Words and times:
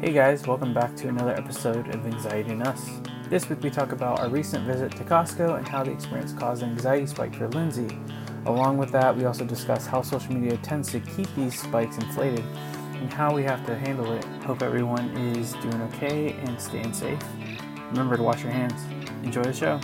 Hey 0.00 0.14
guys, 0.14 0.46
welcome 0.46 0.72
back 0.72 0.96
to 0.96 1.08
another 1.08 1.32
episode 1.32 1.94
of 1.94 2.06
Anxiety 2.06 2.52
and 2.52 2.66
Us. 2.66 2.88
This 3.28 3.50
week 3.50 3.62
we 3.62 3.68
talk 3.68 3.92
about 3.92 4.18
our 4.18 4.30
recent 4.30 4.64
visit 4.64 4.92
to 4.92 5.04
Costco 5.04 5.58
and 5.58 5.68
how 5.68 5.84
the 5.84 5.90
experience 5.90 6.32
caused 6.32 6.62
an 6.62 6.70
anxiety 6.70 7.06
spike 7.06 7.34
for 7.34 7.48
Lindsay. 7.48 7.98
Along 8.46 8.78
with 8.78 8.90
that, 8.92 9.14
we 9.14 9.26
also 9.26 9.44
discuss 9.44 9.86
how 9.86 10.00
social 10.00 10.32
media 10.32 10.56
tends 10.62 10.90
to 10.92 11.00
keep 11.00 11.28
these 11.34 11.60
spikes 11.60 11.98
inflated 11.98 12.46
and 12.94 13.12
how 13.12 13.34
we 13.34 13.42
have 13.42 13.66
to 13.66 13.76
handle 13.76 14.10
it. 14.14 14.24
Hope 14.42 14.62
everyone 14.62 15.10
is 15.36 15.52
doing 15.52 15.82
okay 15.82 16.32
and 16.44 16.58
staying 16.58 16.94
safe. 16.94 17.22
Remember 17.90 18.16
to 18.16 18.22
wash 18.22 18.42
your 18.42 18.52
hands. 18.52 18.82
Enjoy 19.22 19.42
the 19.42 19.52
show. 19.52 19.78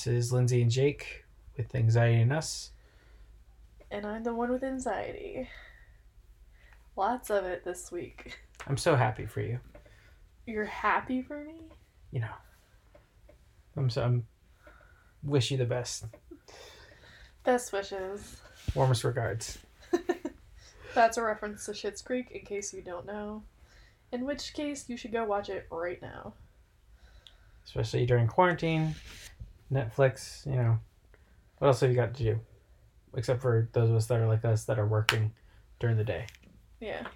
This 0.00 0.06
is 0.06 0.32
Lindsay 0.32 0.62
and 0.62 0.70
Jake 0.70 1.26
with 1.58 1.74
Anxiety 1.74 2.22
and 2.22 2.32
Us. 2.32 2.70
and 3.90 4.06
I'm 4.06 4.22
the 4.22 4.32
one 4.32 4.50
with 4.50 4.64
anxiety. 4.64 5.46
Lots 6.96 7.28
of 7.28 7.44
it 7.44 7.66
this 7.66 7.92
week. 7.92 8.38
I'm 8.66 8.78
so 8.78 8.96
happy 8.96 9.26
for 9.26 9.42
you. 9.42 9.60
You're 10.46 10.64
happy 10.64 11.20
for 11.20 11.44
me? 11.44 11.64
You 12.12 12.20
know, 12.20 12.32
I'm 13.76 13.90
so 13.90 14.02
I'm 14.02 14.26
wish 15.22 15.50
you 15.50 15.58
the 15.58 15.66
best. 15.66 16.06
Best 17.44 17.70
wishes. 17.70 18.40
Warmest 18.74 19.04
regards. 19.04 19.58
That's 20.94 21.18
a 21.18 21.22
reference 21.22 21.66
to 21.66 21.72
Schitt's 21.72 22.00
Creek 22.00 22.30
in 22.30 22.46
case 22.46 22.72
you 22.72 22.80
don't 22.80 23.04
know. 23.04 23.42
In 24.12 24.24
which 24.24 24.54
case, 24.54 24.88
you 24.88 24.96
should 24.96 25.12
go 25.12 25.24
watch 25.26 25.50
it 25.50 25.66
right 25.70 26.00
now. 26.00 26.32
Especially 27.66 28.06
during 28.06 28.28
quarantine, 28.28 28.94
Netflix. 29.72 30.46
You 30.46 30.56
know, 30.56 30.78
what 31.58 31.68
else 31.68 31.80
have 31.80 31.90
you 31.90 31.96
got 31.96 32.14
to 32.14 32.22
do? 32.22 32.40
Except 33.14 33.42
for 33.42 33.68
those 33.72 33.90
of 33.90 33.96
us 33.96 34.06
that 34.06 34.20
are 34.20 34.28
like 34.28 34.44
us 34.44 34.64
that 34.64 34.78
are 34.78 34.86
working 34.86 35.32
during 35.78 35.96
the 35.96 36.04
day. 36.04 36.26
Yeah. 36.80 37.06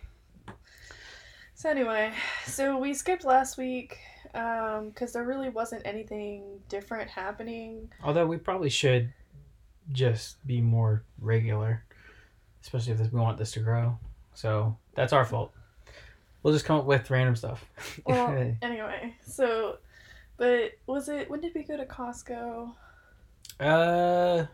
So 1.55 1.71
anyway, 1.71 2.13
so 2.47 2.79
we 2.79 2.95
skipped 2.95 3.25
last 3.25 3.57
week 3.57 3.99
um, 4.35 4.89
because 4.89 5.13
there 5.13 5.25
really 5.25 5.49
wasn't 5.49 5.83
anything 5.87 6.61
different 6.69 7.09
happening. 7.09 7.91
Although 8.03 8.27
we 8.27 8.37
probably 8.37 8.71
should 8.71 9.13
just 9.93 10.45
be 10.47 10.61
more 10.61 11.05
regular, 11.21 11.85
especially 12.63 12.93
if 12.93 12.99
this, 12.99 13.13
we 13.13 13.21
want 13.21 13.39
this 13.39 13.53
to 13.53 13.61
grow. 13.61 13.99
So 14.35 14.77
that's 14.95 15.13
our 15.13 15.25
fault. 15.25 15.53
We'll 16.43 16.53
just 16.53 16.67
come 16.67 16.79
up 16.79 16.85
with 16.85 17.09
random 17.11 17.37
stuff. 17.37 17.65
Well, 18.05 18.29
anyway, 18.63 19.15
so, 19.27 19.79
but 20.37 20.73
was 20.87 21.09
it, 21.09 21.31
when 21.31 21.41
did 21.41 21.53
we 21.55 21.63
go 21.63 21.77
to 21.77 21.87
Costco? 21.87 22.73
uh, 23.61 24.47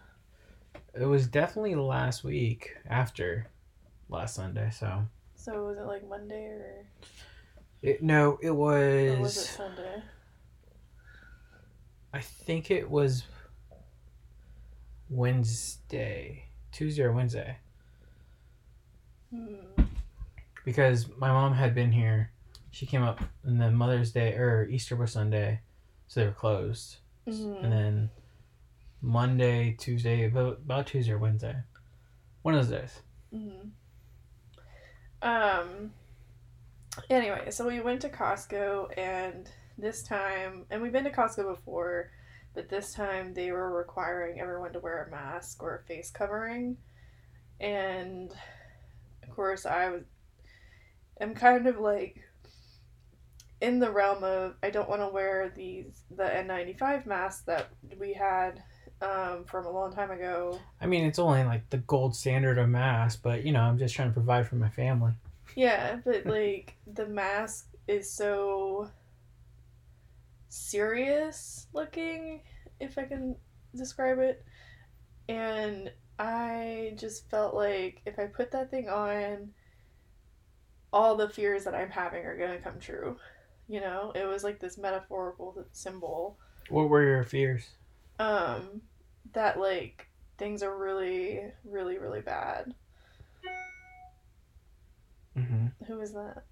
it 0.95 1.05
was 1.06 1.27
definitely 1.27 1.75
last 1.75 2.22
week 2.25 2.77
after 2.89 3.47
last 4.09 4.34
Sunday. 4.34 4.70
So 4.70 5.03
So 5.37 5.64
was 5.67 5.78
it 5.78 5.84
like 5.87 6.06
Monday 6.09 6.45
or, 6.47 6.84
it, 7.83 8.03
no, 8.03 8.39
it 8.42 8.50
was. 8.50 9.11
or 9.17 9.20
was 9.20 9.37
it 9.37 9.41
Sunday? 9.41 10.03
I 12.12 12.20
think 12.20 12.70
it 12.70 12.91
was 12.91 13.22
Wednesday, 15.09 16.44
Tuesday 16.72 17.03
or 17.03 17.12
Wednesday, 17.12 17.56
Hmm. 19.33 19.55
because 20.65 21.06
my 21.19 21.28
mom 21.28 21.55
had 21.55 21.75
been 21.75 21.92
here. 21.92 22.33
She 22.72 22.87
came 22.87 23.03
up, 23.03 23.20
and 23.44 23.61
then 23.61 23.75
Mother's 23.75 24.12
Day 24.12 24.34
or 24.34 24.67
Easter 24.70 24.94
was 24.97 25.12
Sunday, 25.12 25.61
so 26.11 26.19
they 26.19 26.27
were 26.27 26.33
closed. 26.33 26.97
Mhm. 27.25 27.62
And 27.62 27.72
then 27.72 28.10
Monday, 29.00 29.76
Tuesday, 29.78 30.25
about, 30.25 30.59
about 30.59 30.88
Tuesday 30.88 31.12
or 31.12 31.19
Wednesday, 31.19 31.54
one 32.43 32.54
of 32.56 32.69
those 32.69 32.81
days. 32.81 33.03
Mhm. 33.32 33.71
Um. 35.22 35.94
Anyway, 37.09 37.53
so 37.53 37.65
we 37.65 37.78
went 37.78 38.00
to 38.03 38.09
Costco, 38.09 38.98
and 38.98 39.48
this 39.78 40.03
time, 40.03 40.66
and 40.69 40.82
we've 40.82 40.91
been 40.91 41.04
to 41.04 41.12
Costco 41.12 41.54
before, 41.54 42.10
but 42.54 42.69
this 42.69 42.92
time 42.92 43.32
they 43.32 43.53
were 43.53 43.71
requiring 43.72 44.41
everyone 44.41 44.72
to 44.72 44.81
wear 44.81 45.04
a 45.04 45.10
mask 45.10 45.62
or 45.62 45.77
a 45.77 45.84
face 45.84 46.10
covering, 46.10 46.77
and 47.60 48.34
of 49.22 49.31
course 49.31 49.65
I 49.65 49.91
was, 49.91 50.03
I'm 51.21 51.34
kind 51.34 51.69
of 51.69 51.78
like 51.78 52.25
in 53.60 53.78
the 53.78 53.91
realm 53.91 54.25
of 54.25 54.54
I 54.62 54.71
don't 54.71 54.88
want 54.88 55.03
to 55.03 55.09
wear 55.09 55.53
these 55.54 56.03
the 56.16 56.25
N95 56.25 57.06
masks 57.06 57.43
that 57.43 57.69
we 57.98 58.12
had 58.12 58.62
um, 59.03 59.44
from 59.44 59.66
a 59.66 59.71
long 59.71 59.93
time 59.93 60.10
ago. 60.10 60.59
I 60.81 60.87
mean, 60.87 61.04
it's 61.04 61.19
only 61.19 61.44
like 61.44 61.69
the 61.71 61.78
gold 61.78 62.15
standard 62.16 62.59
of 62.59 62.69
mass, 62.69 63.16
but 63.16 63.44
you 63.44 63.53
know, 63.53 63.60
I'm 63.60 63.78
just 63.78 63.94
trying 63.94 64.09
to 64.09 64.15
provide 64.15 64.48
for 64.48 64.56
my 64.56 64.69
family. 64.69 65.12
Yeah, 65.56 65.97
but 66.04 66.26
like 66.26 66.76
the 66.93 67.06
mask 67.06 67.69
is 67.87 68.10
so 68.10 68.91
serious 70.48 71.66
looking, 71.72 72.42
if 72.78 72.98
I 72.98 73.04
can 73.04 73.37
describe 73.75 74.19
it. 74.19 74.44
And 75.28 75.92
I 76.19 76.94
just 76.97 77.31
felt 77.31 77.54
like 77.54 78.03
if 78.04 78.19
I 78.19 78.27
put 78.27 78.50
that 78.50 78.71
thing 78.71 78.88
on, 78.88 79.50
all 80.92 81.16
the 81.16 81.28
fears 81.28 81.65
that 81.65 81.75
I'm 81.75 81.91
having 81.91 82.25
are 82.25 82.37
going 82.37 82.50
to 82.50 82.59
come 82.59 82.78
true. 82.81 83.16
You 83.70 83.81
know, 83.81 84.10
it 84.16 84.25
was 84.26 84.42
like 84.42 84.58
this 84.58 84.76
metaphorical 84.76 85.64
symbol 85.72 86.36
What 86.70 86.88
were 86.88 87.03
your 87.04 87.22
fears? 87.25 87.69
um 88.19 88.82
that 89.32 89.58
like 89.60 90.08
things 90.36 90.62
are 90.62 90.76
really 90.76 91.41
really 91.64 91.97
really 91.98 92.20
bad. 92.20 92.75
Mm-hmm. 95.38 95.84
Who 95.86 96.00
is 96.00 96.12
that? 96.12 96.42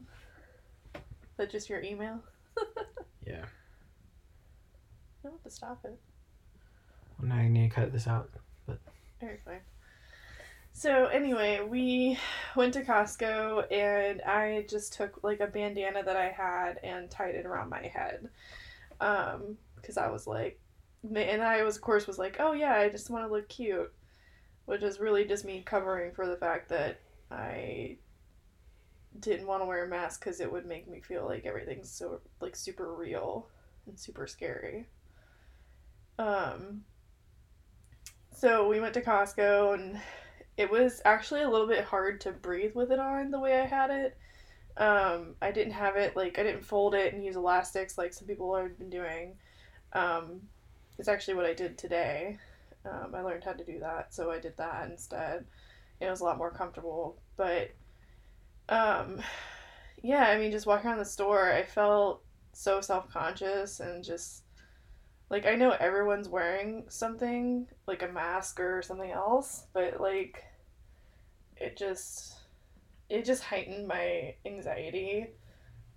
Is 0.94 1.00
that 1.36 1.50
just 1.50 1.68
your 1.68 1.82
email? 1.82 2.20
Yeah. 3.26 3.44
I 5.22 5.28
have 5.28 5.42
to 5.42 5.50
stop 5.50 5.80
it. 5.84 5.98
Well, 7.18 7.28
now 7.28 7.42
you 7.42 7.50
need 7.50 7.68
to 7.68 7.74
cut 7.74 7.92
this 7.92 8.06
out. 8.06 8.30
but. 8.66 8.78
Very 9.20 9.38
fine. 9.44 9.60
So 10.78 11.06
anyway, 11.06 11.60
we 11.68 12.16
went 12.54 12.72
to 12.74 12.84
Costco 12.84 13.64
and 13.72 14.22
I 14.22 14.64
just 14.70 14.92
took 14.92 15.24
like 15.24 15.40
a 15.40 15.48
bandana 15.48 16.04
that 16.04 16.14
I 16.14 16.28
had 16.28 16.78
and 16.84 17.10
tied 17.10 17.34
it 17.34 17.46
around 17.46 17.68
my 17.68 17.90
head. 17.92 18.28
Um, 19.00 19.56
because 19.74 19.96
I 19.96 20.08
was 20.08 20.28
like, 20.28 20.60
and 21.02 21.42
I 21.42 21.64
was 21.64 21.74
of 21.74 21.82
course 21.82 22.06
was 22.06 22.16
like, 22.16 22.36
oh 22.38 22.52
yeah, 22.52 22.74
I 22.74 22.90
just 22.90 23.10
want 23.10 23.26
to 23.26 23.32
look 23.32 23.48
cute, 23.48 23.92
which 24.66 24.84
is 24.84 25.00
really 25.00 25.24
just 25.24 25.44
me 25.44 25.64
covering 25.66 26.12
for 26.12 26.28
the 26.28 26.36
fact 26.36 26.68
that 26.68 27.00
I 27.28 27.96
didn't 29.18 29.48
want 29.48 29.62
to 29.62 29.66
wear 29.66 29.84
a 29.84 29.88
mask 29.88 30.20
because 30.20 30.38
it 30.38 30.52
would 30.52 30.64
make 30.64 30.88
me 30.88 31.00
feel 31.00 31.24
like 31.24 31.44
everything's 31.44 31.90
so 31.90 32.20
like 32.40 32.54
super 32.54 32.94
real 32.94 33.48
and 33.88 33.98
super 33.98 34.28
scary. 34.28 34.86
Um, 36.20 36.84
so 38.32 38.68
we 38.68 38.78
went 38.78 38.94
to 38.94 39.02
Costco 39.02 39.74
and 39.74 40.00
it 40.58 40.68
was 40.68 41.00
actually 41.04 41.42
a 41.42 41.48
little 41.48 41.68
bit 41.68 41.84
hard 41.84 42.20
to 42.22 42.32
breathe 42.32 42.74
with 42.74 42.90
it 42.90 42.98
on 42.98 43.30
the 43.30 43.38
way 43.38 43.60
I 43.60 43.64
had 43.64 43.90
it. 43.90 44.18
Um, 44.76 45.36
I 45.40 45.52
didn't 45.52 45.72
have 45.72 45.96
it 45.96 46.16
like 46.16 46.38
I 46.38 46.42
didn't 46.42 46.64
fold 46.64 46.94
it 46.94 47.14
and 47.14 47.24
use 47.24 47.36
elastics 47.36 47.96
like 47.96 48.12
some 48.12 48.26
people 48.26 48.54
have 48.56 48.76
been 48.76 48.90
doing. 48.90 49.36
Um, 49.92 50.42
it's 50.98 51.08
actually 51.08 51.34
what 51.34 51.46
I 51.46 51.54
did 51.54 51.78
today. 51.78 52.38
Um, 52.84 53.14
I 53.14 53.20
learned 53.20 53.44
how 53.44 53.52
to 53.52 53.64
do 53.64 53.78
that, 53.78 54.12
so 54.12 54.32
I 54.32 54.40
did 54.40 54.56
that 54.56 54.90
instead. 54.90 55.44
It 56.00 56.10
was 56.10 56.20
a 56.20 56.24
lot 56.24 56.38
more 56.38 56.50
comfortable, 56.50 57.16
but 57.36 57.70
um, 58.68 59.20
yeah, 60.02 60.24
I 60.24 60.38
mean, 60.38 60.50
just 60.50 60.66
walking 60.66 60.90
around 60.90 60.98
the 60.98 61.04
store, 61.04 61.52
I 61.52 61.62
felt 61.62 62.22
so 62.52 62.80
self 62.80 63.08
conscious 63.12 63.78
and 63.78 64.02
just 64.02 64.42
like 65.30 65.46
I 65.46 65.54
know 65.54 65.70
everyone's 65.70 66.28
wearing 66.28 66.84
something 66.88 67.68
like 67.86 68.02
a 68.02 68.08
mask 68.08 68.58
or 68.58 68.82
something 68.82 69.10
else, 69.10 69.66
but 69.72 70.00
like 70.00 70.44
it 71.60 71.76
just 71.76 72.34
it 73.08 73.24
just 73.24 73.42
heightened 73.42 73.86
my 73.86 74.34
anxiety. 74.46 75.28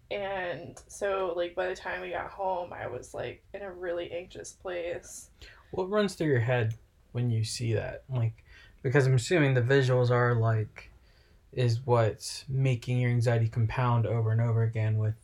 And 0.09 0.81
so 0.87 1.33
like 1.35 1.55
by 1.55 1.67
the 1.67 1.75
time 1.75 2.01
we 2.01 2.09
got 2.09 2.29
home, 2.29 2.73
I 2.73 2.87
was 2.87 3.13
like 3.13 3.43
in 3.53 3.61
a 3.61 3.71
really 3.71 4.11
anxious 4.11 4.51
place. 4.51 5.29
What 5.71 5.89
runs 5.89 6.15
through 6.15 6.27
your 6.27 6.39
head 6.39 6.75
when 7.11 7.29
you 7.29 7.43
see 7.43 7.73
that? 7.73 8.03
Like, 8.09 8.43
because 8.81 9.05
I'm 9.05 9.15
assuming 9.15 9.53
the 9.53 9.61
visuals 9.61 10.09
are 10.09 10.35
like, 10.35 10.91
is 11.53 11.85
what's 11.85 12.45
making 12.47 12.99
your 12.99 13.11
anxiety 13.11 13.47
compound 13.47 14.05
over 14.05 14.31
and 14.31 14.41
over 14.41 14.63
again 14.63 14.97
with 14.97 15.15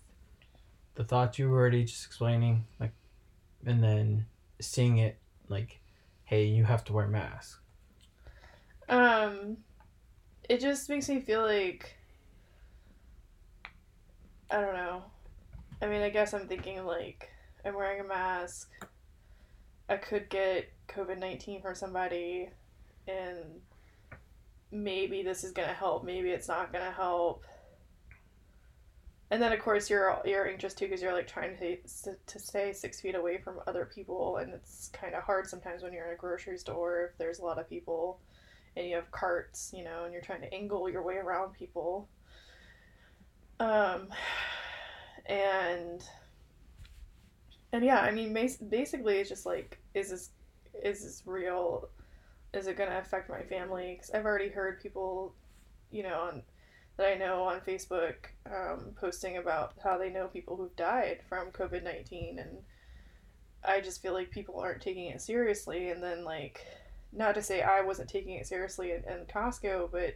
the 0.96 1.04
thoughts 1.04 1.40
you 1.40 1.50
were 1.50 1.58
already 1.58 1.86
just 1.86 2.06
explaining, 2.06 2.66
like, 2.80 2.92
and 3.66 3.84
then 3.84 4.26
seeing 4.60 4.98
it 4.98 5.18
like, 5.48 5.80
hey, 6.26 6.46
you 6.46 6.66
have 6.66 6.84
to 6.86 6.94
wear 6.94 7.06
a 7.06 7.10
mask. 7.10 7.62
Um, 8.90 9.58
it 10.50 10.60
just 10.60 10.90
makes 10.90 11.10
me 11.10 11.20
feel 11.20 11.42
like 11.42 11.96
I 14.50 14.62
don't 14.62 14.74
know. 14.74 15.04
I 15.82 15.88
mean, 15.88 16.02
I 16.02 16.10
guess 16.10 16.34
I'm 16.34 16.48
thinking 16.48 16.86
like 16.86 17.30
I'm 17.66 17.76
wearing 17.76 18.00
a 18.00 18.04
mask. 18.04 18.72
I 19.90 19.98
could 19.98 20.30
get 20.30 20.72
COVID 20.88 21.20
19 21.20 21.62
from 21.62 21.76
somebody, 21.76 22.50
and 23.08 23.62
maybe 24.72 25.24
this 25.24 25.44
is 25.44 25.52
going 25.52 25.68
to 25.68 25.74
help, 25.74 26.04
maybe 26.04 26.30
it's 26.30 26.48
not 26.48 26.72
going 26.72 26.84
to 26.84 26.92
help. 26.92 27.46
And 29.30 29.42
then, 29.42 29.52
of 29.52 29.60
course, 29.60 29.90
you're 29.90 30.18
you're 30.24 30.48
anxious 30.48 30.74
too 30.74 30.86
because 30.86 31.02
you're 31.02 31.14
like 31.14 31.28
trying 31.28 31.58
to 31.58 31.78
to 32.28 32.40
stay 32.40 32.72
six 32.72 33.02
feet 33.02 33.16
away 33.16 33.38
from 33.38 33.60
other 33.68 33.90
people, 33.94 34.38
and 34.38 34.54
it's 34.54 34.90
kind 34.94 35.14
of 35.14 35.24
hard 35.24 35.48
sometimes 35.48 35.84
when 35.84 35.92
you're 35.92 36.08
in 36.08 36.14
a 36.14 36.18
grocery 36.18 36.58
store 36.58 37.10
if 37.12 37.18
there's 37.18 37.40
a 37.40 37.44
lot 37.44 37.60
of 37.60 37.70
people, 37.70 38.20
and 38.78 38.88
you 38.88 38.96
have 38.96 39.10
carts, 39.12 39.74
you 39.76 39.84
know, 39.84 40.04
and 40.04 40.14
you're 40.14 40.22
trying 40.22 40.42
to 40.42 40.54
angle 40.54 40.88
your 40.90 41.02
way 41.02 41.16
around 41.16 41.54
people. 41.54 42.08
Um, 43.60 44.10
and 45.26 46.04
and 47.74 47.84
yeah, 47.84 48.00
I 48.00 48.12
mean, 48.12 48.34
basically, 48.34 49.18
it's 49.18 49.30
just 49.30 49.46
like, 49.46 49.80
is 49.94 50.12
this 50.12 50.30
is 50.84 51.04
this 51.04 51.24
real? 51.26 51.90
Is 52.54 52.68
it 52.68 52.78
gonna 52.78 53.00
affect 53.00 53.30
my 53.30 53.42
family? 53.42 53.96
Because 53.96 54.12
I've 54.12 54.26
already 54.26 54.50
heard 54.50 54.80
people, 54.80 55.34
you 55.92 56.04
know, 56.04 56.22
on, 56.22 56.44
that 56.98 57.08
I 57.08 57.16
know 57.16 57.44
on 57.44 57.60
Facebook 57.62 58.16
um, 58.46 58.92
posting 59.00 59.38
about 59.38 59.74
how 59.84 59.98
they 59.98 60.10
know 60.10 60.28
people 60.28 60.56
who've 60.56 60.76
died 60.76 61.20
from 61.28 61.52
COVID 61.52 61.84
nineteen, 61.84 62.40
and 62.40 62.60
I 63.66 63.82
just 63.82 64.02
feel 64.02 64.14
like 64.14 64.30
people 64.30 64.60
aren't 64.60 64.82
taking 64.82 65.08
it 65.08 65.22
seriously. 65.22 65.90
And 65.90 66.02
then 66.02 66.24
like, 66.24 66.66
not 67.12 67.36
to 67.36 67.42
say 67.42 67.62
I 67.62 67.82
wasn't 67.82 68.10
taking 68.10 68.36
it 68.36 68.48
seriously 68.48 68.92
in, 68.92 69.04
in 69.04 69.26
Costco, 69.26 69.92
but 69.92 70.16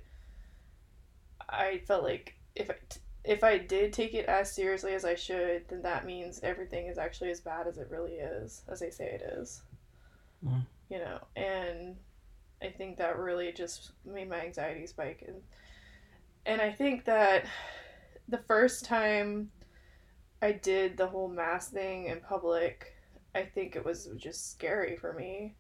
I 1.49 1.81
felt 1.88 2.03
like 2.03 2.35
if 2.55 2.69
I, 2.69 2.75
if 3.23 3.43
I 3.43 3.57
did 3.57 3.93
take 3.93 4.13
it 4.13 4.25
as 4.25 4.51
seriously 4.51 4.93
as 4.93 5.05
I 5.05 5.15
should, 5.15 5.67
then 5.69 5.81
that 5.83 6.05
means 6.05 6.39
everything 6.43 6.88
is 6.88 6.97
actually 6.97 7.31
as 7.31 7.41
bad 7.41 7.67
as 7.67 7.77
it 7.77 7.89
really 7.89 8.13
is, 8.13 8.63
as 8.67 8.79
they 8.79 8.89
say 8.89 9.05
it 9.05 9.21
is. 9.39 9.61
Mm. 10.45 10.65
You 10.89 10.99
know, 10.99 11.19
and 11.35 11.95
I 12.61 12.69
think 12.69 12.97
that 12.97 13.17
really 13.17 13.51
just 13.51 13.91
made 14.05 14.29
my 14.29 14.41
anxiety 14.41 14.87
spike, 14.87 15.23
and 15.27 15.41
and 16.45 16.61
I 16.61 16.71
think 16.71 17.05
that 17.05 17.45
the 18.27 18.39
first 18.47 18.85
time 18.85 19.51
I 20.41 20.53
did 20.53 20.97
the 20.97 21.07
whole 21.07 21.29
mask 21.29 21.71
thing 21.71 22.05
in 22.05 22.19
public, 22.19 22.95
I 23.35 23.44
think 23.44 23.75
it 23.75 23.85
was 23.85 24.09
just 24.17 24.51
scary 24.51 24.97
for 24.97 25.13
me, 25.13 25.55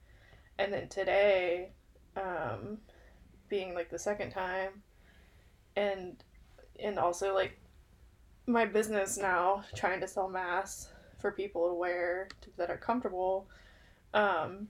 and 0.59 0.71
then 0.71 0.87
today, 0.87 1.71
um, 2.15 2.77
being 3.49 3.73
like 3.73 3.89
the 3.89 3.99
second 3.99 4.31
time, 4.31 4.81
and 5.75 6.23
and 6.79 6.97
also 6.97 7.33
like 7.33 7.59
my 8.47 8.65
business 8.65 9.17
now 9.17 9.63
trying 9.75 9.99
to 9.99 10.07
sell 10.07 10.29
masks 10.29 10.89
for 11.19 11.31
people 11.31 11.67
to 11.67 11.73
wear 11.73 12.27
to, 12.41 12.49
that 12.57 12.69
are 12.69 12.77
comfortable 12.77 13.47
um, 14.13 14.67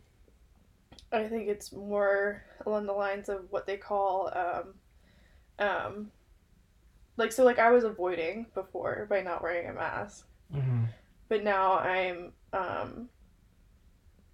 i 1.11 1.23
think 1.23 1.47
it's 1.47 1.71
more 1.71 2.43
along 2.65 2.85
the 2.85 2.93
lines 2.93 3.29
of 3.29 3.45
what 3.49 3.65
they 3.65 3.77
call 3.77 4.31
um, 4.35 4.73
um, 5.65 6.11
like 7.17 7.31
so 7.31 7.43
like 7.43 7.59
i 7.59 7.71
was 7.71 7.83
avoiding 7.83 8.45
before 8.53 9.07
by 9.09 9.21
not 9.21 9.41
wearing 9.41 9.69
a 9.69 9.73
mask 9.73 10.27
mm-hmm. 10.53 10.83
but 11.29 11.43
now 11.43 11.77
i'm 11.79 12.31
um, 12.53 13.09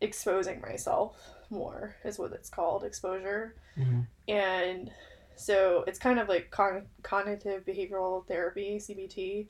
exposing 0.01 0.59
myself 0.61 1.15
more 1.49 1.95
is 2.03 2.19
what 2.19 2.31
it's 2.33 2.49
called 2.49 2.83
exposure 2.83 3.55
mm-hmm. 3.77 4.01
and 4.27 4.91
so 5.37 5.83
it's 5.85 5.99
kind 5.99 6.19
of 6.19 6.27
like 6.27 6.49
con- 6.49 6.87
cognitive 7.03 7.63
behavioral 7.63 8.25
therapy, 8.27 8.77
CBT, 8.79 9.47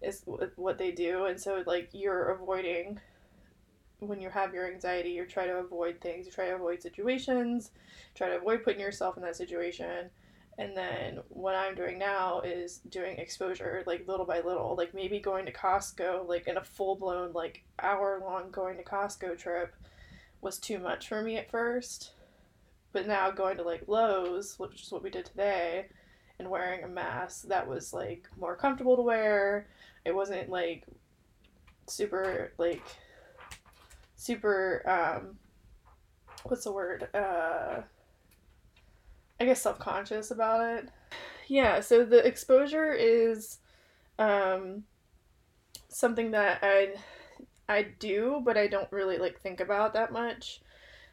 is 0.00 0.22
what 0.56 0.78
they 0.78 0.90
do. 0.90 1.26
And 1.26 1.38
so 1.38 1.62
like 1.66 1.90
you're 1.92 2.30
avoiding 2.30 2.98
when 4.00 4.20
you 4.20 4.30
have 4.30 4.54
your 4.54 4.72
anxiety, 4.72 5.10
you 5.10 5.26
try 5.26 5.46
to 5.46 5.56
avoid 5.56 6.00
things, 6.00 6.24
you 6.24 6.32
try 6.32 6.46
to 6.46 6.54
avoid 6.54 6.80
situations, 6.80 7.72
try 8.14 8.28
to 8.28 8.38
avoid 8.38 8.62
putting 8.62 8.80
yourself 8.80 9.16
in 9.16 9.22
that 9.24 9.36
situation. 9.36 10.08
And 10.56 10.76
then 10.76 11.20
what 11.28 11.54
I'm 11.54 11.74
doing 11.74 11.98
now 11.98 12.40
is 12.40 12.78
doing 12.88 13.18
exposure, 13.18 13.82
like 13.86 14.08
little 14.08 14.26
by 14.26 14.40
little, 14.40 14.76
like 14.76 14.94
maybe 14.94 15.20
going 15.20 15.44
to 15.46 15.52
Costco, 15.52 16.26
like 16.26 16.48
in 16.48 16.56
a 16.56 16.64
full 16.64 16.96
blown, 16.96 17.32
like 17.32 17.64
hour 17.80 18.20
long 18.24 18.50
going 18.50 18.76
to 18.78 18.82
Costco 18.82 19.36
trip 19.36 19.74
was 20.40 20.58
too 20.58 20.78
much 20.78 21.08
for 21.08 21.22
me 21.22 21.36
at 21.36 21.50
first. 21.50 22.12
But 22.92 23.06
now 23.06 23.30
going 23.30 23.56
to 23.58 23.62
like 23.62 23.84
Lowe's, 23.86 24.58
which 24.58 24.82
is 24.82 24.90
what 24.90 25.02
we 25.02 25.10
did 25.10 25.26
today, 25.26 25.86
and 26.38 26.48
wearing 26.48 26.84
a 26.84 26.88
mask 26.88 27.48
that 27.48 27.68
was 27.68 27.92
like 27.92 28.28
more 28.38 28.56
comfortable 28.56 28.96
to 28.96 29.02
wear. 29.02 29.68
It 30.04 30.14
wasn't 30.14 30.48
like 30.48 30.84
super 31.86 32.52
like 32.58 32.82
super 34.16 34.82
um 34.86 35.38
what's 36.44 36.64
the 36.64 36.72
word? 36.72 37.08
Uh 37.14 37.82
I 39.40 39.44
guess 39.44 39.62
self-conscious 39.62 40.30
about 40.30 40.64
it. 40.66 40.88
Yeah, 41.46 41.80
so 41.80 42.04
the 42.04 42.26
exposure 42.26 42.92
is 42.92 43.58
um 44.18 44.84
something 45.88 46.32
that 46.32 46.60
I 46.62 46.94
I 47.68 47.82
do, 47.98 48.40
but 48.44 48.56
I 48.56 48.66
don't 48.66 48.90
really 48.90 49.18
like 49.18 49.40
think 49.40 49.60
about 49.60 49.92
that 49.94 50.12
much. 50.12 50.60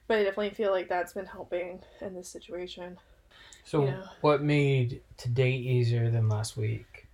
But 0.08 0.20
I 0.20 0.24
definitely 0.24 0.52
feel 0.52 0.72
like 0.72 0.88
that's 0.88 1.14
been 1.14 1.26
helping 1.26 1.82
in 2.00 2.14
this 2.14 2.30
situation. 2.30 2.98
So, 3.64 3.86
you 3.86 3.92
know? 3.92 4.04
what 4.22 4.44
made 4.44 5.02
today 5.18 5.52
easier 5.52 6.12
than 6.12 6.30
last 6.30 6.56
week? 6.56 7.08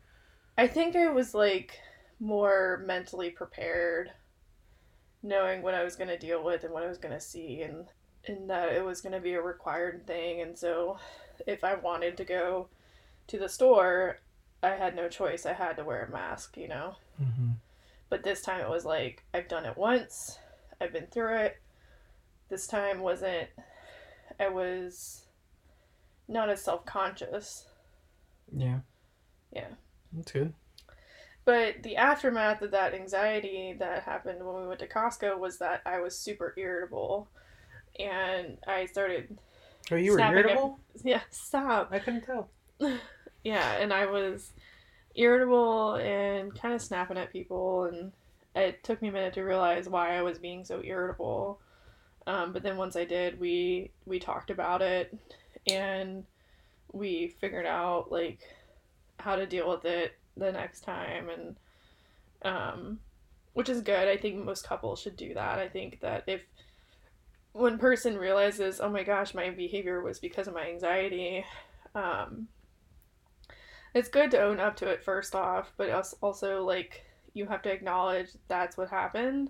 I 0.57 0.67
think 0.67 0.95
I 0.95 1.09
was 1.09 1.33
like 1.33 1.79
more 2.19 2.83
mentally 2.85 3.29
prepared, 3.29 4.11
knowing 5.23 5.61
what 5.61 5.73
I 5.73 5.83
was 5.83 5.95
going 5.95 6.09
to 6.09 6.17
deal 6.17 6.44
with 6.44 6.65
and 6.65 6.73
what 6.73 6.83
I 6.83 6.87
was 6.87 6.97
going 6.97 7.13
to 7.13 7.21
see, 7.21 7.61
and 7.61 7.87
and 8.27 8.49
that 8.49 8.73
it 8.73 8.83
was 8.83 9.01
going 9.01 9.13
to 9.13 9.21
be 9.21 9.33
a 9.33 9.41
required 9.41 10.05
thing. 10.05 10.41
And 10.41 10.57
so, 10.57 10.97
if 11.47 11.63
I 11.63 11.75
wanted 11.75 12.17
to 12.17 12.25
go 12.25 12.67
to 13.27 13.39
the 13.39 13.49
store, 13.49 14.19
I 14.61 14.71
had 14.71 14.95
no 14.95 15.07
choice. 15.07 15.45
I 15.45 15.53
had 15.53 15.77
to 15.77 15.85
wear 15.85 16.03
a 16.03 16.11
mask, 16.11 16.57
you 16.57 16.67
know. 16.67 16.95
Mm-hmm. 17.21 17.51
But 18.11 18.21
this 18.21 18.43
time 18.43 18.61
it 18.61 18.69
was 18.69 18.85
like 18.85 19.23
I've 19.33 19.47
done 19.47 19.65
it 19.65 19.75
once. 19.75 20.37
I've 20.79 20.93
been 20.93 21.07
through 21.07 21.37
it 21.37 21.57
this 22.51 22.67
time 22.67 22.99
wasn't 22.99 23.47
I 24.39 24.49
was 24.49 25.25
not 26.27 26.49
as 26.49 26.61
self 26.61 26.85
conscious. 26.85 27.65
Yeah. 28.55 28.79
Yeah. 29.51 29.69
That's 30.13 30.31
good. 30.31 30.53
But 31.45 31.81
the 31.81 31.95
aftermath 31.95 32.61
of 32.61 32.71
that 32.71 32.94
anxiety 32.94 33.75
that 33.80 34.03
happened 34.03 34.45
when 34.45 34.61
we 34.61 34.68
went 34.68 34.80
to 34.81 34.87
Costco 34.87 35.39
was 35.39 35.57
that 35.57 35.81
I 35.85 35.99
was 35.99 36.15
super 36.15 36.53
irritable. 36.56 37.27
And 37.99 38.57
I 38.68 38.85
started 38.85 39.39
Oh 39.91 39.95
you 39.95 40.11
were 40.11 40.19
irritable? 40.19 40.80
At, 40.95 41.01
yeah, 41.06 41.21
stop. 41.31 41.89
I 41.91 41.99
couldn't 41.99 42.25
tell. 42.25 42.49
yeah, 43.44 43.77
and 43.77 43.91
I 43.91 44.06
was 44.06 44.51
irritable 45.15 45.95
and 45.95 46.57
kind 46.59 46.73
of 46.73 46.81
snapping 46.81 47.18
at 47.18 47.31
people 47.31 47.85
and 47.85 48.11
it 48.56 48.83
took 48.83 49.01
me 49.01 49.07
a 49.07 49.11
minute 49.11 49.33
to 49.33 49.44
realize 49.44 49.87
why 49.87 50.18
I 50.18 50.21
was 50.21 50.37
being 50.37 50.65
so 50.65 50.81
irritable. 50.83 51.59
Um, 52.27 52.53
but 52.53 52.63
then 52.63 52.77
once 52.77 52.95
I 52.95 53.06
did, 53.06 53.39
we 53.39 53.91
we 54.06 54.19
talked 54.19 54.49
about 54.49 54.81
it 54.81 55.18
and 55.68 56.25
we 56.91 57.33
figured 57.39 57.65
out 57.65 58.11
like 58.11 58.39
how 59.19 59.35
to 59.35 59.45
deal 59.45 59.69
with 59.69 59.85
it 59.85 60.13
the 60.35 60.51
next 60.51 60.81
time 60.81 61.30
and 61.30 61.56
um, 62.44 62.99
which 63.53 63.69
is 63.69 63.81
good. 63.81 64.07
I 64.07 64.18
think 64.18 64.44
most 64.44 64.68
couples 64.68 65.01
should 65.01 65.15
do 65.15 65.33
that. 65.33 65.59
I 65.59 65.69
think 65.69 65.99
that 66.01 66.23
if 66.27 66.41
one 67.53 67.77
person 67.77 68.18
realizes, 68.18 68.80
oh 68.80 68.89
my 68.89 69.03
gosh, 69.03 69.33
my 69.33 69.49
behavior 69.49 70.01
was 70.01 70.19
because 70.19 70.47
of 70.47 70.53
my 70.53 70.69
anxiety, 70.69 71.45
um, 71.95 72.47
it's 73.94 74.10
good 74.10 74.31
to 74.31 74.42
own 74.42 74.60
up 74.60 74.76
to 74.78 74.88
it 74.88 75.04
first 75.04 75.36
off, 75.36 75.71
but 75.78 75.90
also 76.21 76.64
like 76.64 77.06
you 77.33 77.45
have 77.45 77.62
to 77.64 77.71
acknowledge 77.71 78.28
that's 78.48 78.78
what 78.78 78.90
happened 78.90 79.50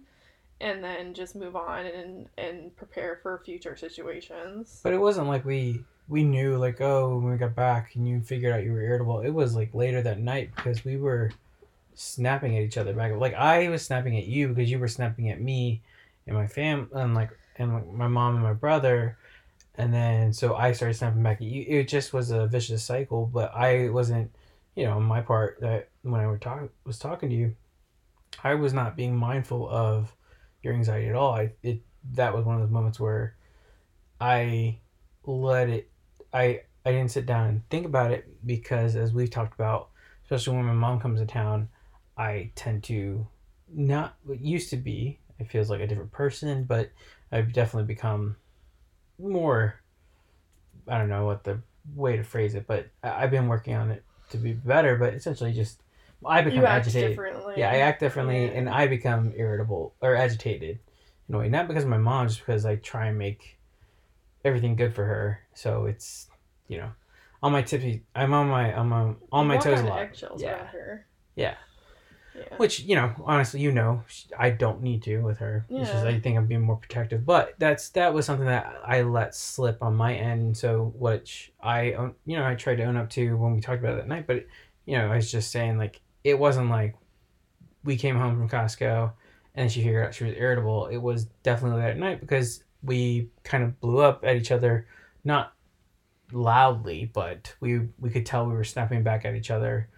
and 0.60 0.84
then 0.84 1.14
just 1.14 1.36
move 1.36 1.56
on 1.56 1.86
and 1.86 2.28
and 2.38 2.76
prepare 2.78 3.20
for 3.22 3.42
future 3.44 3.76
situations. 3.76 4.80
But 4.84 4.94
it 4.94 5.00
wasn't 5.00 5.28
like 5.28 5.44
we 5.44 5.84
we 6.08 6.24
knew 6.24 6.58
like 6.58 6.82
oh 6.82 7.18
when 7.18 7.32
we 7.32 7.38
got 7.38 7.56
back 7.56 7.96
and 7.96 8.08
you 8.08 8.22
figured 8.22 8.54
out 8.54 8.64
you 8.64 8.72
were 8.72 8.82
irritable. 8.82 9.22
It 9.22 9.32
was 9.32 9.56
like 9.56 9.74
later 9.74 10.02
that 10.02 10.20
night 10.20 10.52
because 10.56 10.86
we 10.86 10.98
were 10.98 11.32
snapping 11.94 12.56
at 12.58 12.64
each 12.64 12.78
other 12.78 12.94
back. 12.94 13.14
Like 13.14 13.34
I 13.34 13.70
was 13.70 13.84
snapping 13.84 14.18
at 14.18 14.26
you 14.26 14.50
because 14.50 14.70
you 14.70 14.80
were 14.80 14.88
snapping 14.88 15.30
at 15.30 15.42
me 15.42 15.82
and 16.28 16.36
my 16.36 16.48
fam 16.48 16.90
and 16.94 17.16
like 17.16 17.32
and 17.58 17.74
like 17.74 17.92
my 17.92 18.08
mom 18.08 18.36
and 18.36 18.44
my 18.44 18.54
brother. 18.54 19.18
And 19.76 19.94
then 19.94 20.34
so 20.34 20.56
I 20.56 20.74
started 20.74 20.96
snapping 20.96 21.24
back 21.24 21.38
at 21.38 21.48
you. 21.48 21.66
It 21.68 21.88
just 21.88 22.14
was 22.14 22.32
a 22.32 22.48
vicious 22.48 22.84
cycle, 22.84 23.26
but 23.26 23.54
I 23.56 23.90
wasn't, 23.90 24.32
you 24.76 24.86
know, 24.86 24.94
on 24.94 25.04
my 25.04 25.22
part 25.22 25.60
that 25.62 25.90
when 26.02 26.20
I 26.20 26.28
were 26.28 26.38
talk 26.38 26.70
was 26.86 27.00
talking 27.00 27.30
to 27.30 27.36
you, 27.36 27.56
I 28.44 28.56
was 28.56 28.74
not 28.74 28.98
being 28.98 29.16
mindful 29.16 29.70
of 29.70 30.14
your 30.62 30.74
anxiety 30.74 31.08
at 31.08 31.16
all. 31.16 31.34
I 31.34 31.54
it 31.64 31.82
that 32.14 32.34
was 32.34 32.46
one 32.46 32.56
of 32.56 32.62
those 32.62 32.72
moments 32.72 33.00
where 33.00 33.36
I 34.20 34.80
let 35.26 35.70
it 35.70 35.90
I 36.34 36.62
I 36.86 36.92
didn't 36.92 37.12
sit 37.12 37.26
down 37.26 37.48
and 37.48 37.70
think 37.70 37.86
about 37.86 38.12
it 38.12 38.28
because 38.46 38.96
as 38.96 39.14
we've 39.14 39.30
talked 39.30 39.54
about, 39.54 39.90
especially 40.24 40.58
when 40.58 40.66
my 40.66 40.74
mom 40.74 41.00
comes 41.00 41.20
to 41.20 41.26
town, 41.26 41.70
I 42.18 42.52
tend 42.56 42.84
to 42.86 43.28
not 43.74 44.16
what 44.24 44.42
used 44.42 44.70
to 44.72 44.78
be. 44.78 45.20
It 45.40 45.50
feels 45.50 45.70
like 45.70 45.80
a 45.80 45.88
different 45.88 46.12
person, 46.12 46.64
but 46.66 46.92
I've 47.32 47.54
definitely 47.54 47.88
become 47.88 48.36
more. 49.22 49.76
I 50.88 50.98
don't 50.98 51.10
know 51.10 51.26
what 51.26 51.44
the 51.44 51.62
way 51.96 52.18
to 52.18 52.24
phrase 52.24 52.56
it, 52.56 52.66
but 52.68 52.88
I- 53.04 53.24
I've 53.24 53.32
been 53.32 53.48
working 53.48 53.76
on 53.76 53.92
it 53.92 54.04
to 54.32 54.38
be 54.38 54.54
better. 54.54 54.96
But 54.98 55.14
essentially, 55.14 55.54
just 55.54 55.82
I 56.26 56.42
become 56.42 56.66
agitated. 56.66 57.18
Yeah, 57.58 57.72
I 57.72 57.78
act 57.78 58.00
differently, 58.00 58.46
Yeah. 58.46 58.52
and 58.52 58.70
I 58.70 58.88
become 58.88 59.34
irritable 59.36 59.96
or 60.02 60.16
agitated 60.16 60.80
in 61.28 61.36
a 61.36 61.38
way. 61.40 61.50
Not 61.50 61.68
because 61.68 61.84
of 61.84 61.90
my 61.90 61.98
mom, 61.98 62.28
just 62.28 62.40
because 62.42 62.66
I 62.66 62.76
try 62.76 63.08
and 63.08 63.18
make 63.18 63.60
everything 64.46 64.76
good 64.76 64.94
for 64.94 65.06
her. 65.06 65.40
So 65.54 65.86
it's 65.86 66.28
you 66.68 66.78
know, 66.78 66.92
on 67.44 67.52
my 67.52 67.62
tippy. 67.62 68.04
I'm 68.16 68.34
on 68.34 68.48
my 68.48 68.74
I'm 68.74 68.94
on, 68.94 69.18
on 69.32 69.48
my 69.48 69.58
toes 69.58 69.82
a 69.82 69.84
lot. 69.86 70.00
Eggshells 70.00 70.42
Yeah. 70.42 70.54
around 70.58 70.68
her. 70.68 71.06
Yeah. 71.36 71.56
Yeah. 72.36 72.58
Which 72.58 72.82
you 72.82 72.96
know, 72.96 73.14
honestly, 73.26 73.60
you 73.60 73.72
know, 73.72 74.04
I 74.38 74.52
don't 74.52 74.82
need 74.82 75.04
to 75.04 75.20
with 75.20 75.40
her. 75.40 75.66
It's 75.70 75.90
just 75.90 76.06
Yeah. 76.06 76.12
I 76.12 76.20
think 76.20 76.38
I'm 76.38 76.48
being 76.48 76.62
more 76.62 76.78
protective. 76.78 77.26
But 77.26 77.56
that's 77.60 77.90
that 77.90 78.14
was 78.14 78.26
something 78.26 78.48
that 78.48 78.82
I 78.86 79.02
let 79.02 79.36
slip 79.36 79.82
on 79.82 79.96
my 79.96 80.14
end. 80.16 80.56
So 80.56 80.94
which 80.96 81.52
I 81.62 81.94
own, 81.94 82.16
you 82.26 82.38
know, 82.38 82.46
I 82.46 82.56
tried 82.56 82.78
to 82.78 82.84
own 82.84 82.98
up 82.98 83.10
to 83.12 83.36
when 83.38 83.54
we 83.54 83.62
talked 83.62 83.80
about 83.80 83.94
it 83.94 83.98
that 83.98 84.08
night. 84.08 84.28
But 84.28 84.46
you 84.86 84.98
know, 84.98 85.12
I 85.12 85.16
was 85.16 85.32
just 85.32 85.52
saying 85.52 85.78
like 85.78 86.02
it 86.24 86.38
wasn't 86.38 86.70
like 86.70 86.96
we 87.84 87.98
came 87.98 88.16
home 88.16 88.38
from 88.38 88.50
Costco 88.50 89.12
and 89.56 89.72
she 89.72 89.84
figured 89.84 90.06
out 90.06 90.14
she 90.14 90.24
was 90.24 90.36
irritable. 90.36 90.88
It 90.88 90.98
was 90.98 91.26
definitely 91.44 91.82
that 91.82 91.98
night 91.98 92.22
because 92.22 92.64
we 92.84 93.30
kind 93.44 93.64
of 93.64 93.80
blew 93.80 94.00
up 94.00 94.24
at 94.24 94.36
each 94.36 94.52
other, 94.52 94.88
not 95.24 95.54
loudly, 96.32 97.12
but 97.14 97.54
we 97.60 97.90
we 98.00 98.10
could 98.10 98.26
tell 98.26 98.46
we 98.48 98.54
were 98.54 98.64
snapping 98.64 99.04
back 99.04 99.26
at 99.26 99.36
each 99.36 99.52
other. 99.52 99.90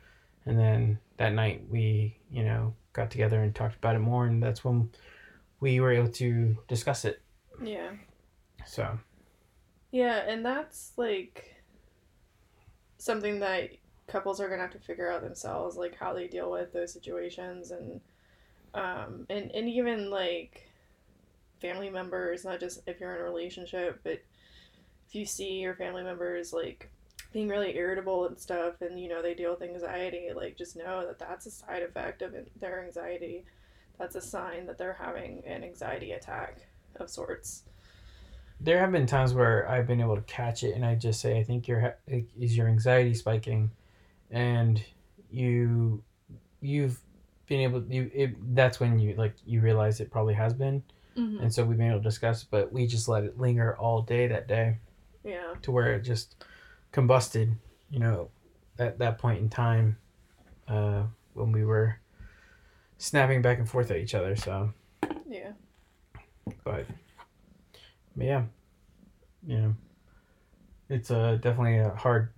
And 0.45 0.59
then 0.59 0.99
that 1.23 1.33
night 1.33 1.63
we, 1.69 2.17
you 2.29 2.43
know, 2.43 2.73
got 2.91 3.09
together 3.09 3.41
and 3.41 3.55
talked 3.55 3.77
about 3.77 3.95
it 3.95 3.99
more 3.99 4.25
and 4.25 4.43
that's 4.43 4.63
when 4.63 4.89
we 5.61 5.79
were 5.79 5.91
able 5.91 6.09
to 6.09 6.57
discuss 6.67 7.05
it. 7.05 7.21
Yeah. 7.63 7.91
So, 8.65 8.99
Yeah, 9.91 10.17
and 10.27 10.45
that's 10.45 10.91
like 10.97 11.55
something 12.97 13.39
that 13.39 13.69
couples 14.07 14.41
are 14.41 14.49
gonna 14.49 14.61
have 14.61 14.71
to 14.71 14.79
figure 14.79 15.09
out 15.09 15.21
themselves, 15.23 15.77
like 15.77 15.95
how 15.95 16.13
they 16.13 16.27
deal 16.27 16.51
with 16.51 16.73
those 16.73 16.91
situations 16.91 17.71
and 17.71 18.01
um 18.73 19.25
and, 19.29 19.49
and 19.51 19.69
even 19.69 20.09
like 20.09 20.69
family 21.61 21.89
members, 21.89 22.43
not 22.43 22.59
just 22.59 22.81
if 22.85 22.99
you're 22.99 23.15
in 23.15 23.21
a 23.21 23.23
relationship, 23.23 24.01
but 24.03 24.21
if 25.07 25.15
you 25.15 25.25
see 25.25 25.59
your 25.61 25.75
family 25.75 26.03
members 26.03 26.51
like 26.51 26.89
being 27.33 27.47
really 27.49 27.75
irritable 27.75 28.27
and 28.27 28.39
stuff 28.39 28.81
and 28.81 28.99
you 28.99 29.09
know 29.09 29.21
they 29.21 29.33
deal 29.33 29.51
with 29.51 29.63
anxiety 29.63 30.29
like 30.35 30.55
just 30.55 30.75
know 30.77 31.05
that 31.05 31.17
that's 31.17 31.47
a 31.47 31.51
side 31.51 31.81
effect 31.81 32.21
of 32.21 32.33
their 32.59 32.83
anxiety. 32.85 33.43
That's 33.99 34.15
a 34.15 34.21
sign 34.21 34.65
that 34.67 34.77
they're 34.77 34.97
having 34.99 35.43
an 35.45 35.63
anxiety 35.63 36.11
attack 36.11 36.61
of 36.95 37.09
sorts. 37.09 37.63
There 38.61 38.79
have 38.79 38.91
been 38.91 39.07
times 39.07 39.33
where 39.33 39.69
I've 39.69 39.87
been 39.87 39.99
able 39.99 40.15
to 40.15 40.21
catch 40.21 40.63
it 40.63 40.75
and 40.75 40.85
I 40.85 40.95
just 40.95 41.19
say 41.19 41.39
I 41.39 41.43
think 41.43 41.67
your 41.67 41.97
is 42.39 42.55
your 42.55 42.67
anxiety 42.67 43.15
spiking? 43.15 43.71
And 44.29 44.81
you 45.31 46.03
you've 46.61 46.99
been 47.47 47.61
able 47.61 47.83
you 47.89 48.09
it, 48.13 48.55
that's 48.55 48.79
when 48.79 48.99
you 48.99 49.15
like 49.15 49.33
you 49.45 49.59
realize 49.59 49.99
it 49.99 50.11
probably 50.11 50.35
has 50.35 50.53
been. 50.53 50.83
Mm-hmm. 51.17 51.43
and 51.43 51.53
so 51.53 51.63
we've 51.63 51.77
been 51.77 51.89
able 51.89 51.99
to 51.99 52.03
discuss 52.03 52.43
but 52.43 52.73
we 52.73 52.87
just 52.87 53.07
let 53.07 53.23
it 53.23 53.39
linger 53.39 53.77
all 53.77 54.01
day 54.01 54.27
that 54.27 54.47
day. 54.47 54.77
Yeah. 55.23 55.53
To 55.61 55.71
where 55.71 55.93
it 55.93 56.01
just 56.01 56.43
combusted 56.93 57.53
you 57.89 57.99
know 57.99 58.29
at 58.79 58.97
that 58.99 59.17
point 59.17 59.39
in 59.39 59.49
time 59.49 59.97
uh 60.69 61.03
when 61.33 61.51
we 61.51 61.65
were 61.65 61.99
snapping 62.97 63.41
back 63.41 63.57
and 63.57 63.67
forth 63.67 63.91
at 63.91 63.97
each 63.97 64.15
other 64.15 64.35
so 64.37 64.71
yeah 65.27 65.51
but, 66.63 66.85
but 68.15 68.25
yeah, 68.25 68.43
you 69.45 69.57
know, 69.57 69.75
it's 70.89 71.11
uh, 71.11 71.37
definitely 71.41 71.77
a 71.77 71.89
hard. 71.91 72.31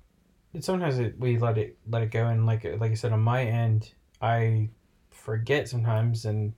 It, 0.53 0.63
sometimes 0.63 0.99
it, 0.99 1.19
we 1.19 1.37
let 1.37 1.57
it 1.57 1.77
let 1.89 2.03
it 2.03 2.11
go, 2.11 2.27
and 2.27 2.45
like 2.45 2.63
like 2.79 2.91
I 2.91 2.95
said 2.95 3.11
on 3.11 3.21
my 3.21 3.43
end, 3.43 3.93
I 4.21 4.69
forget 5.11 5.67
sometimes, 5.67 6.25
and 6.25 6.53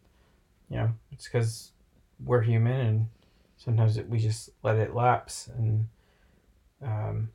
you 0.70 0.78
know, 0.78 0.92
it's 1.12 1.26
because 1.26 1.72
we're 2.24 2.42
human, 2.42 2.80
and 2.80 3.08
sometimes 3.58 3.98
it, 3.98 4.10
we 4.10 4.20
just 4.20 4.50
let 4.64 4.76
it 4.78 4.94
lapse, 4.94 5.50
and 5.58 5.88
um, 6.84 7.30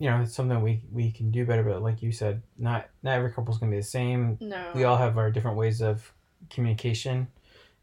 you 0.00 0.08
know, 0.08 0.22
it's 0.22 0.34
something 0.34 0.60
we 0.62 0.80
we 0.90 1.12
can 1.12 1.30
do 1.30 1.44
better. 1.44 1.62
But 1.62 1.82
like 1.82 2.02
you 2.02 2.10
said, 2.10 2.42
not 2.58 2.88
not 3.02 3.16
every 3.18 3.30
couple's 3.30 3.58
gonna 3.58 3.70
be 3.70 3.76
the 3.76 3.82
same. 3.82 4.38
No. 4.40 4.72
We 4.74 4.84
all 4.84 4.96
have 4.96 5.18
our 5.18 5.30
different 5.30 5.58
ways 5.58 5.82
of 5.82 6.12
communication 6.48 7.28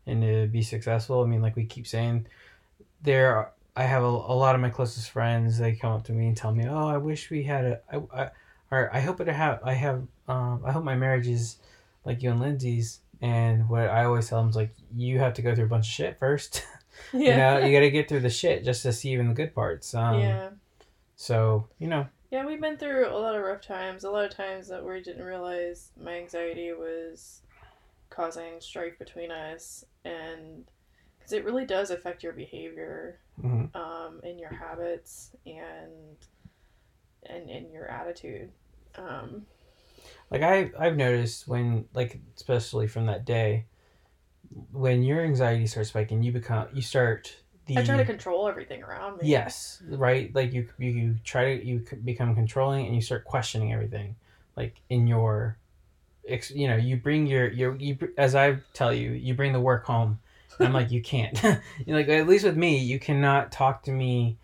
and 0.08 0.22
to 0.24 0.48
be 0.48 0.64
successful. 0.64 1.24
I 1.24 1.28
mean 1.28 1.44
like 1.44 1.56
we 1.56 1.64
keep 1.64 1.86
saying 1.88 2.26
there 3.04 3.36
are, 3.36 3.52
i 3.76 3.84
have 3.84 4.02
a, 4.04 4.08
a 4.08 4.36
lot 4.36 4.56
of 4.56 4.62
my 4.62 4.72
closest 4.72 5.12
friends 5.12 5.60
they 5.60 5.76
come 5.76 5.92
up 5.92 6.04
to 6.04 6.12
me 6.12 6.28
and 6.28 6.36
tell 6.36 6.52
me 6.52 6.66
oh 6.68 6.88
i 6.88 6.98
wish 6.98 7.30
we 7.30 7.44
had 7.44 7.64
a 7.64 7.80
I, 7.92 8.24
I, 8.24 8.30
or 8.72 8.90
i 8.92 9.00
hope 9.00 9.22
it 9.22 9.28
have 9.28 9.60
i 9.64 9.74
have 9.74 10.02
um, 10.28 10.64
i 10.66 10.72
hope 10.72 10.84
my 10.84 10.96
marriage 10.96 11.28
is 11.28 11.58
like 12.04 12.24
you 12.24 12.32
and 12.32 12.40
lindsay's. 12.40 13.00
And 13.22 13.68
what 13.68 13.90
i 13.90 14.06
always 14.06 14.30
tell 14.30 14.40
them 14.40 14.50
is 14.50 14.56
like 14.56 14.74
you 14.96 15.20
have 15.20 15.34
to 15.36 15.42
go 15.42 15.56
through 15.56 15.66
a 15.66 15.70
bunch 15.70 15.88
of 15.88 15.92
shit 15.92 16.20
first. 16.20 16.64
Yeah. 17.14 17.20
you 17.20 17.38
know 17.62 17.68
you 17.68 17.74
got 17.78 17.82
to 17.82 17.92
get 17.92 18.10
through 18.10 18.22
the 18.22 18.30
shit 18.30 18.66
just 18.66 18.82
to 18.82 18.92
see 18.92 19.12
even 19.12 19.28
the 19.28 19.36
good 19.36 19.54
parts. 19.54 19.94
Um, 19.94 20.20
yeah 20.20 20.50
so 21.18 21.68
you 21.80 21.88
know 21.88 22.08
yeah 22.32 22.46
we've 22.46 22.62
been 22.62 22.78
through 22.78 23.10
a 23.10 23.18
lot 23.18 23.36
of 23.36 23.42
rough 23.42 23.62
times 23.62 24.04
a 24.04 24.10
lot 24.10 24.24
of 24.24 24.32
times 24.32 24.68
that 24.68 24.86
we 24.86 25.02
didn't 25.02 25.26
realize 25.26 25.92
my 26.02 26.16
anxiety 26.16 26.72
was 26.72 27.42
causing 28.10 28.62
strife 28.62 28.98
between 29.00 29.32
us 29.32 29.84
and 30.06 30.64
because 31.18 31.34
it 31.34 31.44
really 31.44 31.66
does 31.66 31.90
affect 31.90 32.24
your 32.24 32.34
behavior 32.34 33.20
mhm. 33.44 33.76
um, 33.76 34.22
and 34.24 34.40
your 34.40 34.54
habits 34.54 35.32
and 35.46 36.18
and, 37.26 37.50
and 37.50 37.72
your 37.74 37.90
attitude 37.90 38.52
um, 38.96 39.46
like 40.30 40.44
I 40.44 40.72
I've 40.78 40.96
noticed 40.96 41.48
when 41.48 41.86
like 41.96 42.20
especially 42.36 42.88
from 42.88 43.08
that 43.08 43.26
day 43.26 43.66
when 44.72 45.02
your 45.02 45.22
anxiety 45.22 45.66
starts 45.66 45.90
spiking 45.90 46.22
you 46.22 46.32
become 46.32 46.68
you 46.74 46.82
start 46.84 47.38
the 47.68 47.78
I 47.78 47.84
try 47.84 47.98
to 47.98 48.06
control 48.06 48.48
everything 48.48 48.84
around 48.84 49.22
me. 49.22 49.28
Yes 49.28 49.82
right? 49.90 50.34
Like 50.34 50.54
you 50.54 50.68
you, 50.78 50.90
you 50.92 51.16
try 51.24 51.58
to 51.58 51.66
you 51.66 51.84
become 52.04 52.36
controlling 52.36 52.86
and 52.86 52.96
you 52.96 53.02
start 53.02 53.26
questioning 53.26 53.74
everything 53.74 54.16
like 54.56 54.76
in 54.90 55.08
your 55.08 55.58
ex, 56.28 56.52
you 56.52 56.68
know 56.68 56.76
you 56.76 56.98
bring 56.98 57.28
your 57.28 57.48
your 57.48 57.76
you 57.76 57.98
as 58.18 58.36
I 58.36 58.58
tell 58.74 58.94
you 58.94 59.12
you 59.12 59.34
bring 59.34 59.54
the 59.54 59.62
work 59.62 59.86
home. 59.86 60.20
I'm 60.60 60.74
like 60.74 60.90
you 60.90 61.04
can't. 61.04 61.40
You're 61.86 61.98
like 61.98 62.10
at 62.10 62.28
least 62.28 62.44
with 62.44 62.58
me 62.58 62.80
you 62.80 63.00
cannot 63.00 63.52
talk 63.52 63.84
to 63.84 63.92
me 63.92 64.38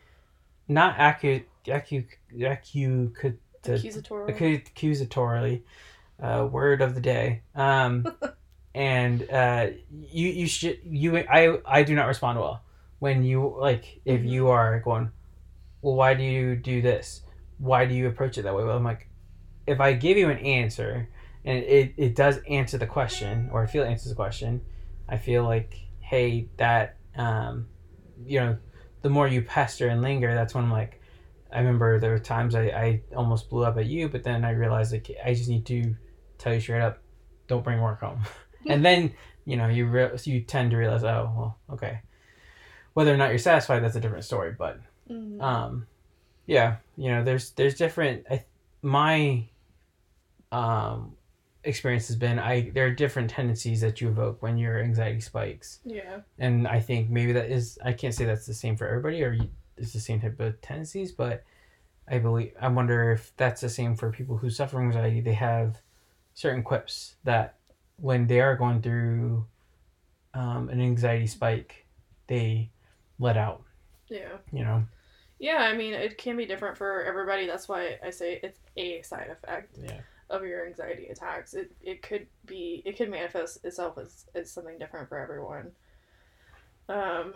not 0.68 0.98
acu 0.98 1.44
acu 1.66 2.06
acu 2.38 3.16
could 3.16 3.40
accusatory 3.68 4.32
Accu- 4.32 4.74
accusatorily 4.74 5.62
uh, 6.22 6.48
word 6.50 6.82
of 6.82 6.94
the 6.94 7.02
day. 7.02 7.42
Um, 7.56 8.06
and 8.76 9.28
uh, 9.30 9.68
you 9.92 10.30
you 10.30 10.48
should 10.48 10.80
you 10.86 11.18
I 11.18 11.58
I 11.66 11.82
do 11.82 11.96
not 11.96 12.08
respond 12.08 12.40
well 12.40 12.62
when 13.04 13.24
you 13.24 13.40
like 13.60 13.86
if 14.06 14.22
Mhm. 14.22 14.30
you 14.34 14.48
are 14.48 14.80
going 14.80 15.12
well 15.82 15.96
why 16.02 16.14
do 16.14 16.24
you 16.24 16.56
do 16.56 16.82
this 16.82 17.06
why 17.58 17.82
do 17.86 17.94
you 17.94 18.08
approach 18.08 18.38
it 18.38 18.44
that 18.44 18.56
way 18.56 18.64
well 18.64 18.78
I'm 18.78 18.90
like 18.94 19.10
if 19.68 19.80
I 19.82 19.92
give 20.06 20.18
you 20.18 20.30
an 20.30 20.38
answer 20.60 21.10
and 21.44 21.58
it, 21.80 21.94
it 21.98 22.16
does 22.16 22.40
answer 22.60 22.78
the 22.78 22.88
question 22.98 23.50
or 23.52 23.62
I 23.62 23.68
feel 23.68 23.84
it 23.84 23.90
answers 23.90 24.12
the 24.14 24.22
question 24.26 24.62
I 25.16 25.18
feel 25.18 25.44
like 25.44 25.72
hey 26.00 26.48
that 26.56 26.96
um, 27.16 27.68
you 28.26 28.40
know 28.40 28.58
the 29.02 29.10
more 29.10 29.28
you 29.28 29.42
pester 29.42 29.90
and 29.90 30.02
linger 30.02 30.34
that's 30.34 30.54
when 30.56 30.64
I'm 30.64 30.72
like 30.72 31.02
I 31.52 31.60
remember 31.60 32.00
there 32.00 32.12
were 32.12 32.20
times 32.20 32.56
I, 32.56 32.64
I 32.86 33.02
almost 33.16 33.50
blew 33.50 33.64
up 33.64 33.78
at 33.78 33.86
you, 33.86 34.10
but 34.10 34.24
then 34.24 34.44
I 34.44 34.52
realized 34.52 34.92
like 34.92 35.12
I 35.24 35.34
just 35.36 35.50
need 35.50 35.66
to 35.68 35.96
tell 36.40 36.52
you 36.54 36.60
straight 36.60 36.82
up, 36.82 36.98
don't 37.48 37.64
bring 37.64 37.80
work 37.80 38.00
home. 38.00 38.22
and 38.68 38.84
then 38.88 39.14
you 39.46 39.58
know 39.58 39.68
you 39.68 39.86
re- 39.86 40.18
you 40.24 40.42
tend 40.42 40.72
to 40.72 40.78
realize 40.78 41.04
oh 41.04 41.32
well 41.38 41.60
okay, 41.74 42.00
whether 42.94 43.14
or 43.14 43.18
not 43.18 43.30
you're 43.30 43.40
satisfied 43.40 43.80
that's 43.84 43.96
a 43.96 44.00
different 44.00 44.26
story. 44.26 44.56
But 44.58 44.80
Mhm. 45.10 45.42
um, 45.42 45.88
yeah, 46.46 46.78
you 46.98 47.10
know 47.12 47.24
there's 47.24 47.52
there's 47.52 47.76
different. 47.76 48.26
I, 48.30 48.46
my 48.82 49.48
um 50.52 51.16
experience 51.64 52.08
has 52.08 52.18
been 52.18 52.38
I 52.40 52.70
there 52.72 52.86
are 52.86 52.92
different 52.92 53.30
tendencies 53.30 53.82
that 53.82 54.02
you 54.02 54.10
evoke 54.10 54.42
when 54.44 54.58
your 54.58 54.82
anxiety 54.84 55.22
spikes 55.22 55.80
yeah 55.86 56.20
and 56.38 56.68
I 56.68 56.82
think 56.82 57.10
maybe 57.10 57.32
that 57.32 57.50
is 57.50 57.80
I 57.84 57.94
can't 57.94 58.14
say 58.14 58.26
that's 58.26 58.46
the 58.46 58.54
same 58.54 58.76
for 58.76 58.86
everybody 58.86 59.24
or 59.24 59.38
it's 59.78 59.94
the 59.94 60.00
same 60.00 60.20
type 60.22 60.40
of 60.40 60.60
tendencies, 60.62 61.12
but 61.12 61.44
I 62.08 62.20
believe 62.20 62.52
I 62.62 62.68
wonder 62.68 63.12
if 63.12 63.32
that's 63.38 63.62
the 63.62 63.70
same 63.70 63.96
for 63.96 64.12
people 64.12 64.38
who 64.38 64.50
suffer 64.50 64.76
from 64.76 64.88
anxiety. 64.88 65.22
They 65.22 65.34
have 65.34 65.78
certain 66.36 66.62
quips 66.64 67.16
that 67.24 67.56
when 67.96 68.28
they 68.28 68.42
are 68.42 68.56
going 68.56 68.82
through 68.82 69.48
um, 70.36 70.70
an 70.70 70.80
anxiety 70.82 71.28
spike, 71.28 71.86
they 72.28 72.70
let 73.20 73.38
out. 73.38 73.62
yeah 74.10 74.38
You 74.52 74.64
know, 74.64 74.84
Yeah, 75.40 75.60
I 75.60 75.74
mean, 75.76 75.94
it 75.94 76.18
can 76.18 76.38
be 76.38 76.46
different 76.46 76.78
for 76.78 77.04
everybody. 77.04 77.48
That's 77.48 77.68
why 77.68 78.00
I 78.04 78.10
say 78.10 78.40
it's 78.44 78.60
a 78.78 79.02
side 79.02 79.30
effect 79.30 79.78
yeah, 79.82 80.02
of 80.30 80.46
your 80.46 80.66
anxiety 80.66 81.08
attacks. 81.08 81.54
It 81.54 81.72
it 81.82 82.02
could 82.02 82.28
be 82.46 82.82
it 82.86 82.98
could 82.98 83.10
manifest 83.10 83.64
itself 83.66 83.98
as, 83.98 84.26
as 84.36 84.52
something 84.52 84.78
different 84.78 85.10
for 85.10 85.18
everyone. 85.18 85.72
Um, 86.90 87.34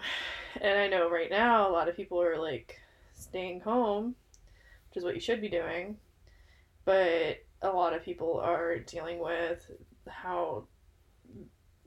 and 0.61 0.77
I 0.77 0.87
know 0.87 1.09
right 1.09 1.29
now 1.29 1.69
a 1.69 1.71
lot 1.71 1.87
of 1.87 1.95
people 1.95 2.21
are 2.21 2.37
like 2.37 2.77
staying 3.13 3.61
home, 3.61 4.15
which 4.89 4.97
is 4.97 5.03
what 5.03 5.15
you 5.15 5.21
should 5.21 5.41
be 5.41 5.49
doing, 5.49 5.97
but 6.85 7.43
a 7.61 7.69
lot 7.69 7.93
of 7.93 8.03
people 8.03 8.39
are 8.39 8.79
dealing 8.79 9.19
with 9.19 9.69
how 10.07 10.65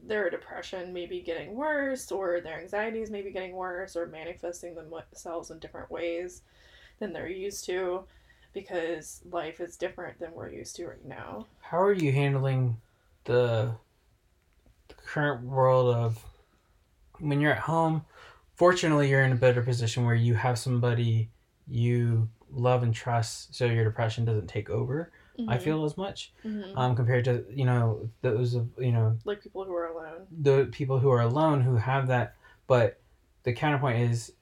their 0.07 0.30
depression 0.30 0.92
may 0.92 1.07
be 1.07 1.21
getting 1.21 1.54
worse 1.54 2.11
or 2.11 2.40
their 2.40 2.61
anxieties 2.61 3.11
may 3.11 3.23
be 3.23 3.30
getting 3.30 3.54
worse 3.54 3.97
or 3.97 4.07
manifesting 4.07 4.75
themselves 4.75 5.50
in 5.50 5.59
different 5.59 5.90
ways 5.90 6.42
than 6.99 7.12
they're 7.12 7.28
used 7.28 7.64
to 7.66 8.04
because 8.52 9.21
life 9.30 9.61
is 9.61 9.76
different 9.76 10.19
than 10.19 10.33
we're 10.35 10.50
used 10.50 10.76
to 10.76 10.87
right 10.87 11.04
now. 11.04 11.47
How 11.61 11.80
are 11.80 11.92
you 11.92 12.12
handling 12.12 12.76
the, 13.25 13.73
the 14.88 14.95
current 14.95 15.45
world 15.45 15.95
of 15.95 16.25
when 17.19 17.40
you're 17.40 17.52
at 17.52 17.59
home? 17.59 18.04
Fortunately, 18.57 19.09
you're 19.09 19.23
in 19.23 19.33
a 19.33 19.37
better 19.37 19.62
position 19.62 20.04
where 20.04 20.14
you 20.14 20.35
have 20.35 20.59
somebody 20.59 21.30
you 21.66 22.28
love 22.52 22.83
and 22.83 22.95
trust, 22.95 23.54
so 23.54 23.66
your 23.66 23.85
depression 23.85 24.25
doesn't 24.25 24.49
take 24.49 24.69
over. 24.69 25.12
I 25.49 25.56
Mhm. 25.59 25.62
feel 25.62 25.85
as 25.85 25.97
much 25.97 26.32
Mhm. 26.44 26.76
um, 26.76 26.97
compared 26.97 27.25
to 27.26 27.44
you 27.50 27.64
know 27.64 28.09
those 28.23 28.54
of 28.54 28.68
you 28.78 28.92
know 28.92 29.16
like 29.25 29.42
people 29.42 29.64
who 29.64 29.75
are 29.75 29.88
alone. 29.88 30.26
the 30.30 30.68
people 30.73 30.99
who 30.99 31.11
are 31.11 31.20
alone 31.23 31.61
who 31.62 31.76
have 31.76 32.06
that 32.09 32.35
but 32.66 33.00
the 33.42 33.52
counterpoint 33.52 33.99
is 34.11 34.32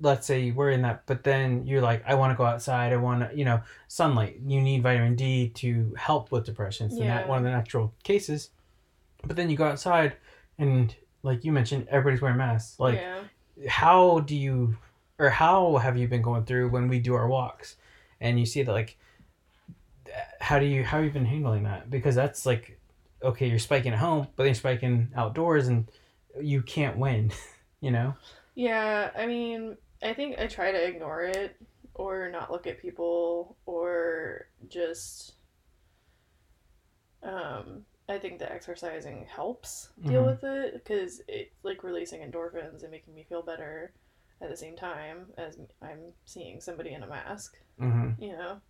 let's 0.00 0.26
say 0.26 0.50
we're 0.50 0.70
in 0.70 0.82
that 0.82 1.02
but 1.06 1.24
then 1.24 1.66
you're 1.66 1.80
like 1.80 2.02
i 2.06 2.14
want 2.14 2.30
to 2.30 2.36
go 2.36 2.44
outside 2.44 2.92
i 2.92 2.96
want 2.96 3.20
to 3.30 3.36
you 3.36 3.44
know 3.44 3.60
sunlight 3.88 4.38
you 4.46 4.60
need 4.60 4.82
vitamin 4.82 5.14
d 5.16 5.48
to 5.48 5.94
help 5.96 6.30
with 6.30 6.44
depression 6.44 6.86
it's 6.86 6.96
nat- 6.96 7.04
Yeah. 7.22 7.26
one 7.26 7.38
of 7.38 7.44
the 7.44 7.50
natural 7.50 7.94
cases 8.04 8.50
but 9.26 9.36
then 9.36 9.48
you 9.48 9.56
go 9.56 9.64
outside 9.66 10.16
and 10.58 10.94
like 11.22 11.44
you 11.44 11.52
mentioned 11.52 11.88
everybody's 11.88 12.20
wearing 12.20 12.36
masks 12.36 12.78
like 12.78 12.96
yeah. 12.96 13.22
how 13.68 14.20
do 14.20 14.36
you 14.36 14.76
or 15.18 15.30
how 15.30 15.76
have 15.78 15.96
you 15.96 16.06
been 16.08 16.20
going 16.22 16.44
through 16.44 16.68
when 16.68 16.88
we 16.88 16.98
do 17.00 17.14
our 17.14 17.26
walks 17.26 17.76
and 18.20 18.38
you 18.38 18.44
see 18.44 18.62
that 18.62 18.72
like 18.72 18.98
how 20.40 20.58
do 20.58 20.66
you 20.66 20.84
how 20.84 20.98
have 20.98 21.04
you 21.06 21.10
been 21.10 21.26
handling 21.26 21.64
that 21.64 21.90
because 21.90 22.14
that's 22.14 22.46
like 22.46 22.78
okay 23.22 23.48
you're 23.48 23.58
spiking 23.58 23.92
at 23.92 23.98
home 23.98 24.26
but 24.36 24.44
then 24.44 24.46
you're 24.48 24.54
spiking 24.54 25.08
outdoors 25.16 25.68
and 25.68 25.90
you 26.40 26.62
can't 26.62 26.98
win 26.98 27.30
you 27.80 27.90
know 27.90 28.14
Yeah, 28.54 29.10
I 29.16 29.26
mean, 29.26 29.76
I 30.02 30.14
think 30.14 30.38
I 30.38 30.46
try 30.46 30.72
to 30.72 30.84
ignore 30.86 31.22
it 31.22 31.56
or 31.94 32.28
not 32.30 32.50
look 32.50 32.66
at 32.66 32.80
people 32.80 33.56
or 33.66 34.46
just 34.68 35.34
um 37.22 37.84
I 38.08 38.18
think 38.18 38.38
the 38.38 38.50
exercising 38.50 39.26
helps 39.26 39.90
deal 40.06 40.24
Mhm. 40.24 40.26
with 40.26 40.44
it 40.44 40.74
because 40.74 41.20
it's 41.26 41.50
like 41.64 41.82
releasing 41.82 42.20
endorphins 42.20 42.82
and 42.82 42.90
making 42.90 43.14
me 43.14 43.24
feel 43.28 43.42
better 43.42 43.92
at 44.40 44.48
the 44.48 44.56
same 44.56 44.76
time 44.76 45.26
as 45.36 45.58
I'm 45.82 46.12
seeing 46.24 46.60
somebody 46.60 46.92
in 46.92 47.02
a 47.02 47.06
mask, 47.08 47.56
hmm 47.78 48.18
you 48.18 48.32
know. 48.32 48.60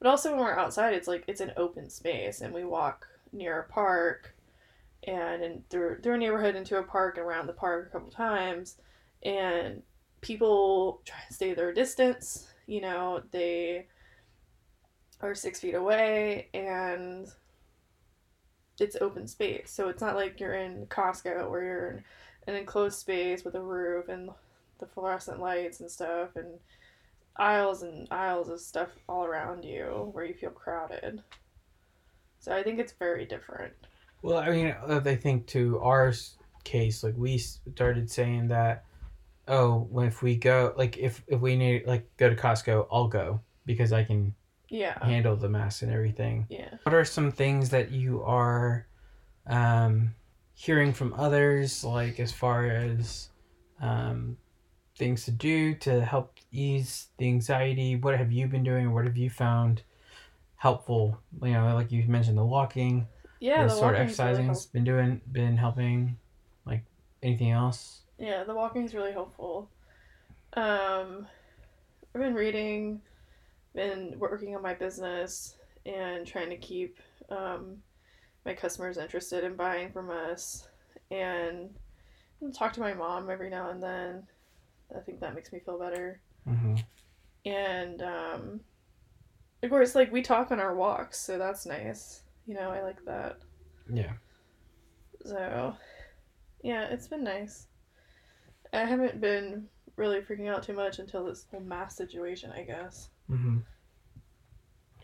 But 0.00 0.08
also 0.08 0.30
when 0.30 0.40
we're 0.40 0.58
outside, 0.58 0.94
it's 0.94 1.08
like 1.08 1.24
it's 1.28 1.40
an 1.40 1.52
open 1.56 1.88
space 1.88 2.40
and 2.40 2.52
we 2.52 2.64
walk 2.64 3.06
near 3.32 3.60
a 3.60 3.72
park 3.72 4.34
and 5.06 5.42
in, 5.42 5.64
through 5.70 6.00
through 6.00 6.14
a 6.14 6.18
neighborhood 6.18 6.56
into 6.56 6.78
a 6.78 6.82
park 6.82 7.16
and 7.16 7.26
around 7.26 7.46
the 7.46 7.52
park 7.52 7.86
a 7.88 7.92
couple 7.92 8.10
times 8.10 8.76
and 9.22 9.82
people 10.20 11.00
try 11.04 11.16
to 11.26 11.32
stay 11.32 11.54
their 11.54 11.72
distance 11.72 12.48
you 12.66 12.82
know 12.82 13.22
they 13.30 13.86
are 15.22 15.34
six 15.34 15.60
feet 15.60 15.74
away 15.74 16.48
and 16.54 17.28
it's 18.80 18.96
open 19.00 19.26
space. 19.26 19.70
So 19.70 19.88
it's 19.88 20.00
not 20.00 20.16
like 20.16 20.40
you're 20.40 20.54
in 20.54 20.86
costco 20.86 21.50
where 21.50 21.62
you're 21.62 21.90
in 21.90 22.04
an 22.46 22.54
enclosed 22.54 22.98
space 22.98 23.44
with 23.44 23.54
a 23.54 23.60
roof 23.60 24.08
and 24.08 24.30
the 24.78 24.86
fluorescent 24.86 25.40
lights 25.40 25.80
and 25.80 25.90
stuff 25.90 26.36
and 26.36 26.58
aisles 27.36 27.82
and 27.82 28.06
aisles 28.10 28.48
of 28.48 28.60
stuff 28.60 28.88
all 29.08 29.24
around 29.24 29.64
you 29.64 30.10
where 30.12 30.24
you 30.24 30.34
feel 30.34 30.50
crowded. 30.50 31.22
So 32.38 32.54
i 32.54 32.62
think 32.62 32.78
it's 32.78 32.92
very 32.92 33.26
different. 33.26 33.72
Well 34.22 34.38
i 34.38 34.50
mean 34.50 34.74
i 34.88 35.16
think 35.16 35.46
to 35.48 35.78
our 35.80 36.12
case 36.62 37.02
like 37.02 37.14
we 37.16 37.38
started 37.38 38.10
saying 38.10 38.48
that 38.48 38.84
oh 39.48 39.88
when 39.90 40.06
if 40.06 40.22
we 40.22 40.36
go 40.36 40.74
like 40.76 40.98
if 40.98 41.22
if 41.26 41.40
we 41.40 41.56
need 41.56 41.86
like 41.86 42.06
go 42.18 42.28
to 42.28 42.36
costco 42.36 42.86
i'll 42.92 43.08
go 43.08 43.40
because 43.64 43.94
i 43.94 44.04
can 44.04 44.34
yeah. 44.70 45.04
handle 45.04 45.36
the 45.36 45.48
mask 45.48 45.82
and 45.82 45.92
everything. 45.92 46.46
Yeah. 46.48 46.70
What 46.84 46.94
are 46.94 47.04
some 47.04 47.30
things 47.30 47.70
that 47.70 47.90
you 47.90 48.22
are 48.22 48.86
um, 49.46 50.14
hearing 50.54 50.92
from 50.92 51.12
others, 51.14 51.84
like 51.84 52.20
as 52.20 52.32
far 52.32 52.66
as 52.66 53.28
um, 53.80 54.36
things 55.00 55.24
to 55.24 55.30
do 55.30 55.74
to 55.76 56.04
help 56.04 56.34
ease 56.52 57.08
the 57.16 57.26
anxiety? 57.26 57.96
What 57.96 58.16
have 58.16 58.30
you 58.30 58.46
been 58.46 58.62
doing, 58.62 58.92
what 58.92 59.06
have 59.06 59.16
you 59.16 59.30
found 59.30 59.82
helpful? 60.56 61.18
You 61.42 61.54
know, 61.54 61.74
like 61.74 61.90
you 61.90 62.04
mentioned, 62.04 62.38
the 62.38 62.44
walking, 62.44 63.08
yeah 63.40 63.62
the 63.62 63.70
the 63.70 63.74
sort 63.74 63.94
of 63.94 64.00
really 64.00 64.04
exercising 64.04 64.46
has 64.48 64.66
been 64.66 64.84
doing, 64.84 65.20
been 65.32 65.56
helping. 65.56 66.16
Like 66.66 66.84
anything 67.22 67.50
else? 67.50 68.02
Yeah, 68.18 68.44
the 68.44 68.54
walking 68.54 68.84
is 68.84 68.94
really 68.94 69.12
helpful. 69.12 69.70
Um, 70.52 71.26
I've 72.14 72.20
been 72.20 72.34
reading, 72.34 73.00
been 73.74 74.14
working 74.18 74.54
on 74.54 74.62
my 74.62 74.74
business, 74.74 75.56
and 75.86 76.26
trying 76.26 76.50
to 76.50 76.58
keep 76.58 76.98
um, 77.30 77.78
my 78.44 78.52
customers 78.52 78.98
interested 78.98 79.44
in 79.44 79.56
buying 79.56 79.90
from 79.90 80.10
us. 80.10 80.68
And 81.10 81.70
talk 82.52 82.74
to 82.74 82.80
my 82.80 82.92
mom 82.92 83.30
every 83.30 83.48
now 83.48 83.70
and 83.70 83.82
then. 83.82 84.26
I 84.96 85.00
think 85.00 85.20
that 85.20 85.34
makes 85.34 85.52
me 85.52 85.60
feel 85.60 85.78
better. 85.78 86.20
hmm 86.46 86.76
And 87.44 88.02
um, 88.02 88.60
of 89.62 89.70
course, 89.70 89.94
like 89.94 90.12
we 90.12 90.22
talk 90.22 90.50
on 90.50 90.60
our 90.60 90.74
walks, 90.74 91.18
so 91.20 91.38
that's 91.38 91.66
nice. 91.66 92.22
You 92.46 92.54
know, 92.54 92.70
I 92.70 92.82
like 92.82 93.04
that. 93.04 93.38
Yeah. 93.92 94.12
So, 95.24 95.74
yeah, 96.62 96.84
it's 96.84 97.08
been 97.08 97.24
nice. 97.24 97.66
I 98.72 98.84
haven't 98.84 99.20
been 99.20 99.68
really 99.96 100.20
freaking 100.20 100.48
out 100.48 100.62
too 100.62 100.72
much 100.72 100.98
until 100.98 101.24
this 101.24 101.46
whole 101.50 101.60
mass 101.60 101.96
situation, 101.96 102.50
I 102.52 102.62
guess. 102.62 103.10
hmm 103.28 103.58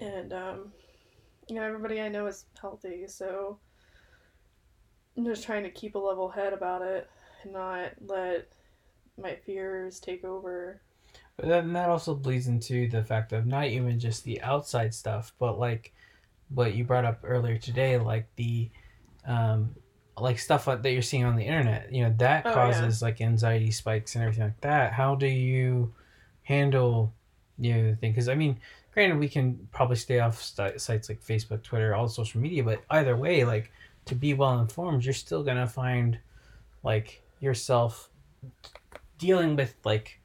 And, 0.01 0.33
um, 0.33 0.73
you 1.49 1.57
know, 1.57 1.63
everybody 1.63 2.01
I 2.01 2.09
know 2.09 2.27
is 2.27 2.47
healthy, 2.61 3.07
so 3.07 3.59
I'm 5.17 5.25
just 5.25 5.45
trying 5.45 5.63
to 5.65 5.71
keep 5.71 5.95
a 5.95 5.99
level 5.99 6.29
head 6.29 6.53
about 6.53 6.83
it 6.83 7.09
and 7.43 7.53
not 7.53 7.93
let 8.01 8.53
my 9.21 9.35
fears 9.35 10.01
take 10.01 10.25
over. 10.25 10.81
But 11.37 11.49
then 11.49 11.73
that 11.75 11.89
also 11.89 12.15
bleeds 12.15 12.47
into 12.49 12.89
the 12.89 13.03
fact 13.05 13.33
of 13.33 13.47
not 13.47 13.67
even 13.67 13.99
just 13.99 14.25
the 14.25 14.41
outside 14.43 14.95
stuff, 14.95 15.33
but 15.39 15.59
like 15.59 15.93
what 16.49 16.75
you 16.75 16.85
brought 16.85 17.05
up 17.05 17.21
earlier 17.25 17.59
today, 17.59 17.99
like 17.99 18.27
the 18.37 18.71
um, 19.27 19.75
like 20.19 20.39
stuff 20.39 20.67
like 20.67 20.83
that 20.83 20.93
you're 20.93 21.03
seeing 21.03 21.25
on 21.25 21.37
the 21.37 21.45
internet. 21.45 21.93
You 21.93 22.05
know 22.05 22.15
that 22.19 22.47
Oh, 22.47 22.51
yeah. 22.51 22.55
causes 22.55 23.03
like 23.03 23.21
anxiety 23.21 23.71
spikes 23.71 24.15
and 24.15 24.25
everything 24.25 24.45
like 24.45 24.61
that. 24.63 24.93
How 24.93 25.15
do 25.15 25.27
you 25.27 25.93
handle 26.43 27.13
you 27.59 27.75
know 27.75 27.91
the 27.91 27.97
thing? 27.97 28.13
Because 28.13 28.29
I 28.31 28.35
mean, 28.35 28.59
granted, 28.95 29.19
we 29.19 29.29
can 29.29 29.69
probably 29.73 29.97
stay 29.97 30.21
off 30.21 30.43
st- 30.43 30.81
sites 30.81 31.09
like 31.11 31.21
Facebook, 31.23 31.63
Twitter, 31.63 31.95
all 31.95 32.09
social 32.09 32.41
media, 32.41 32.63
but 32.65 32.83
either 32.91 33.15
way, 33.17 33.45
like 33.45 33.71
to 34.07 34.15
be 34.15 34.33
well 34.33 34.59
informed, 34.61 35.05
you're 35.05 35.13
still 35.13 35.43
gonna 35.43 35.67
find 35.67 36.19
like 36.83 37.23
yourself 37.41 38.09
dealing 39.19 39.57
with 39.57 39.75
like 39.85 40.21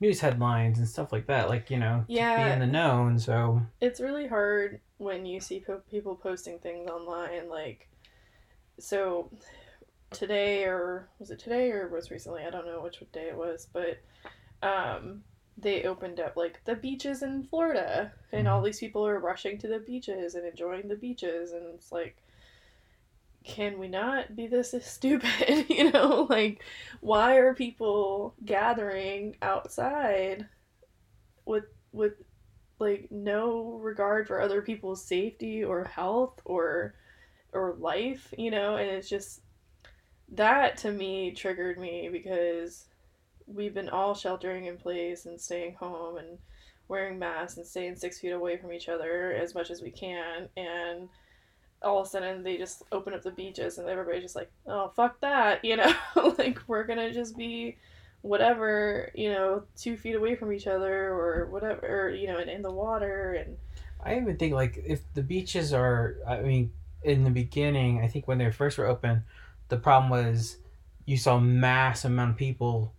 news 0.00 0.20
headlines 0.20 0.78
and 0.78 0.86
stuff 0.88 1.10
like 1.12 1.26
that 1.26 1.48
like 1.48 1.70
you 1.70 1.78
know 1.78 2.00
to 2.00 2.06
be 2.06 2.14
Yeah. 2.14 2.52
in 2.52 2.58
the 2.60 2.66
know 2.66 3.06
and 3.06 3.20
so 3.20 3.62
It's 3.80 4.00
really 4.00 4.26
hard 4.26 4.80
when 4.98 5.24
you 5.26 5.40
see 5.40 5.60
po- 5.60 5.82
people 5.90 6.14
posting 6.14 6.58
things 6.58 6.88
online, 6.88 7.48
like, 7.50 7.88
so 8.78 9.30
today, 10.10 10.64
or 10.64 11.08
was 11.18 11.30
it 11.30 11.38
today 11.38 11.70
or 11.70 11.88
was 11.88 12.10
recently? 12.10 12.44
I 12.44 12.50
don't 12.50 12.66
know 12.66 12.80
which 12.80 13.02
day 13.12 13.28
it 13.28 13.36
was, 13.36 13.68
but 13.72 13.98
um, 14.62 15.22
they 15.58 15.84
opened 15.84 16.20
up 16.20 16.36
like 16.36 16.60
the 16.64 16.74
beaches 16.76 17.22
in 17.22 17.44
Florida, 17.44 18.12
and 18.32 18.48
all 18.48 18.62
these 18.62 18.78
people 18.80 19.06
are 19.06 19.18
rushing 19.18 19.58
to 19.58 19.68
the 19.68 19.80
beaches 19.80 20.34
and 20.34 20.46
enjoying 20.46 20.88
the 20.88 20.96
beaches, 20.96 21.52
and 21.52 21.64
it's 21.74 21.92
like, 21.92 22.16
can 23.46 23.78
we 23.78 23.88
not 23.88 24.34
be 24.36 24.46
this 24.46 24.74
stupid? 24.82 25.66
you 25.68 25.90
know, 25.90 26.26
like, 26.28 26.62
why 27.00 27.36
are 27.36 27.54
people 27.54 28.34
gathering 28.44 29.36
outside 29.40 30.46
with 31.44 31.64
with 31.92 32.14
like 32.78 33.08
no 33.10 33.78
regard 33.80 34.26
for 34.26 34.40
other 34.40 34.60
people's 34.60 35.02
safety 35.02 35.64
or 35.64 35.84
health 35.84 36.40
or 36.44 36.94
or 37.52 37.76
life, 37.78 38.34
you 38.36 38.50
know, 38.50 38.76
and 38.76 38.90
it's 38.90 39.08
just 39.08 39.40
that 40.32 40.76
to 40.76 40.90
me 40.90 41.30
triggered 41.30 41.78
me 41.78 42.08
because 42.10 42.86
we've 43.46 43.74
been 43.74 43.88
all 43.88 44.12
sheltering 44.14 44.66
in 44.66 44.76
place 44.76 45.24
and 45.24 45.40
staying 45.40 45.74
home 45.74 46.16
and 46.16 46.38
wearing 46.88 47.18
masks 47.18 47.56
and 47.56 47.66
staying 47.66 47.96
six 47.96 48.18
feet 48.18 48.32
away 48.32 48.56
from 48.56 48.72
each 48.72 48.88
other 48.88 49.32
as 49.32 49.54
much 49.54 49.70
as 49.70 49.80
we 49.80 49.90
can 49.90 50.48
and 50.56 51.08
all 51.82 52.00
of 52.00 52.06
a 52.06 52.10
sudden 52.10 52.42
they 52.42 52.56
just 52.56 52.82
open 52.92 53.14
up 53.14 53.22
the 53.22 53.30
beaches 53.30 53.78
and 53.78 53.88
everybody's 53.88 54.22
just 54.22 54.36
like 54.36 54.50
oh 54.66 54.90
fuck 54.96 55.20
that 55.20 55.64
you 55.64 55.76
know? 55.76 55.92
Like 56.38 56.58
we're 56.66 56.84
gonna 56.84 57.12
just 57.12 57.36
be 57.36 57.76
whatever 58.22 59.10
you 59.14 59.30
know 59.30 59.62
two 59.76 59.96
feet 59.96 60.16
away 60.16 60.34
from 60.34 60.52
each 60.52 60.66
other 60.66 61.08
or 61.12 61.46
whatever 61.46 62.06
or, 62.06 62.10
you 62.10 62.26
know 62.26 62.38
and 62.38 62.50
in 62.50 62.62
the 62.62 62.70
water 62.72 63.34
and 63.34 63.56
I 64.04 64.16
even 64.16 64.36
think 64.36 64.54
like 64.54 64.82
if 64.86 65.00
the 65.14 65.22
beaches 65.22 65.72
are, 65.72 66.16
I 66.26 66.40
mean, 66.40 66.72
in 67.02 67.24
the 67.24 67.30
beginning, 67.30 68.00
I 68.02 68.08
think 68.08 68.28
when 68.28 68.38
they 68.38 68.50
first 68.50 68.78
were 68.78 68.86
open, 68.86 69.24
the 69.68 69.76
problem 69.76 70.10
was 70.10 70.58
you 71.06 71.16
saw 71.16 71.38
mass 71.38 72.04
amount 72.04 72.30
of 72.32 72.36
people, 72.36 72.92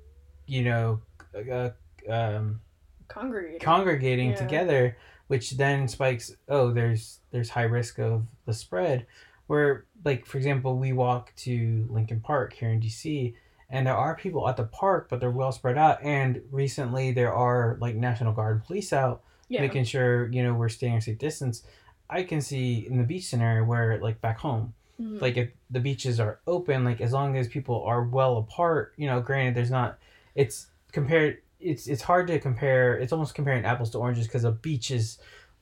you 0.48 0.64
know, 0.64 1.02
uh, 1.34 1.70
um, 2.10 2.62
congregating. 3.08 3.60
congregating 3.60 4.30
Yeah. 4.32 4.36
together, 4.36 4.98
which 5.28 5.52
then 5.52 5.88
spikes. 5.88 6.36
Oh, 6.48 6.72
there's 6.72 7.20
there's 7.32 7.50
high 7.50 7.64
risk 7.64 8.00
of 8.00 8.26
the 8.46 8.54
spread. 8.54 9.06
Where 9.48 9.86
like 10.04 10.26
for 10.26 10.38
example, 10.38 10.78
we 10.78 10.94
walk 10.94 11.34
to 11.38 11.88
Lincoln 11.90 12.20
Park 12.20 12.54
here 12.54 12.70
in 12.70 12.80
DC, 12.82 13.34
and 13.70 13.88
there 13.88 13.96
are 13.96 14.16
people 14.16 14.48
at 14.50 14.58
the 14.58 14.64
park, 14.66 15.08
but 15.10 15.20
they're 15.20 15.32
well 15.32 15.52
spread 15.52 15.78
out. 15.78 16.02
And 16.04 16.42
recently, 16.52 17.12
there 17.12 17.34
are 17.34 17.78
like 17.80 17.96
National 17.96 18.34
Guard 18.34 18.64
police 18.66 18.92
out 18.94 19.22
yeah 19.50 19.62
making 19.62 19.86
sure 19.86 20.28
you 20.28 20.44
know 20.44 20.54
we're 20.54 20.68
staying 20.70 20.98
a 20.98 21.02
safe 21.02 21.18
distance. 21.18 21.64
I 22.10 22.24
can 22.24 22.42
see 22.42 22.86
in 22.90 22.98
the 22.98 23.04
beach 23.04 23.26
scenario 23.28 23.64
where 23.66 23.98
like 24.00 24.20
back 24.22 24.40
home, 24.40 24.74
Mhm. 25.02 25.22
like 25.22 25.38
if 25.38 25.50
the 25.70 25.80
beaches 25.80 26.20
are 26.20 26.40
open, 26.48 26.84
like 26.86 27.00
as 27.02 27.12
long 27.14 27.38
as 27.38 27.48
people 27.48 27.84
are 27.84 28.04
well 28.04 28.38
apart, 28.38 28.94
you 28.98 29.08
know, 29.08 29.20
granted 29.22 29.56
there's 29.56 29.70
not, 29.72 30.00
it's 30.36 30.68
compared, 30.92 31.38
it's 31.60 31.88
it's 31.88 32.02
hard 32.02 32.28
to 32.28 32.40
compare. 32.40 32.98
It's 32.98 33.14
almost 33.14 33.36
comparing 33.36 33.66
apples 33.66 33.90
to 33.92 33.98
oranges 33.98 34.28
because 34.28 34.44
a 34.44 34.52
beach 34.52 34.92
is 34.92 35.18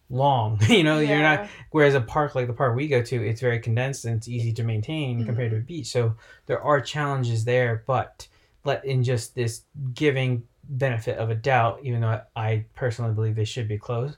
long, 0.09 0.59
you 0.69 0.83
know, 0.83 0.99
you're 0.99 1.21
not. 1.21 1.47
Whereas 1.71 1.95
a 1.95 2.01
park 2.01 2.35
like 2.35 2.47
the 2.47 2.53
park 2.53 2.75
we 2.75 2.87
go 2.87 3.01
to, 3.01 3.27
it's 3.27 3.41
very 3.41 3.59
condensed 3.59 4.05
and 4.05 4.17
it's 4.17 4.27
easy 4.27 4.53
to 4.53 4.63
maintain 4.63 5.25
compared 5.25 5.51
to 5.51 5.57
a 5.57 5.61
beach. 5.61 5.87
So 5.87 6.15
there 6.45 6.61
are 6.61 6.81
challenges 6.81 7.45
there, 7.45 7.83
but 7.87 8.27
let 8.63 8.85
in 8.85 9.03
just 9.03 9.35
this 9.35 9.63
giving 9.93 10.43
benefit 10.63 11.17
of 11.17 11.29
a 11.29 11.35
doubt, 11.35 11.79
even 11.83 12.01
though 12.01 12.21
I 12.35 12.65
personally 12.75 13.13
believe 13.13 13.35
they 13.35 13.45
should 13.45 13.67
be 13.67 13.77
closed. 13.77 14.17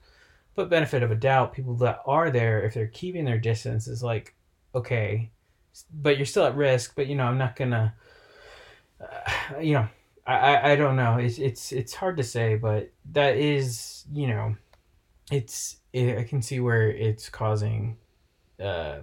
But 0.55 0.69
benefit 0.69 1.03
of 1.03 1.11
a 1.11 1.15
doubt, 1.15 1.53
people 1.53 1.75
that 1.75 1.99
are 2.05 2.31
there, 2.31 2.63
if 2.63 2.73
they're 2.73 2.87
keeping 2.87 3.25
their 3.25 3.37
distance, 3.37 3.87
is 3.87 4.01
like, 4.01 4.33
okay, 4.73 5.29
but 5.93 6.17
you're 6.17 6.25
still 6.25 6.45
at 6.45 6.55
risk. 6.55 6.95
But 6.95 7.07
you 7.07 7.15
know, 7.15 7.25
I'm 7.25 7.37
not 7.37 7.55
gonna, 7.55 7.93
uh, 8.99 9.59
you 9.59 9.73
know, 9.73 9.87
I, 10.27 10.71
I 10.73 10.75
don't 10.75 10.95
know. 10.97 11.17
It's 11.17 11.39
it's 11.39 11.71
it's 11.71 11.93
hard 11.93 12.17
to 12.17 12.23
say, 12.23 12.55
but 12.55 12.91
that 13.13 13.37
is 13.37 14.05
you 14.11 14.27
know, 14.27 14.55
it's 15.31 15.77
it, 15.93 16.17
I 16.17 16.23
can 16.23 16.41
see 16.41 16.59
where 16.59 16.89
it's 16.91 17.29
causing, 17.29 17.97
uh, 18.61 18.99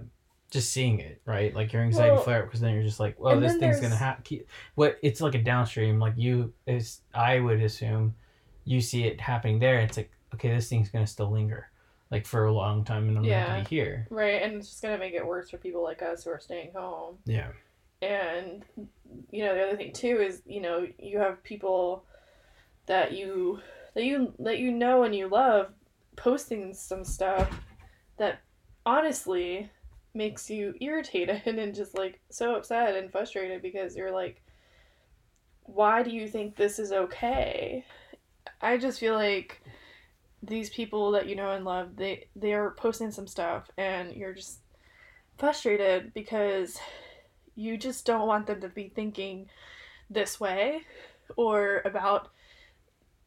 just 0.51 0.71
seeing 0.71 0.99
it 0.99 1.21
right, 1.25 1.53
like 1.55 1.73
your 1.73 1.81
anxiety 1.81 2.15
Well, 2.15 2.23
flare 2.23 2.39
up 2.43 2.45
because 2.45 2.61
then 2.61 2.73
you're 2.75 2.83
just 2.83 2.99
like, 2.99 3.19
well, 3.19 3.39
this 3.39 3.57
thing's 3.57 3.81
gonna 3.81 3.95
happen. 3.95 4.41
what 4.75 4.97
it's 5.01 5.19
like 5.21 5.35
a 5.35 5.41
downstream. 5.41 5.99
Like 5.99 6.13
you 6.15 6.53
is 6.67 7.01
I 7.13 7.39
would 7.39 7.61
assume, 7.61 8.15
you 8.63 8.79
see 8.81 9.05
it 9.05 9.19
happening 9.19 9.59
there. 9.59 9.79
It's 9.79 9.97
like 9.97 10.11
okay, 10.35 10.49
this 10.53 10.69
thing's 10.69 10.89
gonna 10.89 11.07
still 11.07 11.31
linger, 11.31 11.69
like 12.11 12.25
for 12.27 12.45
a 12.45 12.53
long 12.53 12.83
time, 12.83 13.07
and 13.09 13.17
I'm 13.17 13.23
Yeah. 13.25 13.47
gonna 13.47 13.63
be 13.63 13.69
here. 13.75 14.07
right 14.11 14.43
and 14.43 14.53
it's 14.55 14.69
just 14.69 14.81
gonna 14.83 14.97
make 14.99 15.13
it 15.15 15.25
worse 15.25 15.49
for 15.49 15.57
people 15.57 15.81
like 15.83 16.01
us 16.03 16.23
who 16.23 16.29
are 16.29 16.39
staying 16.39 16.71
home 16.75 17.17
Yeah. 17.25 17.49
And 18.01 18.65
you 19.31 19.43
know 19.43 19.55
the 19.55 19.63
other 19.63 19.77
thing 19.77 19.93
too 19.93 20.19
is 20.21 20.41
you 20.45 20.61
know 20.61 20.87
you 20.99 21.17
have 21.17 21.43
people 21.43 22.03
that 22.85 23.13
you 23.13 23.59
that 23.93 24.03
you 24.03 24.33
that 24.39 24.59
you 24.59 24.71
know 24.71 25.03
and 25.03 25.15
you 25.15 25.27
love 25.27 25.71
posting 26.15 26.73
some 26.73 27.03
stuff 27.03 27.49
that 28.17 28.41
honestly 28.85 29.69
makes 30.13 30.49
you 30.49 30.73
irritated 30.81 31.41
and 31.45 31.75
just 31.75 31.97
like 31.97 32.19
so 32.29 32.55
upset 32.55 32.95
and 32.95 33.11
frustrated 33.11 33.61
because 33.61 33.95
you're 33.95 34.11
like 34.11 34.41
why 35.65 36.03
do 36.03 36.11
you 36.11 36.27
think 36.27 36.55
this 36.55 36.79
is 36.79 36.91
okay? 36.91 37.83
I 38.61 38.77
just 38.77 38.99
feel 38.99 39.15
like 39.15 39.61
these 40.43 40.69
people 40.69 41.11
that 41.11 41.27
you 41.27 41.35
know 41.35 41.51
and 41.51 41.65
love 41.65 41.95
they 41.95 42.27
they 42.35 42.53
are 42.53 42.71
posting 42.77 43.09
some 43.09 43.25
stuff 43.25 43.71
and 43.77 44.13
you're 44.13 44.33
just 44.33 44.59
frustrated 45.37 46.13
because 46.13 46.77
you 47.55 47.77
just 47.77 48.05
don't 48.05 48.27
want 48.27 48.47
them 48.47 48.61
to 48.61 48.69
be 48.69 48.89
thinking 48.93 49.47
this 50.09 50.39
way 50.39 50.81
or 51.35 51.81
about 51.85 52.29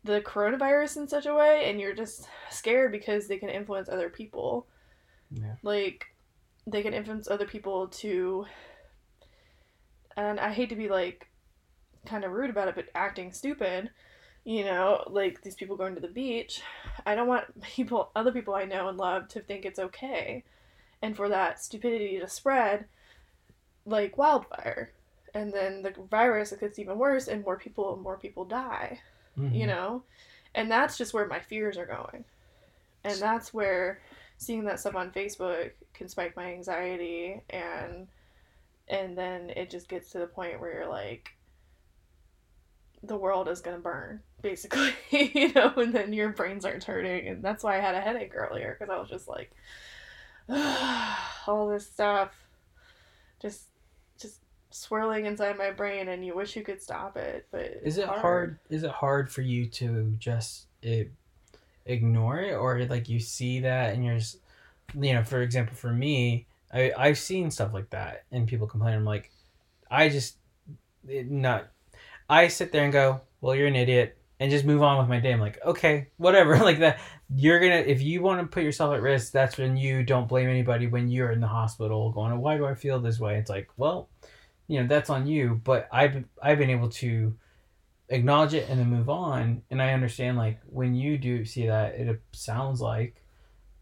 the 0.05 0.21
coronavirus 0.21 0.97
in 0.99 1.09
such 1.09 1.27
a 1.27 1.35
way 1.35 1.69
and 1.69 1.81
you're 1.81 1.95
just 1.95 2.29
scared 2.51 2.93
because 2.93 3.27
they 3.27 3.37
can 3.38 3.49
influence 3.49 3.88
other 3.88 4.09
people 4.09 4.67
Yeah. 5.31 5.55
like 5.62 6.07
they 6.67 6.83
can 6.83 6.95
influence 6.95 7.29
other 7.29 7.47
people 7.47 7.88
to 7.88 8.47
and 10.17 10.38
i 10.38 10.53
hate 10.53 10.69
to 10.69 10.77
be 10.77 10.88
like 10.88 11.27
kind 12.07 12.25
of 12.25 12.33
rude 12.33 12.51
about 12.51 12.69
it 12.69 12.75
but 12.75 12.87
acting 12.95 13.33
stupid 13.33 13.91
you 14.45 14.64
know 14.64 15.03
like 15.11 15.43
these 15.43 15.55
people 15.57 15.77
going 15.77 15.95
to 15.95 16.01
the 16.01 16.09
beach 16.09 16.62
i 17.07 17.14
don't 17.14 17.29
want 17.29 17.61
people 17.62 18.11
other 18.14 18.33
people 18.33 18.55
i 18.55 18.64
know 18.64 18.88
and 18.88 18.99
love 18.99 19.27
to 19.29 19.41
think 19.41 19.64
it's 19.64 19.79
okay 19.79 20.45
and 21.03 21.17
for 21.17 21.29
that 21.29 21.62
stupidity 21.62 22.19
to 22.19 22.29
spread 22.29 22.87
like 23.88 24.18
wildfire. 24.18 24.92
And 25.35 25.53
then 25.53 25.83
the 25.83 25.92
virus 26.11 26.53
it 26.53 26.61
gets 26.61 26.79
even 26.79 26.98
worse 26.98 27.29
and 27.29 27.44
more 27.44 27.57
people 27.59 27.96
more 28.03 28.16
people 28.16 28.44
die 28.44 29.01
Mhm. 29.38 29.55
you 29.55 29.66
know? 29.66 30.03
And 30.55 30.70
that's 30.70 30.98
just 30.98 31.14
where 31.14 31.27
my 31.27 31.38
fears 31.40 31.77
are 31.79 31.87
going. 31.87 32.24
And 33.05 33.18
that's 33.20 33.55
where 33.55 34.01
seeing 34.38 34.64
that 34.64 34.79
stuff 34.81 34.94
on 34.94 35.11
facebook 35.11 35.72
can 35.94 36.09
spike 36.09 36.37
my 36.37 36.53
anxiety 36.53 37.42
and 37.51 38.07
and 38.88 39.18
then 39.18 39.51
it 39.51 39.68
just 39.68 39.88
gets 39.88 40.11
to 40.11 40.18
the 40.18 40.27
point 40.29 40.61
where 40.61 40.72
you're 40.72 40.88
like 40.88 41.31
the 43.03 43.16
world 43.16 43.48
is 43.48 43.61
gonna 43.61 43.79
burn 43.79 44.20
basically 44.42 44.92
you 45.11 45.53
know? 45.53 45.72
And 45.77 45.92
then 45.92 46.12
your 46.12 46.31
brain 46.31 46.61
starts 46.61 46.85
hurting. 46.87 47.27
And 47.29 47.42
that's 47.42 47.64
why 47.64 47.77
i 47.77 47.81
had 47.81 47.94
a 47.96 48.01
headache 48.01 48.33
earlier 48.35 48.77
because 48.79 48.92
i 48.92 48.98
was 48.98 49.09
just 49.11 49.29
like 49.29 49.51
all 51.46 51.68
this 51.68 51.87
stuff 51.87 52.31
just 53.40 53.64
swirling 54.79 55.27
inside 55.27 55.59
my 55.59 55.71
brain 55.71 56.09
and 56.09 56.25
you 56.25 56.35
wish 56.35 56.57
you 56.57 56.62
could 56.62 56.83
stop 56.83 57.17
it 57.17 57.47
but 57.51 57.81
Is 57.83 57.99
it 57.99 58.07
hard. 58.07 58.59
Is 58.71 58.83
it 58.83 58.91
hard 58.91 59.31
for 59.31 59.43
you 59.43 59.67
to 59.67 60.14
just 60.19 60.67
it, 60.83 61.12
ignore 61.87 62.41
it, 62.41 62.55
or 62.55 62.85
like 62.87 63.09
you 63.09 63.19
see 63.19 63.61
that 63.61 63.95
and 63.95 64.05
you're 64.05 64.19
just, 64.19 64.38
you 64.95 65.14
know, 65.14 65.25
for 65.25 65.43
example, 65.43 65.75
for 65.75 65.93
me, 65.93 66.47
I 66.73 66.93
I've 66.97 67.19
seen 67.19 67.51
stuff 67.51 67.73
like 67.73 67.91
that 67.91 68.25
and 68.31 68.47
people 68.47 68.67
complain. 68.67 68.95
I'm 68.95 69.05
like, 69.05 69.33
I 69.91 70.09
just 70.09 70.37
it, 71.09 71.31
not. 71.31 71.69
I 72.29 72.49
sit 72.49 72.73
there 72.73 72.85
and 72.85 72.93
go, 72.93 73.23
well, 73.41 73.55
you're 73.55 73.67
an 73.67 73.77
idiot, 73.77 74.19
and 74.41 74.51
just 74.51 74.64
move 74.64 74.83
on 74.83 74.99
with 74.99 75.09
my 75.09 75.19
day. 75.19 75.33
I'm 75.33 75.41
like, 75.41 75.59
okay, 75.64 76.09
whatever, 76.17 76.57
like 76.59 76.81
that. 76.81 77.01
You're 77.35 77.61
gonna 77.61 77.77
if 77.87 78.01
you 78.01 78.23
want 78.23 78.41
to 78.41 78.47
put 78.47 78.62
yourself 78.62 78.95
at 78.95 79.03
risk, 79.03 79.33
that's 79.33 79.59
when 79.59 79.77
you 79.77 80.03
don't 80.03 80.29
blame 80.29 80.49
anybody 80.49 80.87
when 80.87 81.09
you're 81.09 81.33
in 81.33 81.41
the 81.41 81.49
hospital 81.49 82.11
going, 82.12 82.38
why 82.38 82.57
do 82.57 82.67
I 82.67 82.75
feel 82.75 83.01
this 83.01 83.19
way? 83.19 83.37
It's 83.37 83.51
like, 83.51 83.69
well, 83.77 84.09
you 84.68 84.81
know, 84.81 84.87
that's 84.87 85.11
on 85.11 85.26
you. 85.26 85.61
But 85.64 85.88
I've 85.90 86.24
I've 86.42 86.59
been 86.59 86.70
able 86.70 86.90
to 86.90 87.35
acknowledge 88.11 88.54
it 88.54 88.68
and 88.68 88.78
then 88.78 88.88
move 88.88 89.09
on. 89.09 89.62
And 89.70 89.83
I 89.83 89.92
understand 89.92 90.37
like 90.37 90.61
when 90.66 90.94
you 90.94 91.18
do 91.18 91.44
see 91.44 91.66
that, 91.66 91.94
it 91.94 92.20
sounds 92.33 92.81
like 92.81 93.22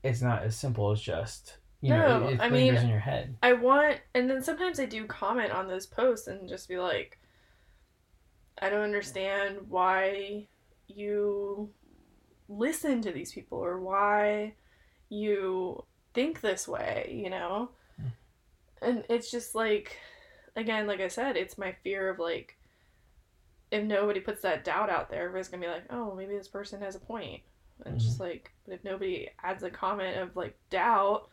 it's 0.03 0.23
not 0.23 0.43
as 0.43 0.57
simple 0.57 0.91
as 0.93 1.01
just 1.01 1.57
you 1.81 1.91
know 1.91 2.21
No, 2.21 2.29
it, 2.29 2.35
it 2.35 2.41
I 2.41 2.49
mean- 2.49 2.75
in 2.75 2.89
your 2.89 2.99
head. 3.01 3.37
I 3.43 3.53
want, 3.53 4.01
and 4.15 4.31
then 4.31 4.43
sometimes 4.43 4.81
I 4.81 4.87
do 4.87 5.05
comment 5.07 5.53
on 5.53 5.69
those 5.69 5.87
posts 5.87 6.27
and 6.29 6.49
just 6.49 6.69
be 6.69 6.79
like, 6.79 7.19
I 8.61 8.71
don't 8.71 8.83
understand 8.85 9.59
why 9.69 10.47
you 10.89 11.69
listen 12.49 13.03
to 13.03 13.11
these 13.13 13.33
people 13.33 13.59
or 13.59 13.81
why 13.81 14.55
you 15.09 15.85
think 16.15 16.41
this 16.41 16.67
way, 16.67 17.21
you 17.23 17.29
know? 17.29 17.71
Hmm. 18.01 18.07
And 18.83 19.05
it's 19.11 19.31
just 19.31 19.55
like, 19.55 19.99
again, 20.57 20.87
like 20.87 21.01
I 21.01 21.09
said, 21.09 21.37
it's 21.37 21.59
my 21.59 21.73
fear 21.85 22.09
of 22.09 22.19
like, 22.19 22.57
if 23.71 23.85
nobody 23.85 24.21
puts 24.21 24.43
that 24.43 24.65
doubt 24.65 24.91
out 24.91 25.11
there, 25.11 25.23
everybody's 25.25 25.49
gonna 25.49 25.63
be 25.67 25.73
like, 25.73 25.85
oh, 25.91 26.15
maybe 26.15 26.37
this 26.37 26.49
person 26.49 26.81
has 26.83 26.97
a 26.97 27.01
point. 27.01 27.43
And 27.85 27.95
it's 27.95 28.05
just 28.05 28.21
like, 28.21 28.53
but 28.65 28.75
if 28.75 28.85
nobody 28.85 29.29
adds 29.43 29.63
a 29.63 29.71
comment 29.71 30.19
of 30.19 30.37
like 30.37 30.57
doubt, 30.71 31.29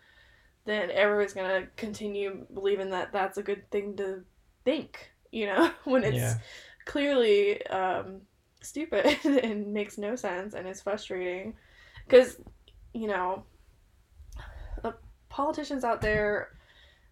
then 0.66 0.92
everybody's 0.92 1.34
gonna 1.34 1.68
continue 1.78 2.46
believing 2.54 2.90
that 2.92 3.12
that's 3.14 3.38
a 3.38 3.44
good 3.44 3.70
thing 3.72 3.96
to 3.98 4.24
think, 4.66 5.12
you 5.32 5.46
know, 5.48 5.72
when 5.86 6.04
it's 6.04 6.18
Yeah. 6.18 6.38
clearly 6.86 7.66
um, 7.68 8.22
stupid 8.62 9.06
and 9.26 9.74
makes 9.74 9.98
no 9.98 10.16
sense 10.16 10.54
and 10.54 10.68
is 10.68 10.82
frustrating. 10.82 11.56
Because, 12.08 12.38
you 12.94 13.08
know, 13.08 13.46
the 14.82 14.96
politicians 15.30 15.84
out 15.84 16.02
there 16.02 16.50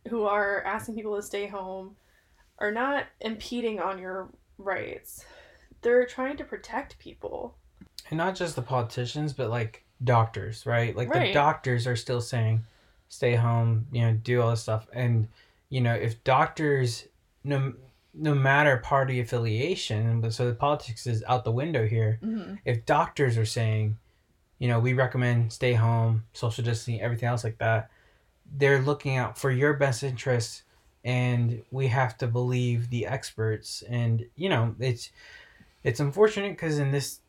who 0.10 0.24
are 0.24 0.64
asking 0.64 0.96
people 0.96 1.16
to 1.16 1.22
stay 1.22 1.48
home 1.48 1.96
are 2.60 2.72
not 2.72 3.06
impeding 3.20 3.80
on 3.80 4.00
your 4.00 4.30
rights. 4.58 5.26
They're 5.82 6.06
trying 6.06 6.38
to 6.38 6.44
protect 6.44 7.00
people. 7.00 7.56
and 8.10 8.18
not 8.18 8.36
just 8.36 8.56
the 8.56 8.62
politicians, 8.62 9.34
but 9.34 9.50
like 9.50 9.84
doctors, 10.04 10.66
right? 10.66 10.96
Like 10.96 11.12
the 11.12 11.32
doctors 11.34 11.88
are 11.88 11.96
still 11.96 12.22
saying, 12.22 12.64
stay 13.10 13.36
home, 13.36 13.88
you 13.92 14.02
know, 14.02 14.14
do 14.14 14.42
all 14.42 14.52
this 14.52 14.62
stuff. 14.64 14.88
And, 14.94 15.28
you 15.70 15.82
know, 15.82 15.94
if 15.94 16.24
doctors, 16.24 17.08
no, 17.44 17.74
no 18.14 18.34
matter 18.34 18.78
party 18.78 19.20
affiliation, 19.20 20.22
but 20.22 20.34
so 20.34 20.48
the 20.48 20.56
politics 20.56 21.08
is 21.08 21.24
out 21.28 21.44
the 21.46 21.52
window 21.52 21.88
here. 21.88 22.20
Mm-hmm. 22.24 22.56
If 22.66 22.86
doctors 22.86 23.38
are 23.38 23.46
saying, 23.46 23.98
you 24.60 24.68
know, 24.68 24.80
we 24.80 24.94
recommend 24.94 25.54
stay 25.54 25.74
home, 25.74 26.24
social 26.34 26.64
distancing, 26.64 27.02
everything 27.02 27.30
else 27.30 27.44
like 27.44 27.58
that, 27.60 27.91
they're 28.58 28.82
looking 28.82 29.18
out 29.18 29.38
for 29.38 29.52
your 29.52 29.74
best 29.74 30.04
interests. 30.04 30.64
And 31.04 31.64
we 31.72 31.88
have 31.88 32.18
to 32.20 32.28
believe 32.28 32.90
the 32.90 33.08
experts. 33.08 33.84
And, 33.90 34.26
you 34.36 34.50
know, 34.50 34.76
it's, 34.80 35.10
it's 35.84 36.00
unfortunate 36.00 36.52
because 36.52 36.78
in 36.78 36.92
this 36.92 37.22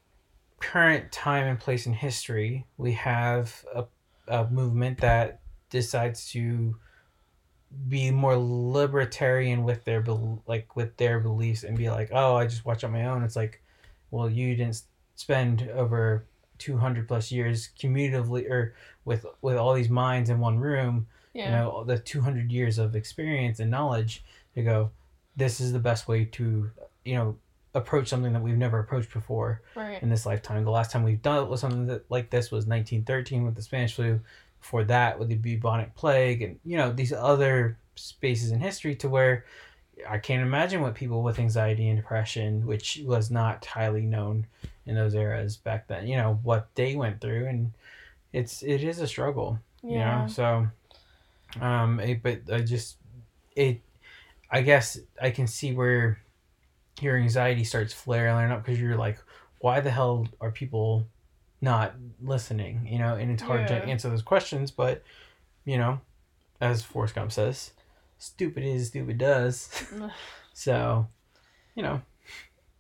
current 0.60 1.10
time 1.10 1.46
and 1.46 1.58
place 1.58 1.86
in 1.86 1.94
history, 1.94 2.66
we 2.76 2.92
have 2.92 3.64
a, 3.74 3.84
a 4.28 4.50
movement 4.50 4.98
that 5.00 5.40
decides 5.70 6.30
to 6.32 6.76
be 7.88 8.10
more 8.10 8.36
libertarian 8.36 9.64
with 9.64 9.84
their 9.84 10.04
like 10.46 10.76
with 10.76 10.94
their 10.98 11.18
beliefs 11.18 11.64
and 11.64 11.76
be 11.76 11.88
like, 11.88 12.10
oh, 12.12 12.36
I 12.36 12.46
just 12.46 12.66
watch 12.66 12.84
on 12.84 12.92
my 12.92 13.06
own. 13.06 13.22
It's 13.22 13.36
like, 13.36 13.62
well, 14.10 14.28
you 14.28 14.54
didn't 14.54 14.82
spend 15.14 15.70
over 15.74 16.26
two 16.58 16.76
hundred 16.76 17.08
plus 17.08 17.32
years 17.32 17.68
cumulatively 17.68 18.46
or 18.46 18.74
with 19.04 19.26
with 19.40 19.56
all 19.56 19.74
these 19.74 19.88
minds 19.88 20.30
in 20.30 20.38
one 20.38 20.58
room. 20.58 21.06
Yeah. 21.32 21.46
You 21.46 21.50
know, 21.52 21.84
the 21.84 21.98
two 21.98 22.20
hundred 22.20 22.52
years 22.52 22.78
of 22.78 22.94
experience 22.94 23.60
and 23.60 23.70
knowledge 23.70 24.22
to 24.54 24.62
go. 24.62 24.90
This 25.34 25.60
is 25.60 25.72
the 25.72 25.78
best 25.78 26.08
way 26.08 26.26
to 26.26 26.70
you 27.04 27.14
know 27.14 27.36
approach 27.74 28.08
something 28.08 28.34
that 28.34 28.42
we've 28.42 28.56
never 28.56 28.78
approached 28.78 29.12
before 29.12 29.62
right. 29.74 30.02
in 30.02 30.10
this 30.10 30.26
lifetime. 30.26 30.62
The 30.64 30.70
last 30.70 30.90
time 30.90 31.04
we've 31.04 31.22
done 31.22 31.44
it 31.44 31.48
with 31.48 31.60
something 31.60 31.86
that, 31.86 32.10
like 32.10 32.28
this 32.28 32.50
was 32.50 32.66
1913 32.66 33.44
with 33.44 33.54
the 33.54 33.62
Spanish 33.62 33.94
flu. 33.94 34.20
Before 34.60 34.84
that, 34.84 35.18
with 35.18 35.28
the 35.28 35.34
bubonic 35.34 35.94
plague, 35.96 36.40
and 36.42 36.60
you 36.64 36.76
know 36.76 36.92
these 36.92 37.12
other 37.12 37.76
spaces 37.96 38.52
in 38.52 38.60
history 38.60 38.94
to 38.96 39.08
where 39.08 39.44
I 40.08 40.18
can't 40.18 40.42
imagine 40.42 40.80
what 40.80 40.94
people 40.94 41.22
with 41.22 41.38
anxiety 41.38 41.88
and 41.88 41.98
depression, 41.98 42.66
which 42.66 43.00
was 43.04 43.30
not 43.30 43.64
highly 43.64 44.02
known 44.02 44.46
in 44.86 44.94
those 44.94 45.14
eras 45.14 45.56
back 45.56 45.86
then, 45.86 46.06
you 46.06 46.16
know 46.16 46.38
what 46.42 46.68
they 46.74 46.94
went 46.94 47.20
through, 47.20 47.46
and 47.46 47.72
it's 48.32 48.62
it 48.62 48.82
is 48.84 48.98
a 49.00 49.06
struggle, 49.06 49.58
you 49.88 49.98
Yeah. 49.98 50.22
know. 50.22 50.26
So, 50.28 50.68
um, 51.60 52.00
it, 52.00 52.22
but 52.22 52.42
I 52.52 52.60
just 52.60 52.96
it, 53.56 53.80
I 54.50 54.62
guess 54.62 54.98
I 55.20 55.30
can 55.30 55.46
see 55.46 55.72
where 55.72 56.18
your 57.00 57.16
anxiety 57.16 57.64
starts 57.64 57.92
flaring 57.92 58.50
up 58.50 58.64
because 58.64 58.80
you're 58.80 58.96
like, 58.96 59.18
why 59.60 59.80
the 59.80 59.90
hell 59.90 60.28
are 60.40 60.50
people 60.50 61.06
not 61.60 61.94
listening? 62.22 62.86
You 62.90 62.98
know, 62.98 63.14
and 63.14 63.30
it's 63.30 63.42
hard 63.42 63.62
Yeah. 63.62 63.78
to 63.80 63.84
answer 63.84 64.08
those 64.08 64.22
questions, 64.22 64.70
but 64.70 65.02
you 65.64 65.78
know, 65.78 66.00
as 66.60 66.82
Forrest 66.82 67.14
Gump 67.14 67.32
says, 67.32 67.72
stupid 68.18 68.64
is 68.64 68.88
stupid 68.88 69.18
does. 69.18 69.70
so, 70.52 71.06
you 71.74 71.82
know, 71.82 72.02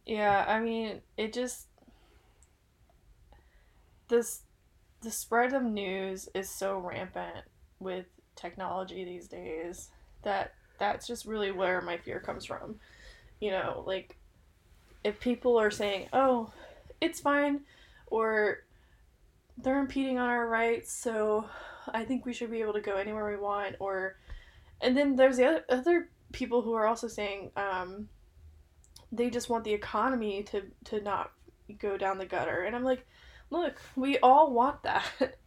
Yeah, 0.06 0.44
I 0.48 0.60
mean, 0.60 1.00
it 1.16 1.32
just 1.32 1.66
this 4.08 4.42
the 5.02 5.10
spread 5.10 5.52
of 5.52 5.62
news 5.62 6.28
is 6.34 6.48
so 6.48 6.78
rampant 6.78 7.44
with 7.80 8.06
technology 8.36 9.04
these 9.04 9.28
days 9.28 9.90
that 10.22 10.54
that's 10.78 11.06
just 11.06 11.26
really 11.26 11.50
where 11.50 11.80
my 11.80 11.96
fear 11.98 12.20
comes 12.20 12.44
from. 12.44 12.76
You 13.40 13.50
know, 13.50 13.82
like 13.86 14.16
if 15.04 15.20
people 15.20 15.58
are 15.58 15.70
saying, 15.70 16.08
"Oh, 16.12 16.52
it's 17.00 17.20
fine," 17.20 17.62
or 18.06 18.64
they're 19.58 19.80
impeding 19.80 20.18
on 20.18 20.28
our 20.28 20.48
rights, 20.48 20.92
so 20.92 21.46
I 21.88 22.04
think 22.04 22.24
we 22.24 22.32
should 22.32 22.50
be 22.50 22.60
able 22.62 22.72
to 22.74 22.80
go 22.80 22.96
anywhere 22.96 23.30
we 23.30 23.36
want, 23.36 23.76
or 23.80 24.16
and 24.80 24.96
then 24.96 25.16
there's 25.16 25.36
the 25.36 25.46
other, 25.46 25.64
other 25.68 26.08
people 26.32 26.62
who 26.62 26.74
are 26.74 26.86
also 26.86 27.08
saying, 27.08 27.50
um, 27.56 28.08
they 29.12 29.28
just 29.28 29.50
want 29.50 29.64
the 29.64 29.72
economy 29.72 30.42
to 30.42 30.62
to 30.84 31.00
not 31.00 31.30
go 31.78 31.96
down 31.96 32.18
the 32.18 32.26
gutter 32.26 32.62
and 32.62 32.74
i'm 32.74 32.84
like 32.84 33.06
look 33.52 33.76
we 33.96 34.18
all 34.18 34.52
want 34.52 34.82
that. 34.82 35.04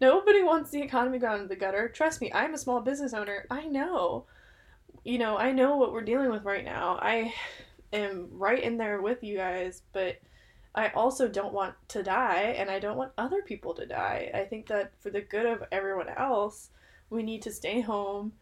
Nobody 0.00 0.42
wants 0.42 0.70
the 0.70 0.82
economy 0.82 1.18
going 1.18 1.38
down 1.38 1.48
the 1.48 1.56
gutter. 1.56 1.88
Trust 1.88 2.20
me 2.20 2.30
i'm 2.34 2.54
a 2.54 2.58
small 2.58 2.80
business 2.80 3.14
owner. 3.14 3.46
I 3.50 3.66
know. 3.66 4.26
You 5.04 5.18
know 5.18 5.36
i 5.36 5.52
know 5.52 5.76
what 5.76 5.92
we're 5.92 6.02
dealing 6.02 6.30
with 6.30 6.44
right 6.44 6.64
now. 6.64 6.98
I 7.00 7.32
am 7.92 8.28
right 8.32 8.62
in 8.62 8.76
there 8.76 9.00
with 9.00 9.22
you 9.22 9.36
guys 9.36 9.82
but 9.92 10.20
i 10.74 10.88
also 10.88 11.28
don't 11.28 11.54
want 11.54 11.72
to 11.86 12.02
die 12.02 12.56
and 12.58 12.68
i 12.68 12.80
don't 12.80 12.96
want 12.96 13.12
other 13.16 13.42
people 13.42 13.74
to 13.74 13.86
die. 13.86 14.30
I 14.34 14.40
think 14.44 14.66
that 14.66 14.92
for 15.00 15.10
the 15.10 15.20
good 15.20 15.46
of 15.46 15.62
everyone 15.72 16.08
else 16.08 16.70
we 17.08 17.22
need 17.22 17.42
to 17.42 17.52
stay 17.52 17.80
home. 17.80 18.32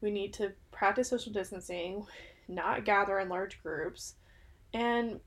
We 0.00 0.10
need 0.10 0.32
to 0.34 0.52
practice 0.70 1.08
social 1.08 1.32
distancing 1.32 2.06
not 2.48 2.84
gather 2.84 3.18
in 3.18 3.28
large 3.28 3.62
groups 3.62 4.14
and 4.74 5.20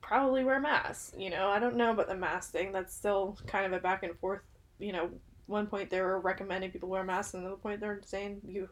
probably 0.00 0.44
wear 0.44 0.60
masks. 0.60 1.12
You 1.16 1.30
know, 1.30 1.48
I 1.48 1.58
don't 1.58 1.76
know 1.76 1.90
about 1.90 2.08
the 2.08 2.14
mask 2.14 2.52
thing. 2.52 2.72
That's 2.72 2.94
still 2.94 3.36
kind 3.46 3.66
of 3.66 3.72
a 3.72 3.80
back 3.80 4.02
and 4.02 4.18
forth. 4.18 4.40
You 4.78 4.92
know, 4.92 5.10
one 5.46 5.66
point 5.66 5.90
they 5.90 6.00
were 6.00 6.20
recommending 6.20 6.70
people 6.70 6.88
wear 6.88 7.04
masks, 7.04 7.34
and 7.34 7.42
another 7.42 7.56
point 7.56 7.80
they're 7.80 8.00
saying 8.04 8.40
you 8.46 8.68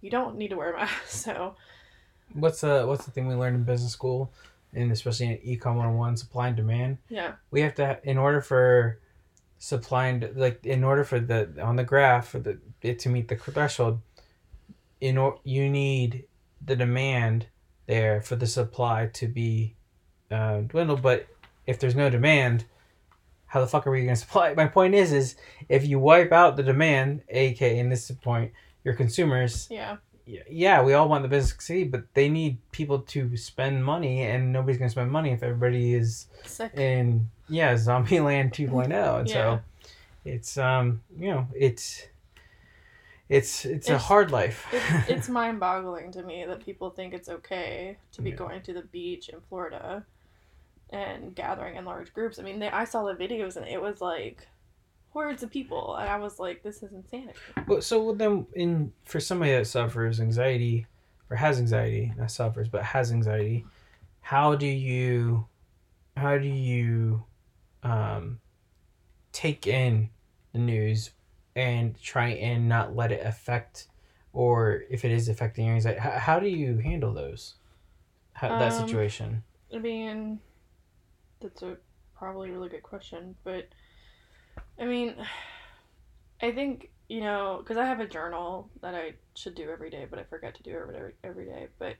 you 0.00 0.10
don't 0.10 0.36
need 0.36 0.48
to 0.48 0.56
wear 0.56 0.72
a 0.72 0.78
mask. 0.78 0.94
So 1.06 1.56
what's 2.32 2.60
the 2.60 2.84
what's 2.86 3.04
the 3.04 3.10
thing 3.10 3.26
we 3.26 3.34
learned 3.34 3.56
in 3.56 3.64
business 3.64 3.92
school, 3.92 4.32
and 4.72 4.92
especially 4.92 5.26
in 5.26 5.58
Econ 5.58 5.76
101, 5.76 6.16
supply 6.16 6.48
and 6.48 6.56
demand. 6.56 6.98
yeah, 7.08 7.32
we 7.50 7.60
have 7.62 7.74
to 7.76 7.98
in 8.04 8.18
order 8.18 8.40
for 8.40 9.00
supply 9.58 10.08
and 10.08 10.30
like 10.36 10.64
in 10.66 10.84
order 10.84 11.04
for 11.04 11.18
the 11.18 11.50
on 11.62 11.76
the 11.76 11.84
graph 11.84 12.28
for 12.28 12.38
the 12.38 12.58
it 12.82 12.98
to 12.98 13.08
meet 13.08 13.28
the 13.28 13.36
threshold 13.36 13.98
in 15.00 15.16
or 15.16 15.38
you 15.42 15.70
need 15.70 16.24
the 16.62 16.76
demand 16.76 17.46
there 17.86 18.20
for 18.20 18.36
the 18.36 18.46
supply 18.46 19.06
to 19.06 19.26
be 19.26 19.74
uh, 20.34 20.60
dwindled 20.62 21.00
but 21.02 21.26
if 21.66 21.78
there's 21.78 21.94
no 21.96 22.10
demand 22.10 22.64
how 23.46 23.60
the 23.60 23.66
fuck 23.66 23.86
are 23.86 23.90
we 23.90 24.00
going 24.02 24.08
to 24.18 24.20
supply 24.20 24.52
my 24.54 24.66
point 24.66 24.94
is 24.94 25.12
is 25.12 25.36
if 25.68 25.86
you 25.86 25.98
wipe 25.98 26.32
out 26.32 26.56
the 26.56 26.62
demand 26.62 27.22
ak 27.30 27.62
in 27.62 27.88
this 27.88 28.10
point 28.10 28.52
your 28.84 28.94
consumers 28.94 29.68
yeah, 30.26 30.40
yeah, 30.48 30.82
we 30.82 30.94
all 30.94 31.06
want 31.06 31.22
the 31.22 31.28
business 31.28 31.50
to 31.50 31.54
succeed, 31.54 31.92
but 31.92 32.04
they 32.14 32.30
need 32.30 32.56
people 32.72 33.00
to 33.00 33.36
spend 33.36 33.84
money, 33.84 34.22
and 34.22 34.54
nobody's 34.54 34.78
gonna 34.78 34.88
spend 34.88 35.10
money 35.10 35.32
if 35.32 35.42
everybody 35.42 35.92
is 35.92 36.28
sick. 36.46 36.72
in 36.74 37.28
yeah 37.46 37.76
zombie 37.76 38.20
land 38.28 38.50
2.0 38.52 38.84
and 39.20 39.28
Yeah. 39.28 39.34
so 39.34 39.60
it's 40.24 40.56
um 40.56 41.02
you 41.18 41.28
know 41.30 41.46
it's 41.54 42.06
it's 43.28 43.64
it's, 43.66 43.88
a 43.90 43.98
hard 43.98 44.30
life 44.30 44.66
It's, 44.72 45.08
it's 45.10 45.28
mind 45.28 45.60
boggling 45.60 46.10
to 46.12 46.22
me 46.22 46.44
that 46.46 46.64
people 46.64 46.88
think 46.90 47.12
it's 47.14 47.28
okay 47.28 47.98
to 48.12 48.22
be 48.22 48.30
Yeah. 48.30 48.36
going 48.36 48.62
to 48.62 48.72
the 48.72 48.82
beach 48.82 49.28
in 49.28 49.40
Florida 49.48 50.04
and 50.94 51.34
gathering 51.34 51.76
in 51.76 51.84
large 51.84 52.12
groups. 52.14 52.38
I 52.38 52.42
mean, 52.42 52.58
they, 52.60 52.68
I 52.68 52.84
saw 52.84 53.04
the 53.04 53.14
videos 53.14 53.56
and 53.56 53.66
it 53.66 53.80
was 53.80 54.00
like 54.00 54.46
hordes 55.10 55.42
of 55.42 55.50
people, 55.50 55.96
and 55.96 56.08
I 56.08 56.18
was 56.18 56.38
like, 56.38 56.62
this 56.62 56.82
is 56.82 56.92
insanity. 56.92 57.38
Well, 57.66 57.82
so 57.82 58.12
then 58.14 58.46
in 58.54 58.92
for 59.04 59.20
somebody 59.20 59.52
that 59.52 59.66
suffers 59.66 60.20
anxiety 60.20 60.86
or 61.30 61.36
has 61.36 61.58
anxiety 61.58 62.12
not 62.18 62.30
suffers 62.30 62.68
but 62.68 62.82
has 62.82 63.10
anxiety 63.10 63.64
how 64.20 64.54
do 64.54 64.66
you 64.66 65.46
how 66.16 66.36
do 66.36 66.46
you 66.46 67.24
um 67.82 68.38
take 69.32 69.66
in 69.66 70.10
the 70.52 70.58
news 70.58 71.10
and 71.56 72.00
try 72.00 72.28
and 72.28 72.68
not 72.68 72.94
let 72.94 73.10
it 73.10 73.24
affect 73.24 73.88
or 74.34 74.82
if 74.90 75.04
it 75.04 75.10
is 75.10 75.28
affecting 75.30 75.64
your 75.66 75.74
anxiety 75.74 75.98
how, 75.98 76.10
how 76.10 76.38
do 76.38 76.48
you 76.48 76.76
handle 76.76 77.12
those 77.14 77.54
how, 78.34 78.58
that 78.58 78.72
Um, 78.72 78.86
situation 78.86 79.42
I 79.74 79.78
mean, 79.78 80.40
that's 81.44 81.62
a 81.62 81.76
probably 82.16 82.50
really 82.50 82.68
good 82.68 82.82
question, 82.82 83.36
but 83.44 83.68
I 84.80 84.86
mean, 84.86 85.14
I 86.42 86.50
think 86.50 86.90
you 87.08 87.20
know 87.20 87.58
because 87.62 87.76
I 87.76 87.84
have 87.84 88.00
a 88.00 88.06
journal 88.08 88.68
that 88.80 88.94
I 88.94 89.14
should 89.34 89.54
do 89.54 89.70
every 89.70 89.90
day, 89.90 90.06
but 90.08 90.18
I 90.18 90.24
forget 90.24 90.54
to 90.56 90.62
do 90.62 90.70
it 90.70 90.94
every 90.96 91.12
every 91.22 91.44
day. 91.44 91.68
But 91.78 91.96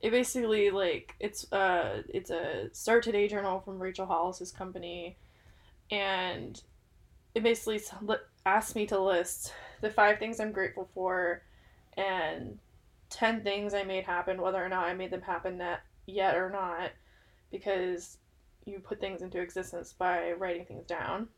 it 0.00 0.10
basically 0.10 0.70
like 0.70 1.14
it's 1.18 1.50
uh 1.52 2.02
it's 2.08 2.30
a 2.30 2.68
Start 2.72 3.02
Today 3.02 3.28
journal 3.28 3.60
from 3.60 3.80
Rachel 3.80 4.06
Hollis's 4.06 4.52
company, 4.52 5.16
and 5.90 6.60
it 7.34 7.42
basically 7.42 7.76
s- 7.76 7.94
li- 8.02 8.16
asked 8.44 8.76
me 8.76 8.86
to 8.86 9.00
list 9.00 9.52
the 9.80 9.90
five 9.90 10.18
things 10.18 10.38
I'm 10.38 10.52
grateful 10.52 10.88
for, 10.94 11.42
and 11.96 12.58
ten 13.08 13.42
things 13.42 13.72
I 13.74 13.84
made 13.84 14.04
happen, 14.04 14.40
whether 14.40 14.62
or 14.62 14.68
not 14.68 14.86
I 14.86 14.94
made 14.94 15.10
them 15.10 15.22
happen 15.22 15.58
that 15.58 15.82
yet 16.06 16.36
or 16.36 16.50
not, 16.50 16.90
because 17.50 18.18
you 18.66 18.80
put 18.80 19.00
things 19.00 19.22
into 19.22 19.40
existence 19.40 19.92
by 19.92 20.32
writing 20.32 20.66
things 20.66 20.86
down. 20.86 21.28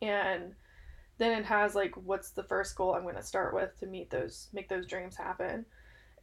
And 0.00 0.54
then 1.18 1.38
it 1.38 1.44
has 1.44 1.74
like 1.74 1.94
what's 1.96 2.30
the 2.30 2.42
first 2.44 2.74
goal 2.74 2.94
I'm 2.94 3.02
going 3.02 3.16
to 3.16 3.22
start 3.22 3.54
with 3.54 3.78
to 3.80 3.86
meet 3.86 4.10
those 4.10 4.48
make 4.52 4.68
those 4.68 4.86
dreams 4.86 5.16
happen. 5.16 5.66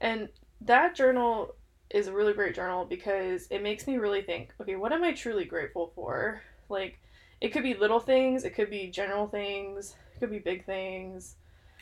And 0.01 0.29
that 0.61 0.95
journal 0.95 1.55
is 1.89 2.07
a 2.07 2.13
really 2.13 2.33
great 2.33 2.55
journal 2.55 2.85
because 2.85 3.47
it 3.49 3.63
makes 3.63 3.87
me 3.87 3.97
really 3.97 4.21
think, 4.21 4.53
okay, 4.61 4.75
what 4.75 4.91
am 4.91 5.03
I 5.03 5.11
truly 5.11 5.45
grateful 5.45 5.91
for? 5.95 6.41
Like, 6.69 6.99
it 7.41 7.49
could 7.49 7.63
be 7.63 7.73
little 7.73 7.99
things, 7.99 8.43
it 8.43 8.53
could 8.53 8.69
be 8.69 8.87
general 8.87 9.27
things, 9.27 9.95
it 10.13 10.19
could 10.19 10.29
be 10.29 10.39
big 10.39 10.65
things. 10.65 11.35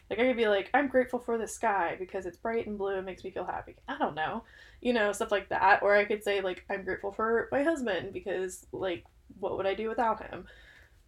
Like, 0.09 0.19
I 0.19 0.27
could 0.27 0.37
be 0.37 0.47
like, 0.47 0.69
I'm 0.73 0.87
grateful 0.87 1.19
for 1.19 1.37
the 1.37 1.47
sky 1.47 1.95
because 1.99 2.25
it's 2.25 2.37
bright 2.37 2.67
and 2.67 2.77
blue 2.77 2.95
and 2.95 3.05
makes 3.05 3.23
me 3.23 3.31
feel 3.31 3.45
happy. 3.45 3.75
I 3.87 3.97
don't 3.97 4.15
know. 4.15 4.43
You 4.81 4.93
know, 4.93 5.11
stuff 5.11 5.31
like 5.31 5.49
that. 5.49 5.83
Or 5.83 5.95
I 5.95 6.05
could 6.05 6.23
say, 6.23 6.41
like, 6.41 6.65
I'm 6.69 6.83
grateful 6.83 7.11
for 7.11 7.49
my 7.51 7.63
husband 7.63 8.13
because, 8.13 8.65
like, 8.71 9.05
what 9.39 9.57
would 9.57 9.65
I 9.65 9.73
do 9.73 9.89
without 9.89 10.21
him? 10.29 10.45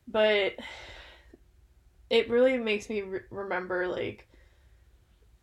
But 0.08 0.54
it 2.10 2.30
really 2.30 2.58
makes 2.58 2.90
me 2.90 3.02
re- 3.02 3.22
remember, 3.30 3.88
like, 3.88 4.28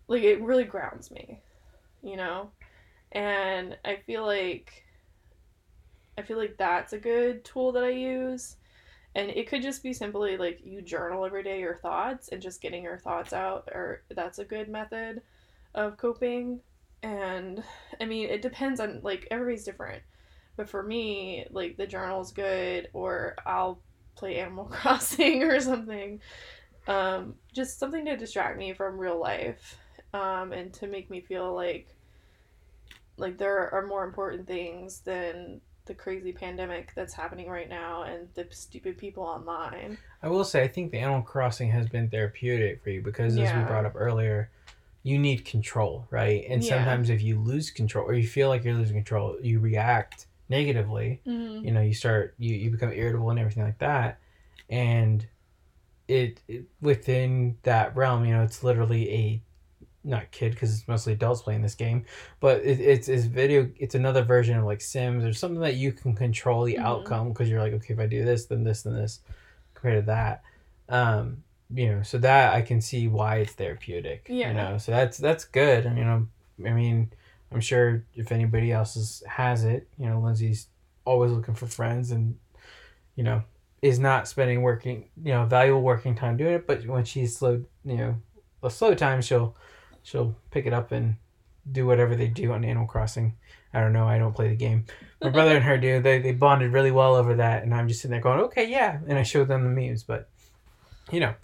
like, 0.09 0.23
it 0.23 0.41
really 0.41 0.65
grounds 0.65 1.11
me, 1.11 1.41
you 2.03 2.17
know? 2.17 2.51
and 3.13 3.79
I 3.85 3.97
feel 4.07 4.27
like 4.27 4.85
I 6.19 6.23
feel 6.23 6.39
like 6.39 6.57
that's 6.57 6.93
a 6.93 6.99
good 6.99 7.45
tool 7.45 7.73
that 7.73 7.85
I 7.85 7.91
use. 7.91 8.57
And 9.17 9.31
it 9.31 9.49
could 9.49 9.63
just 9.63 9.83
be 9.83 9.95
simply 9.95 10.37
like 10.37 10.61
you 10.63 10.83
journal 10.83 11.25
every 11.25 11.43
day 11.43 11.59
your 11.59 11.77
thoughts 11.77 12.29
and 12.29 12.43
just 12.43 12.61
getting 12.61 12.83
your 12.85 12.99
thoughts 12.99 13.33
out 13.33 13.67
or 13.73 14.03
that's 14.15 14.39
a 14.39 14.45
good 14.45 14.69
method 14.69 15.23
of 15.75 15.97
coping. 15.97 16.61
And 17.03 17.65
I 17.99 18.05
mean, 18.05 18.29
it 18.29 18.43
depends 18.43 18.79
on 18.79 19.01
like 19.03 19.27
everybody's 19.31 19.65
different. 19.65 20.03
But 20.59 20.69
for 20.69 20.83
me, 20.83 21.47
like 21.51 21.79
the 21.79 21.87
journal's 21.87 22.31
good 22.31 22.91
or 22.93 23.37
I'll 23.47 23.81
play 24.17 24.39
Animal 24.39 24.65
Crossing 24.71 25.45
or 25.45 25.61
something. 25.61 26.21
Um, 26.87 27.37
just 27.55 27.79
something 27.79 28.05
to 28.05 28.19
distract 28.19 28.59
me 28.59 28.75
from 28.75 28.99
real 28.99 29.19
life 29.19 29.79
um, 30.13 30.53
and 30.53 30.75
to 30.75 30.87
make 30.87 31.09
me 31.09 31.23
feel 31.23 31.55
like 31.55 31.89
like 33.17 33.39
there 33.39 33.73
are 33.73 33.87
more 33.87 34.05
important 34.05 34.47
things 34.47 35.01
than 35.01 35.63
the 35.87 35.95
crazy 35.95 36.33
pandemic 36.33 36.93
that's 36.95 37.15
happening 37.15 37.49
right 37.49 37.69
now 37.69 38.03
and 38.03 38.29
the 38.35 38.47
stupid 38.51 38.99
people 38.99 39.23
online. 39.23 39.97
I 40.23 40.29
will 40.29 40.45
say, 40.45 40.63
I 40.63 40.69
think 40.69 40.91
the 40.93 40.99
Animal 40.99 41.23
Crossing 41.23 41.71
has 41.71 41.89
been 41.89 42.11
therapeutic 42.11 42.83
for 42.83 42.91
you 42.91 43.03
because, 43.03 43.39
as 43.39 43.55
we 43.55 43.63
brought 43.63 43.87
up 43.87 43.93
earlier, 43.95 44.51
you 45.03 45.19
need 45.19 45.45
control, 45.45 46.07
right? 46.11 46.45
And 46.49 46.63
Yeah. 46.63 46.71
sometimes 46.71 47.11
if 47.11 47.23
you 47.23 47.39
lose 47.39 47.71
control 47.71 48.07
or 48.07 48.15
you 48.15 48.27
feel 48.27 48.49
like 48.49 48.65
you're 48.65 48.75
losing 48.75 48.97
control, 48.97 49.39
you 49.41 49.61
react 49.61 50.27
negatively. 50.49 51.21
Mm-hmm. 51.27 51.65
You 51.65 51.73
know, 51.73 51.81
you 51.81 51.95
start, 51.95 52.35
you, 52.39 52.55
you 52.55 52.71
become 52.71 52.93
irritable 52.93 53.31
and 53.31 53.39
everything 53.39 53.63
like 53.63 53.79
that. 53.79 54.19
And 54.69 55.25
it, 56.09 56.41
it 56.49 56.65
within 56.81 57.59
that 57.63 57.97
realm, 57.97 58.25
you 58.25 58.35
know, 58.35 58.43
it's 58.43 58.65
literally 58.65 59.11
a 59.13 59.43
not 60.07 60.31
kid 60.31 60.53
because 60.53 60.73
it's 60.73 60.87
mostly 60.89 61.13
adults 61.13 61.43
playing 61.43 61.63
this 61.63 61.75
game, 61.75 62.05
but 62.41 62.65
it, 62.65 62.81
it's 62.81 63.09
it's 63.09 63.25
video. 63.25 63.69
It's 63.77 63.95
another 63.95 64.23
version 64.23 64.57
of 64.57 64.65
like 64.65 64.81
Sims 64.81 65.25
or 65.25 65.33
something 65.33 65.61
that 65.61 65.75
you 65.75 65.93
can 65.93 66.15
control 66.15 66.65
the 66.65 66.77
Mhm. 66.77 66.85
outcome 66.85 67.29
because 67.29 67.51
you're 67.51 67.61
like, 67.61 67.73
okay, 67.75 67.93
if 67.93 68.01
I 68.01 68.07
do 68.07 68.25
this, 68.25 68.47
then 68.47 68.65
this, 68.65 68.83
then 68.83 68.95
this, 68.95 69.21
compared 69.75 70.03
to 70.05 70.07
that. 70.07 70.43
Um, 70.89 71.43
you 71.75 71.89
know, 71.89 72.03
so 72.03 72.19
that 72.19 72.55
I 72.55 72.63
can 72.63 72.81
see 72.81 73.09
why 73.09 73.39
it's 73.39 73.53
therapeutic. 73.53 74.27
Yeah. 74.29 74.49
You 74.49 74.55
know, 74.55 74.79
so 74.79 74.93
that's 74.93 75.19
that's 75.19 75.45
good. 75.45 75.87
I 75.87 75.93
mean, 75.93 76.07
I'm, 76.07 76.31
I 76.65 76.71
mean, 76.71 77.11
I'm 77.51 77.61
sure 77.61 78.05
if 78.15 78.31
anybody 78.31 78.71
else 78.71 78.97
is, 78.97 79.23
has 79.27 79.65
it, 79.65 79.89
you 79.99 80.07
know, 80.09 80.21
Lindsay's 80.21 80.69
always 81.05 81.33
looking 81.33 81.55
for 81.55 81.67
friends 81.67 82.13
and, 82.13 82.39
you 83.17 83.25
know, 83.25 83.43
is 83.83 83.99
not 83.99 84.29
spending 84.29 84.63
working, 84.63 85.09
you 85.23 85.33
know, 85.33 85.45
valuable 85.45 85.83
working 85.83 86.15
time 86.15 86.37
doing 86.37 86.55
it. 86.55 86.67
But 86.67 86.87
when 86.87 87.05
she's 87.05 87.37
slow, 87.37 87.65
you 87.85 87.97
know, 87.97 88.17
a 88.63 88.71
slow 88.71 88.95
time, 88.95 89.21
she'll 89.21 89.57
she'll 90.07 90.37
pick 90.53 90.67
it 90.67 90.73
up 90.73 90.93
and 90.93 91.17
do 91.71 91.85
whatever 91.85 92.15
they 92.15 92.29
do 92.29 92.53
on 92.53 92.65
Animal 92.65 92.87
Crossing. 92.87 93.35
I 93.75 93.81
don't 93.81 93.93
know. 93.93 94.07
I 94.07 94.19
don't 94.19 94.35
play 94.35 94.49
the 94.49 94.55
game. 94.55 94.87
My 95.21 95.31
brother 95.31 95.57
and 95.57 95.65
her 95.65 95.77
do. 95.77 96.01
They 96.01 96.21
they 96.21 96.33
bonded 96.33 96.73
really 96.73 96.93
well 96.93 97.17
over 97.17 97.35
that, 97.35 97.65
and 97.65 97.75
I'm 97.75 97.89
just 97.89 98.01
sitting 98.01 98.13
there 98.13 98.21
going, 98.21 98.41
okay, 98.41 98.71
yeah. 98.71 99.01
And 99.09 99.19
I 99.19 99.25
showed 99.25 99.49
them 99.49 99.65
the 99.65 99.71
memes, 99.71 100.05
but 100.05 100.31
you 101.11 101.21
know, 101.21 101.35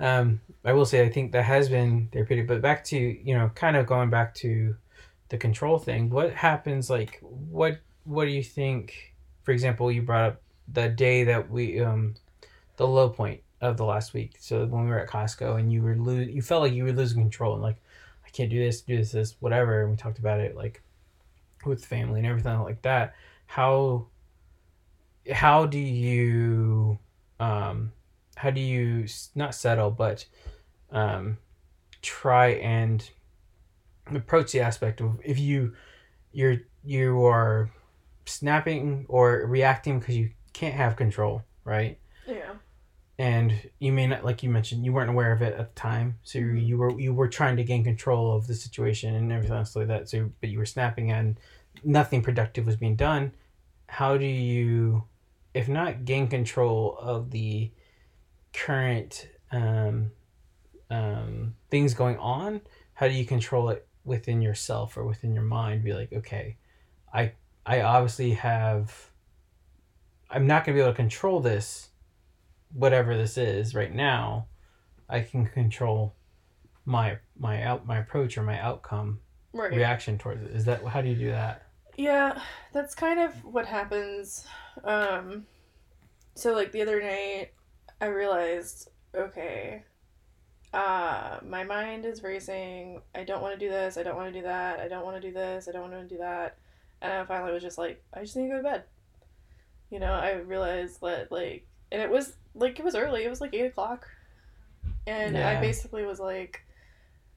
um, 0.00 0.40
I 0.64 0.72
will 0.72 0.86
say 0.86 1.04
I 1.04 1.10
think 1.10 1.32
that 1.32 1.42
has 1.42 1.68
been 1.68 2.08
therapeutic. 2.10 2.48
But 2.48 2.62
back 2.62 2.82
to 2.84 2.98
you 2.98 3.36
know, 3.36 3.50
kind 3.54 3.76
of 3.76 3.86
going 3.86 4.08
back 4.08 4.34
to 4.36 4.74
the 5.28 5.36
control 5.36 5.78
thing. 5.78 6.08
What 6.08 6.32
happens? 6.32 6.88
Like, 6.88 7.20
what 7.20 7.78
what 8.04 8.24
do 8.24 8.30
you 8.30 8.42
think? 8.42 9.14
For 9.42 9.52
example, 9.52 9.92
you 9.92 10.02
brought 10.02 10.32
up 10.32 10.42
the 10.66 10.88
day 10.88 11.24
that 11.24 11.50
we 11.50 11.80
um, 11.80 12.14
the 12.76 12.86
low 12.86 13.10
point 13.10 13.42
of 13.60 13.76
the 13.76 13.84
last 13.84 14.14
week. 14.14 14.36
So 14.40 14.64
when 14.66 14.84
we 14.84 14.90
were 14.90 15.00
at 15.00 15.08
Costco 15.08 15.58
and 15.58 15.72
you 15.72 15.82
were 15.82 15.96
lo- 15.96 16.12
you 16.12 16.42
felt 16.42 16.62
like 16.62 16.72
you 16.72 16.84
were 16.84 16.92
losing 16.92 17.20
control 17.20 17.54
and 17.54 17.62
like 17.62 17.76
I 18.24 18.30
can't 18.30 18.50
do 18.50 18.58
this, 18.58 18.82
do 18.82 18.96
this, 18.96 19.12
this, 19.12 19.36
whatever. 19.40 19.82
And 19.82 19.90
we 19.90 19.96
talked 19.96 20.18
about 20.18 20.40
it 20.40 20.56
like 20.56 20.82
with 21.64 21.84
family 21.84 22.20
and 22.20 22.26
everything 22.26 22.58
like 22.60 22.82
that. 22.82 23.14
How 23.46 24.06
how 25.32 25.66
do 25.66 25.78
you 25.78 26.98
um 27.40 27.92
how 28.36 28.50
do 28.50 28.60
you 28.60 29.06
not 29.34 29.54
settle 29.54 29.90
but 29.90 30.24
um 30.90 31.36
try 32.00 32.48
and 32.48 33.10
approach 34.14 34.52
the 34.52 34.60
aspect 34.60 35.00
of 35.00 35.20
if 35.24 35.38
you 35.38 35.74
you're 36.32 36.58
you 36.84 37.24
are 37.24 37.70
snapping 38.24 39.04
or 39.08 39.44
reacting 39.46 39.98
because 39.98 40.16
you 40.16 40.30
can't 40.52 40.74
have 40.74 40.96
control 40.96 41.42
right. 41.64 41.98
And 43.18 43.70
you 43.80 43.92
may 43.92 44.06
not 44.06 44.24
like 44.24 44.42
you 44.42 44.48
mentioned 44.50 44.84
you 44.84 44.92
weren't 44.92 45.10
aware 45.10 45.32
of 45.32 45.42
it 45.42 45.54
at 45.54 45.74
the 45.74 45.80
time. 45.80 46.18
So 46.22 46.38
you, 46.38 46.46
Mhm. 46.46 46.66
you 46.66 46.78
were 46.78 47.00
you 47.00 47.14
were 47.14 47.28
trying 47.28 47.56
to 47.56 47.64
gain 47.64 47.82
control 47.84 48.32
of 48.32 48.46
the 48.46 48.54
situation 48.54 49.14
and 49.14 49.32
everything 49.32 49.56
else 49.56 49.74
like 49.74 49.88
that. 49.88 50.08
So 50.08 50.30
but 50.40 50.50
you 50.50 50.58
were 50.58 50.66
snapping 50.66 51.10
and 51.10 51.38
nothing 51.82 52.22
productive 52.22 52.66
was 52.66 52.76
being 52.76 52.96
done. 52.96 53.32
How 53.86 54.16
do 54.16 54.26
you 54.26 55.04
if 55.54 55.68
not 55.68 56.04
gain 56.04 56.28
control 56.28 56.96
of 56.98 57.30
the 57.30 57.70
current 58.52 59.28
um, 59.50 60.12
um, 60.90 61.54
things 61.70 61.94
going 61.94 62.16
on 62.18 62.60
how 62.94 63.06
do 63.08 63.14
you 63.14 63.24
control 63.24 63.68
it 63.70 63.86
within 64.04 64.42
yourself 64.42 64.96
or 64.96 65.04
within 65.04 65.34
your 65.34 65.44
mind? 65.44 65.84
Be 65.84 65.92
like 65.92 66.12
okay 66.12 66.56
i 67.12 67.32
i 67.64 67.80
obviously 67.80 68.32
have 68.32 69.10
i'm 70.30 70.46
not 70.46 70.64
going 70.64 70.76
to 70.76 70.80
be 70.80 70.82
able 70.82 70.92
to 70.92 70.96
control 70.96 71.40
this 71.40 71.87
whatever 72.72 73.16
this 73.16 73.36
is 73.38 73.74
right 73.74 73.94
now 73.94 74.46
i 75.08 75.20
can 75.20 75.46
control 75.46 76.14
my 76.84 77.16
my 77.38 77.62
out 77.62 77.86
my 77.86 77.98
approach 77.98 78.36
or 78.38 78.42
my 78.42 78.60
outcome 78.60 79.20
Right. 79.52 79.72
reaction 79.72 80.18
towards 80.18 80.42
it 80.42 80.50
is 80.50 80.64
that 80.66 80.84
how 80.84 81.00
do 81.00 81.08
you 81.08 81.16
do 81.16 81.30
that 81.30 81.62
Yeah, 81.96 82.38
that's 82.72 82.94
kind 82.94 83.18
of 83.18 83.32
what 83.44 83.66
happens. 83.66 84.46
Um, 84.84 85.46
so 86.34 86.52
like 86.54 86.70
the 86.70 86.82
other 86.82 87.00
night, 87.02 87.52
I 88.00 88.06
realized, 88.06 88.90
okay, 89.14 89.82
uh, 90.72 91.38
my 91.44 91.64
mind 91.64 92.04
is 92.04 92.22
racing. 92.22 93.00
I 93.14 93.24
don't 93.24 93.42
want 93.42 93.58
to 93.58 93.66
do 93.66 93.70
this. 93.70 93.96
I 93.96 94.02
don't 94.02 94.16
want 94.16 94.32
to 94.32 94.38
do 94.38 94.46
that. 94.46 94.78
I 94.80 94.86
don't 94.86 95.04
want 95.04 95.16
to 95.20 95.26
do 95.28 95.32
this. 95.32 95.66
I 95.68 95.72
don't 95.72 95.90
want 95.90 95.94
to 96.08 96.14
do 96.14 96.18
that. 96.20 96.58
And 97.00 97.12
I 97.12 97.24
finally 97.24 97.52
was 97.52 97.62
just 97.62 97.78
like, 97.78 98.02
I 98.14 98.20
just 98.20 98.36
need 98.36 98.44
to 98.44 98.50
go 98.50 98.56
to 98.58 98.62
bed. 98.62 98.84
You 99.90 99.98
know, 99.98 100.12
I 100.12 100.34
realized 100.34 101.00
that 101.00 101.32
like, 101.32 101.66
and 101.90 102.02
it 102.02 102.10
was 102.10 102.34
like 102.58 102.78
it 102.78 102.84
was 102.84 102.94
early. 102.94 103.24
It 103.24 103.30
was 103.30 103.40
like 103.40 103.54
eight 103.54 103.66
o'clock, 103.66 104.06
and 105.06 105.36
I 105.36 105.60
basically 105.60 106.04
was 106.04 106.20
like, 106.20 106.62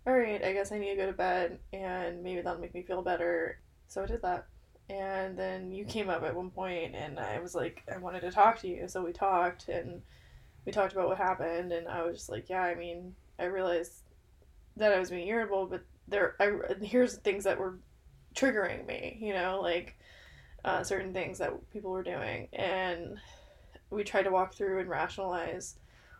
all 0.06 0.14
right, 0.14 0.44
I 0.44 0.54
guess 0.54 0.72
I 0.72 0.80
need 0.80 0.92
to 0.92 0.96
go 0.96 1.06
to 1.06 1.14
bed, 1.14 1.60
and 1.74 2.24
maybe 2.24 2.42
that'll 2.42 2.60
make 2.60 2.74
me 2.74 2.82
feel 2.82 3.02
better. 3.02 3.60
So 3.88 4.04
I 4.04 4.06
did 4.08 4.22
that. 4.24 4.48
And 4.90 5.38
then 5.38 5.72
you 5.72 5.86
came 5.86 6.10
up 6.10 6.24
at 6.24 6.36
one 6.36 6.50
point, 6.50 6.96
and 6.96 7.20
I 7.20 7.40
was 7.40 7.56
like, 7.56 7.84
I 7.94 7.98
wanted 7.98 8.22
to 8.22 8.32
talk 8.32 8.60
to 8.62 8.68
you. 8.68 8.88
So 8.88 9.04
we 9.04 9.14
talked, 9.14 9.70
and 9.70 10.02
we 10.66 10.72
talked 10.72 10.94
about 10.94 11.08
what 11.08 11.18
happened. 11.18 11.72
And 11.72 11.88
I 11.88 12.04
was 12.04 12.18
just 12.18 12.30
like, 12.30 12.50
yeah, 12.50 12.64
I 12.64 12.76
mean, 12.76 13.16
I 13.40 13.46
realized 13.46 14.04
that 14.78 14.92
I 14.92 15.00
was 15.00 15.10
being 15.10 15.28
irritable, 15.28 15.68
but 15.68 15.84
there, 16.08 16.36
I 16.40 16.52
here's 16.84 17.18
things 17.18 17.44
that 17.44 17.60
were 17.60 17.80
triggering 18.36 18.86
me, 18.88 19.18
you 19.22 19.34
know, 19.34 19.60
like 19.62 19.98
uh, 20.66 20.84
certain 20.84 21.14
things 21.14 21.38
that 21.38 21.54
people 21.72 21.92
were 21.92 22.04
doing. 22.04 22.48
And 22.54 23.18
we 23.92 24.04
tried 24.04 24.24
to 24.24 24.32
walk 24.32 24.54
through 24.54 24.80
and 24.80 24.90
rationalize, 24.90 25.76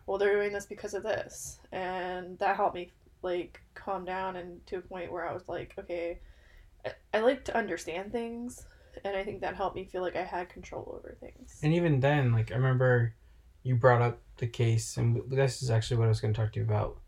well, 0.06 0.18
they're 0.18 0.34
doing 0.34 0.52
this 0.52 0.66
because 0.66 0.94
of 0.94 1.02
this. 1.02 1.58
And 1.72 2.38
that 2.38 2.56
helped 2.56 2.74
me, 2.74 2.92
like, 3.22 3.60
calm 3.74 4.04
down 4.04 4.36
and 4.36 4.64
to 4.66 4.76
a 4.76 4.80
point 4.80 5.10
where 5.10 5.28
I 5.28 5.32
was 5.32 5.48
like, 5.48 5.74
okay, 5.78 6.20
I, 6.84 6.92
I 7.14 7.20
like 7.20 7.44
to 7.46 7.56
understand 7.56 8.12
things, 8.12 8.66
and 9.04 9.16
I 9.16 9.24
think 9.24 9.40
that 9.40 9.54
helped 9.54 9.76
me 9.76 9.84
feel 9.84 10.02
like 10.02 10.16
I 10.16 10.24
had 10.24 10.48
control 10.48 10.94
over 10.98 11.16
things. 11.20 11.58
And 11.62 11.72
even 11.74 12.00
then, 12.00 12.32
like 12.32 12.52
I 12.52 12.56
remember, 12.56 13.14
you 13.62 13.76
brought 13.76 14.02
up 14.02 14.18
the 14.38 14.46
case, 14.46 14.96
and 14.96 15.22
this 15.28 15.62
is 15.62 15.70
actually 15.70 15.98
what 15.98 16.06
I 16.06 16.08
was 16.08 16.20
going 16.20 16.34
to 16.34 16.40
talk 16.40 16.52
to 16.52 16.60
you 16.60 16.66
about. 16.66 16.98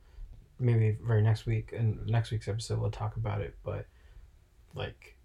Maybe 0.61 0.97
very 1.03 1.21
next 1.21 1.47
week, 1.47 1.73
and 1.77 2.07
next 2.07 2.31
week's 2.31 2.47
episode 2.47 2.79
we'll 2.79 2.91
talk 2.91 3.17
about 3.17 3.41
it. 3.41 3.57
But 3.65 3.87
like 4.75 5.17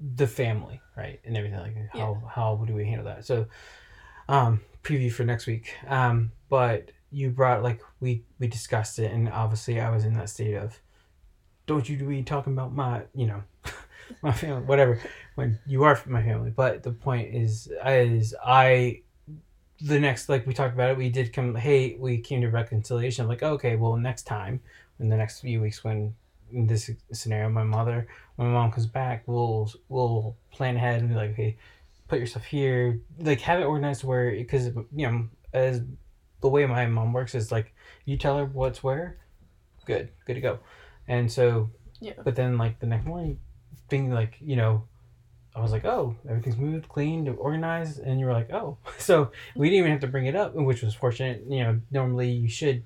the 0.00 0.26
family, 0.26 0.80
right, 0.96 1.20
and 1.24 1.36
everything 1.36 1.58
like 1.58 1.76
how 1.92 2.20
how 2.26 2.64
do 2.66 2.74
we 2.74 2.86
handle 2.86 3.04
that? 3.04 3.26
So, 3.26 3.46
um, 4.32 4.62
preview 4.82 5.12
for 5.12 5.24
next 5.24 5.46
week. 5.46 5.74
Um, 5.86 6.32
but 6.48 6.90
you 7.10 7.30
brought 7.30 7.62
like 7.62 7.80
we 8.00 8.24
we 8.40 8.48
discussed 8.48 8.98
it, 8.98 9.12
and 9.12 9.28
obviously 9.28 9.80
I 9.80 9.90
was 9.90 10.04
in 10.04 10.14
that 10.14 10.30
state 10.30 10.54
of, 10.54 10.80
don't 11.66 11.88
you 11.88 11.96
be 11.98 12.22
talking 12.22 12.54
about 12.54 12.74
my, 12.74 13.02
you 13.14 13.26
know, 13.26 13.42
my 14.22 14.32
family, 14.32 14.64
whatever. 14.64 14.98
When 15.34 15.58
you 15.66 15.84
are 15.84 16.00
my 16.06 16.22
family, 16.22 16.50
but 16.50 16.82
the 16.82 16.92
point 16.92 17.34
is, 17.34 17.70
is 17.86 18.34
I 18.44 19.02
the 19.82 19.98
next 19.98 20.28
like 20.28 20.46
we 20.46 20.54
talked 20.54 20.74
about 20.74 20.90
it 20.90 20.96
we 20.96 21.08
did 21.08 21.32
come 21.32 21.56
hey 21.56 21.96
we 21.98 22.16
came 22.16 22.40
to 22.40 22.48
reconciliation 22.48 23.26
like 23.26 23.42
okay 23.42 23.74
well 23.74 23.96
next 23.96 24.22
time 24.22 24.60
in 25.00 25.08
the 25.08 25.16
next 25.16 25.40
few 25.40 25.60
weeks 25.60 25.82
when 25.82 26.14
in 26.52 26.68
this 26.68 26.88
scenario 27.10 27.48
my 27.48 27.64
mother 27.64 28.06
when 28.36 28.46
my 28.46 28.54
mom 28.54 28.70
comes 28.70 28.86
back 28.86 29.24
we'll 29.26 29.68
we'll 29.88 30.36
plan 30.52 30.76
ahead 30.76 31.00
and 31.00 31.08
be 31.08 31.16
like 31.16 31.30
okay 31.30 31.56
put 32.12 32.20
yourself 32.20 32.44
here 32.44 33.00
like 33.20 33.40
have 33.40 33.58
it 33.58 33.64
organized 33.64 34.04
where 34.04 34.32
because 34.32 34.66
you 34.94 35.06
know 35.10 35.26
as 35.54 35.80
the 36.42 36.48
way 36.48 36.66
my 36.66 36.84
mom 36.84 37.10
works 37.14 37.34
is 37.34 37.50
like 37.50 37.72
you 38.04 38.18
tell 38.18 38.36
her 38.36 38.44
what's 38.44 38.82
where 38.82 39.16
good 39.86 40.10
good 40.26 40.34
to 40.34 40.40
go 40.42 40.58
and 41.08 41.32
so 41.32 41.70
Yeah. 42.00 42.12
but 42.22 42.36
then 42.36 42.58
like 42.58 42.78
the 42.80 42.86
next 42.86 43.06
morning 43.06 43.40
being 43.88 44.10
like 44.10 44.36
you 44.42 44.56
know 44.56 44.84
I 45.54 45.60
was 45.60 45.70
like, 45.70 45.84
oh, 45.84 46.16
everything's 46.26 46.56
moved, 46.56 46.88
cleaned, 46.88 47.28
organized, 47.28 47.98
and 47.98 48.18
you 48.18 48.24
were 48.24 48.32
like, 48.32 48.50
oh, 48.54 48.78
so 48.98 49.32
we 49.54 49.68
didn't 49.68 49.80
even 49.80 49.90
have 49.90 50.00
to 50.00 50.06
bring 50.06 50.24
it 50.24 50.34
up, 50.34 50.54
which 50.54 50.80
was 50.82 50.94
fortunate. 50.94 51.44
You 51.46 51.62
know, 51.62 51.80
normally 51.90 52.30
you 52.30 52.48
should 52.48 52.84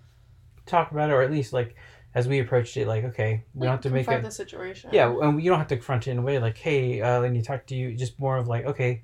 talk 0.67 0.91
about 0.91 1.11
it, 1.11 1.13
or 1.13 1.23
at 1.23 1.31
least 1.31 1.53
like 1.53 1.77
as 2.17 2.27
we 2.27 2.39
approached 2.39 2.79
it, 2.79 2.89
like, 2.89 3.05
okay, 3.05 3.45
we 3.53 3.67
don't 3.67 3.73
have 3.73 3.83
to 3.83 3.91
make 3.91 4.07
confront 4.07 4.25
it. 4.25 4.29
the 4.29 4.35
situation. 4.35 4.89
Yeah, 4.91 5.15
and 5.21 5.41
you 5.41 5.51
don't 5.51 5.59
have 5.59 5.69
to 5.69 5.77
confront 5.77 6.09
it 6.09 6.13
in 6.13 6.19
a 6.19 6.23
way 6.23 6.39
like, 6.39 6.57
hey, 6.57 7.03
uh, 7.03 7.21
let 7.21 7.31
me 7.31 7.43
talk 7.43 7.67
to 7.67 7.75
you. 7.75 7.95
Just 7.95 8.19
more 8.19 8.39
of 8.39 8.49
like, 8.49 8.65
okay, 8.65 9.03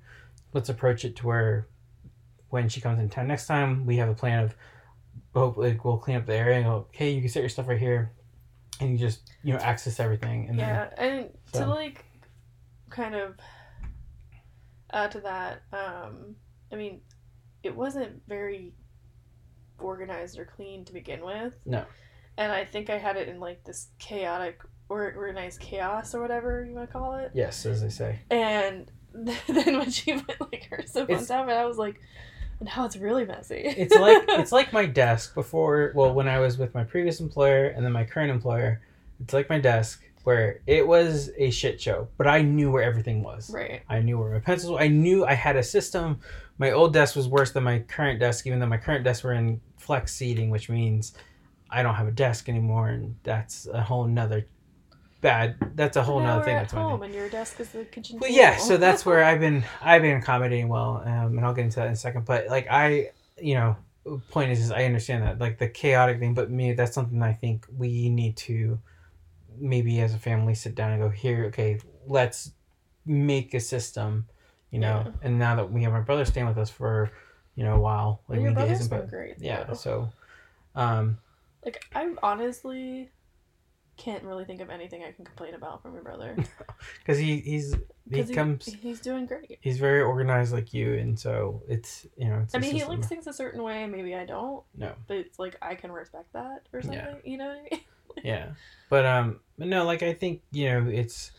let's 0.55 0.71
approach 0.71 1.05
it 1.05 1.15
to 1.17 1.27
where 1.27 1.69
when 2.49 2.71
she 2.71 2.81
comes 2.81 2.99
in 2.99 3.11
town 3.11 3.29
next 3.29 3.47
time, 3.47 3.85
we 3.85 3.99
have 3.99 4.09
a 4.09 4.15
plan 4.15 4.45
of 4.45 4.55
hopefully 5.35 5.79
we'll 5.85 5.99
clean 5.99 6.17
up 6.17 6.25
the 6.25 6.35
area 6.35 6.57
and 6.57 6.65
go, 6.65 6.87
hey, 6.93 7.11
you 7.11 7.21
can 7.21 7.29
set 7.29 7.41
your 7.41 7.51
stuff 7.51 7.69
right 7.69 7.79
here, 7.79 8.13
and 8.81 8.93
you 8.93 8.97
just 8.97 9.31
you 9.43 9.53
know 9.53 9.59
access 9.59 10.01
everything. 10.01 10.49
And 10.49 10.59
yeah, 10.59 10.89
and 10.97 11.29
to 11.53 11.67
like 11.67 12.07
kind 12.89 13.15
of 13.15 13.37
add 14.91 15.11
to 15.11 15.21
that, 15.21 15.61
um, 15.75 16.35
I 16.73 16.77
mean, 16.77 17.03
it 17.63 17.77
wasn't 17.77 18.23
very 18.27 18.73
organized 19.79 20.39
or 20.39 20.47
clean 20.47 20.87
to 20.87 20.95
begin 20.95 21.23
with. 21.23 21.59
No. 21.67 21.85
And 22.39 22.51
I 22.53 22.65
think 22.65 22.91
I 22.91 22.99
had 22.99 23.17
it 23.17 23.29
in 23.29 23.41
like 23.41 23.65
this 23.65 23.89
chaotic 23.99 24.61
or 24.89 25.13
organized 25.17 25.61
chaos 25.61 26.15
or 26.15 26.21
whatever 26.21 26.65
you 26.65 26.75
want 26.75 26.89
to 26.89 26.93
call 26.93 27.15
it. 27.15 27.31
yes, 27.35 27.65
as 27.67 27.81
they 27.83 27.89
say, 27.89 28.21
And 28.31 28.91
then 29.15 29.79
when 29.79 29.91
she 29.91 30.19
put 30.21 30.41
like 30.41 30.67
her 30.71 30.83
stuff 30.87 31.05
on 31.09 31.11
It's- 31.15 31.29
top 31.29 31.45
of 31.45 31.49
it, 31.51 31.53
I 31.55 31.67
was 31.67 31.79
like, 31.79 32.01
now 32.61 32.85
it's 32.85 32.97
really 32.97 33.25
messy. 33.25 33.57
it's 33.65 33.95
like 33.95 34.23
it's 34.29 34.53
like 34.53 34.73
my 34.73 34.87
desk 34.87 35.35
before 35.35 35.91
well 35.97 36.15
when 36.15 36.29
i 36.29 36.39
was 36.39 36.59
with 36.59 36.73
my 36.77 36.85
previous 36.85 37.19
employer 37.19 37.67
and 37.67 37.85
then 37.85 37.91
my 37.91 38.05
current 38.05 38.31
employer 38.31 38.81
it's 39.21 39.35
like 39.35 39.49
my 39.51 39.59
desk 39.59 40.01
where 40.23 40.61
it 40.69 40.87
was 40.87 41.31
a 41.39 41.51
shit 41.51 41.81
show 41.81 42.07
but 42.17 42.29
i 42.29 42.41
knew 42.41 42.71
where 42.71 42.85
everything 42.85 43.21
was 43.21 43.51
right. 43.53 43.83
i 43.89 43.99
knew 43.99 44.17
where 44.17 44.31
my 44.31 44.39
pencils 44.39 44.71
were 44.71 44.79
i 44.79 44.87
knew 44.87 45.25
i 45.27 45.35
had 45.35 45.57
a 45.57 45.63
system 45.63 46.21
my 46.59 46.71
old 46.71 46.93
desk 46.93 47.17
was 47.17 47.27
worse 47.27 47.51
than 47.51 47.65
my 47.65 47.81
current 47.81 48.21
desk 48.21 48.47
even 48.47 48.61
though 48.61 48.67
my 48.67 48.79
current 48.79 49.03
desk 49.03 49.25
were 49.25 49.33
in 49.33 49.61
flex 49.77 50.15
seating 50.15 50.49
which 50.49 50.69
means 50.71 51.15
i 51.73 51.83
don't 51.83 51.95
have 51.95 52.07
a 52.09 52.13
desk 52.13 52.49
anymore 52.49 52.89
and 52.89 53.17
that's 53.23 53.67
a 53.67 53.83
whole 53.83 54.07
nother 54.07 54.47
bad 55.23 55.57
that's 55.77 55.97
a 55.97 56.03
whole 56.03 56.21
now 56.21 56.35
nother 56.35 56.45
thing 56.45 56.57
at 56.57 56.63
that's 56.63 56.75
my 56.75 56.83
home 56.83 57.03
and 57.03 57.15
your 57.15 57.29
desk 57.29 57.61
is 57.61 57.71
the 57.71 57.85
kitchen 57.85 58.19
well, 58.19 58.29
table. 58.29 58.43
yeah, 58.43 58.57
so 58.57 58.77
that's 58.77 59.07
where 59.07 59.23
I've 59.23 59.39
been. 59.41 59.65
I've 59.81 60.03
been 60.03 60.17
accommodating 60.17 60.69
well, 60.69 61.01
um, 61.07 61.39
and 61.39 61.47
I'll 61.47 61.55
get 61.55 61.65
into 61.65 61.77
that 61.77 61.87
in 61.87 61.93
a 61.93 61.97
second. 61.97 62.25
But 62.25 62.49
like 62.49 62.67
I, 62.69 63.13
you 63.41 63.55
know, 63.55 63.77
point 64.31 64.51
is, 64.51 64.59
is 64.61 64.73
I 64.73 64.85
understand 64.85 65.23
that 65.23 65.39
like 65.39 65.59
the 65.59 65.69
chaotic 65.69 66.19
thing, 66.19 66.35
but 66.35 66.51
me, 66.51 66.73
that's 66.73 66.93
something 66.93 67.23
I 67.23 67.33
think 67.33 67.67
we 67.77 68.09
need 68.09 68.37
to 68.39 68.81
maybe 69.59 70.01
as 70.01 70.13
a 70.13 70.19
family 70.19 70.55
sit 70.57 70.75
down 70.75 70.91
and 70.91 71.01
go 71.01 71.09
here. 71.09 71.45
Okay, 71.47 71.79
let's 72.07 72.51
make 73.07 73.55
a 73.55 73.61
system, 73.61 74.27
you 74.73 74.81
know. 74.81 75.05
Yeah. 75.07 75.13
And 75.23 75.39
now 75.39 75.55
that 75.55 75.71
we 75.71 75.85
have 75.85 75.93
our 75.93 76.03
brother 76.03 76.25
staying 76.25 76.47
with 76.49 76.59
us 76.59 76.69
for, 76.69 77.13
you 77.55 77.63
know, 77.63 77.77
a 77.77 77.81
while, 77.81 78.23
like 78.29 78.41
Well, 78.41 78.55
we 78.55 78.69
his 78.69 78.83
input. 78.83 79.09
great. 79.09 79.37
Yeah, 79.39 79.65
though. 79.65 79.75
so, 79.75 80.13
um, 80.75 81.19
Like 81.65 81.85
I 81.95 82.11
honestly 82.23 83.11
can't 83.97 84.25
really 84.25 84.45
think 84.45 84.61
of 84.61 84.71
anything 84.71 85.05
I 85.05 85.13
can 85.13 85.25
complain 85.25 85.55
about 85.55 85.83
from 85.83 85.95
your 85.95 86.03
brother. 86.03 86.37
because 86.99 87.19
he 87.19 87.39
he's 87.41 87.77
he 88.11 88.25
comes. 88.25 88.67
he's 88.67 89.01
doing 89.01 89.27
great. 89.27 89.59
He's 89.61 89.79
very 89.79 90.01
organized 90.01 90.53
like 90.53 90.75
you, 90.75 90.95
and 90.95 91.19
so 91.19 91.63
it's 91.69 92.07
you 92.17 92.29
know. 92.29 92.41
It's 92.43 92.55
I 92.55 92.59
mean, 92.59 92.75
he 92.75 92.85
likes 92.85 93.07
things 93.07 93.27
a 93.27 93.33
certain 93.33 93.63
way. 93.63 93.87
Maybe 93.87 94.15
I 94.15 94.25
don't. 94.25 94.65
No. 94.77 94.93
But 95.07 95.19
it's 95.19 95.39
like 95.39 95.57
I 95.63 95.75
can 95.75 95.93
respect 95.93 96.33
that 96.33 96.69
or 96.73 96.83
something. 96.83 96.99
Yeah. 96.99 97.15
You 97.25 97.39
know 97.39 97.49
what 97.49 97.57
I 97.59 97.63
mean? 97.71 97.81
yeah 98.25 98.49
but 98.89 99.05
um 99.07 99.41
but 99.59 99.67
no 99.69 99.85
like 99.85 100.03
i 100.03 100.13
think 100.13 100.43
you 100.51 100.69
know 100.69 100.91
it's 100.91 101.33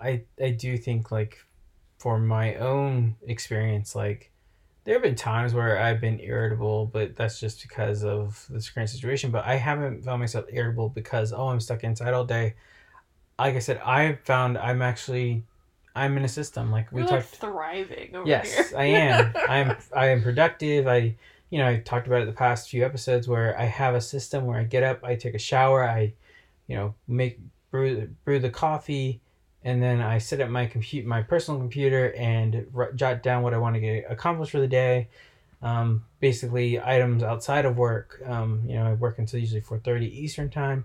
i 0.00 0.22
i 0.40 0.50
do 0.50 0.76
think 0.76 1.10
like 1.10 1.38
for 1.98 2.18
my 2.18 2.54
own 2.56 3.16
experience 3.26 3.94
like 3.94 4.30
there 4.84 4.94
have 4.94 5.02
been 5.02 5.14
times 5.14 5.54
where 5.54 5.78
i've 5.80 6.00
been 6.00 6.20
irritable 6.20 6.86
but 6.86 7.16
that's 7.16 7.40
just 7.40 7.62
because 7.62 8.04
of 8.04 8.46
the 8.50 8.60
current 8.74 8.88
situation 8.90 9.30
but 9.30 9.44
i 9.44 9.56
haven't 9.56 10.04
found 10.04 10.20
myself 10.20 10.44
irritable 10.50 10.88
because 10.88 11.32
oh 11.32 11.48
i'm 11.48 11.60
stuck 11.60 11.82
inside 11.84 12.12
all 12.14 12.24
day. 12.24 12.54
Like 13.38 13.56
i 13.56 13.58
said 13.58 13.78
i 13.84 14.14
found 14.24 14.56
i'm 14.58 14.82
actually 14.82 15.42
i'm 15.96 16.16
in 16.16 16.24
a 16.24 16.28
system 16.28 16.70
like 16.70 16.92
we 16.92 17.00
You're 17.00 17.10
like 17.10 17.20
talked 17.30 17.36
thriving 17.36 18.14
over 18.14 18.26
here. 18.26 18.42
yes 18.44 18.72
i 18.74 18.84
am 18.84 19.32
i'm 19.48 19.76
i 19.94 20.06
am 20.08 20.22
productive. 20.22 20.86
I 20.86 21.16
you 21.50 21.58
know 21.58 21.68
i 21.68 21.78
talked 21.78 22.06
about 22.06 22.22
it 22.22 22.26
the 22.26 22.32
past 22.32 22.68
few 22.68 22.84
episodes 22.84 23.26
where 23.28 23.58
i 23.58 23.64
have 23.64 23.94
a 23.94 24.00
system 24.00 24.44
where 24.46 24.58
i 24.58 24.64
get 24.64 24.82
up 24.82 25.02
i 25.04 25.14
take 25.14 25.34
a 25.34 25.38
shower 25.38 25.88
i 25.88 26.12
you 26.66 26.76
know 26.76 26.94
make 27.08 27.38
brew 27.70 28.08
brew 28.24 28.38
the 28.38 28.50
coffee 28.50 29.20
and 29.64 29.82
then 29.82 30.00
i 30.00 30.18
sit 30.18 30.40
up 30.40 30.48
my 30.48 30.66
compute 30.66 31.04
my 31.04 31.22
personal 31.22 31.58
computer 31.58 32.12
and 32.14 32.66
r- 32.74 32.92
jot 32.92 33.22
down 33.22 33.42
what 33.42 33.54
i 33.54 33.58
want 33.58 33.74
to 33.74 33.80
get 33.80 34.04
accomplished 34.08 34.52
for 34.52 34.60
the 34.60 34.68
day 34.68 35.08
um, 35.62 36.04
basically 36.20 36.78
items 36.78 37.22
outside 37.22 37.64
of 37.64 37.76
work 37.76 38.20
um, 38.26 38.62
you 38.66 38.74
know 38.74 38.86
i 38.86 38.92
work 38.94 39.18
until 39.18 39.40
usually 39.40 39.62
4.30 39.62 40.02
eastern 40.12 40.50
time 40.50 40.84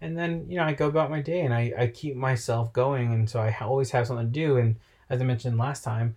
and 0.00 0.18
then 0.18 0.44
you 0.48 0.56
know 0.56 0.64
i 0.64 0.72
go 0.72 0.88
about 0.88 1.10
my 1.10 1.20
day 1.22 1.40
and 1.40 1.54
i, 1.54 1.72
I 1.78 1.86
keep 1.86 2.16
myself 2.16 2.72
going 2.72 3.12
and 3.12 3.30
so 3.30 3.40
i 3.40 3.50
ha- 3.50 3.68
always 3.68 3.90
have 3.92 4.06
something 4.06 4.26
to 4.26 4.32
do 4.32 4.56
and 4.56 4.76
as 5.08 5.20
i 5.20 5.24
mentioned 5.24 5.56
last 5.58 5.84
time 5.84 6.16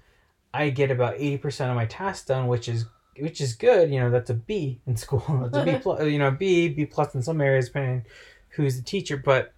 I 0.53 0.69
get 0.69 0.91
about 0.91 1.15
eighty 1.15 1.37
percent 1.37 1.69
of 1.69 1.75
my 1.75 1.85
tasks 1.85 2.25
done, 2.25 2.47
which 2.47 2.67
is 2.67 2.85
which 3.19 3.41
is 3.41 3.53
good. 3.53 3.91
You 3.91 3.99
know, 3.99 4.09
that's 4.09 4.29
a 4.29 4.33
B 4.33 4.79
in 4.87 4.97
school. 4.97 5.23
It's 5.45 5.57
a 5.57 5.63
B 5.63 5.77
plus. 5.81 6.03
You 6.03 6.17
know, 6.17 6.31
B 6.31 6.69
B 6.69 6.85
plus 6.85 7.13
in 7.15 7.21
some 7.21 7.41
areas, 7.41 7.67
depending 7.67 8.05
who's 8.49 8.77
the 8.77 8.83
teacher. 8.83 9.17
But 9.17 9.53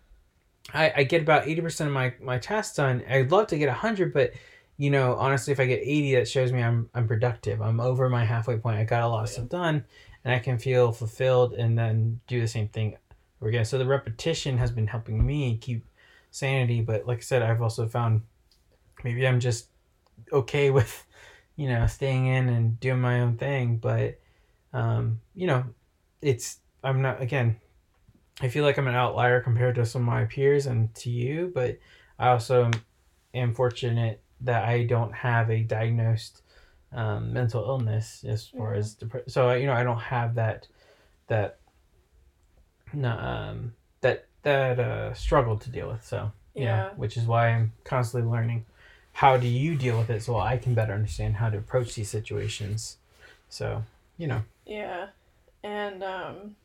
I, 0.74 0.94
I 0.98 1.04
get 1.04 1.22
about 1.22 1.48
eighty 1.48 1.62
percent 1.62 1.88
of 1.88 1.94
my 1.94 2.14
my 2.22 2.38
tasks 2.38 2.76
done. 2.76 3.04
I'd 3.10 3.32
love 3.32 3.48
to 3.48 3.58
get 3.58 3.70
hundred, 3.70 4.14
but 4.14 4.32
you 4.78 4.90
know, 4.90 5.16
honestly, 5.16 5.52
if 5.52 5.60
I 5.60 5.66
get 5.66 5.80
eighty, 5.80 6.16
that 6.16 6.28
shows 6.28 6.52
me 6.52 6.62
I'm 6.62 6.90
I'm 6.94 7.08
productive. 7.08 7.62
I'm 7.62 7.80
over 7.80 8.10
my 8.10 8.26
halfway 8.26 8.58
point. 8.58 8.78
I 8.78 8.84
got 8.84 9.04
a 9.04 9.08
lot 9.08 9.24
of 9.24 9.30
stuff 9.30 9.50
done, 9.50 9.86
and 10.24 10.34
I 10.34 10.40
can 10.40 10.58
feel 10.58 10.92
fulfilled, 10.92 11.54
and 11.54 11.78
then 11.78 12.20
do 12.28 12.40
the 12.40 12.48
same 12.48 12.68
thing 12.70 12.98
again. 13.42 13.66
So 13.66 13.78
the 13.78 13.86
repetition 13.86 14.58
has 14.58 14.72
been 14.72 14.88
helping 14.88 15.26
me 15.26 15.58
keep 15.58 15.86
sanity. 16.32 16.82
But 16.82 17.08
like 17.08 17.20
I 17.20 17.22
said, 17.22 17.42
I've 17.42 17.62
also 17.62 17.88
found 17.88 18.22
maybe 19.04 19.28
I'm 19.28 19.40
just 19.40 19.68
okay 20.32 20.70
with 20.72 21.06
you 21.56 21.68
know 21.68 21.86
staying 21.88 22.28
in 22.28 22.50
and 22.50 22.80
doing 22.80 23.00
my 23.00 23.22
own 23.22 23.38
thing 23.38 23.78
but 23.78 24.20
um 24.74 25.20
you 25.36 25.48
know 25.48 25.64
it's 26.22 26.58
i'm 26.84 27.02
not 27.02 27.22
again 27.22 27.60
i 28.40 28.48
feel 28.48 28.64
like 28.64 28.78
i'm 28.78 28.88
an 28.88 28.96
outlier 28.96 29.42
compared 29.42 29.76
to 29.76 29.86
some 29.86 30.02
of 30.04 30.08
my 30.08 30.26
peers 30.26 30.66
and 30.66 30.94
to 30.96 31.10
you 31.10 31.52
but 31.54 31.78
i 32.18 32.30
also 32.30 32.66
am, 32.66 32.72
am 33.34 33.54
fortunate 33.54 34.22
that 34.42 34.64
i 34.64 34.84
don't 34.84 35.14
have 35.14 35.50
a 35.50 35.62
diagnosed 35.64 36.42
um, 36.94 37.32
mental 37.34 37.64
illness 37.64 38.24
as 38.28 38.48
far 38.48 38.74
Mhm. 38.74 38.78
as 38.78 38.94
dep- 38.96 39.30
so 39.30 39.52
you 39.54 39.66
know 39.66 39.74
i 39.74 39.84
don't 39.84 40.00
have 40.00 40.36
that 40.36 40.68
that 41.28 41.58
um 43.04 43.74
that 44.02 44.26
that 44.44 44.80
uh 44.80 45.14
struggle 45.14 45.58
to 45.58 45.70
deal 45.70 45.88
with 45.90 46.04
so 46.06 46.18
know, 46.18 46.32
Yeah. 46.54 46.90
which 46.96 47.16
is 47.16 47.26
why 47.26 47.50
i'm 47.50 47.72
constantly 47.86 48.30
learning 48.30 48.66
how 49.14 49.38
do 49.38 49.48
you 49.48 49.76
deal 49.76 49.98
with 49.98 50.10
it 50.10 50.24
so 50.24 50.38
I 50.38 50.58
can 50.58 50.74
better 50.74 50.94
understand 50.94 51.36
how 51.36 51.50
to 51.50 51.58
approach 51.58 51.96
these 51.96 52.10
situations. 52.10 52.96
So, 53.50 53.84
you 54.18 54.26
know, 54.28 54.44
Yeah. 54.66 55.08
And 55.64 56.02
um 56.02 56.56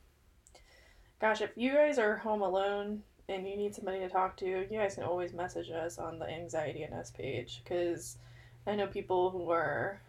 gosh, 1.21 1.41
if 1.41 1.51
you 1.57 1.73
guys 1.73 1.99
are 1.99 2.17
home 2.17 2.43
alone 2.43 3.03
and 3.29 3.49
you 3.49 3.57
need 3.57 3.75
somebody 3.75 3.99
to 4.01 4.09
talk 4.09 4.37
to, 4.39 4.47
you 4.47 4.79
guys 4.79 4.95
can 4.95 5.05
always 5.05 5.33
message 5.33 5.71
us 5.71 5.99
on 5.99 6.19
the 6.19 6.29
Anxiety 6.29 6.83
and 6.83 6.95
Us 6.95 7.11
page 7.11 7.63
cuz 7.65 8.19
I 8.67 8.75
know 8.75 8.87
people 8.87 9.31
who 9.31 9.51
are 9.51 10.01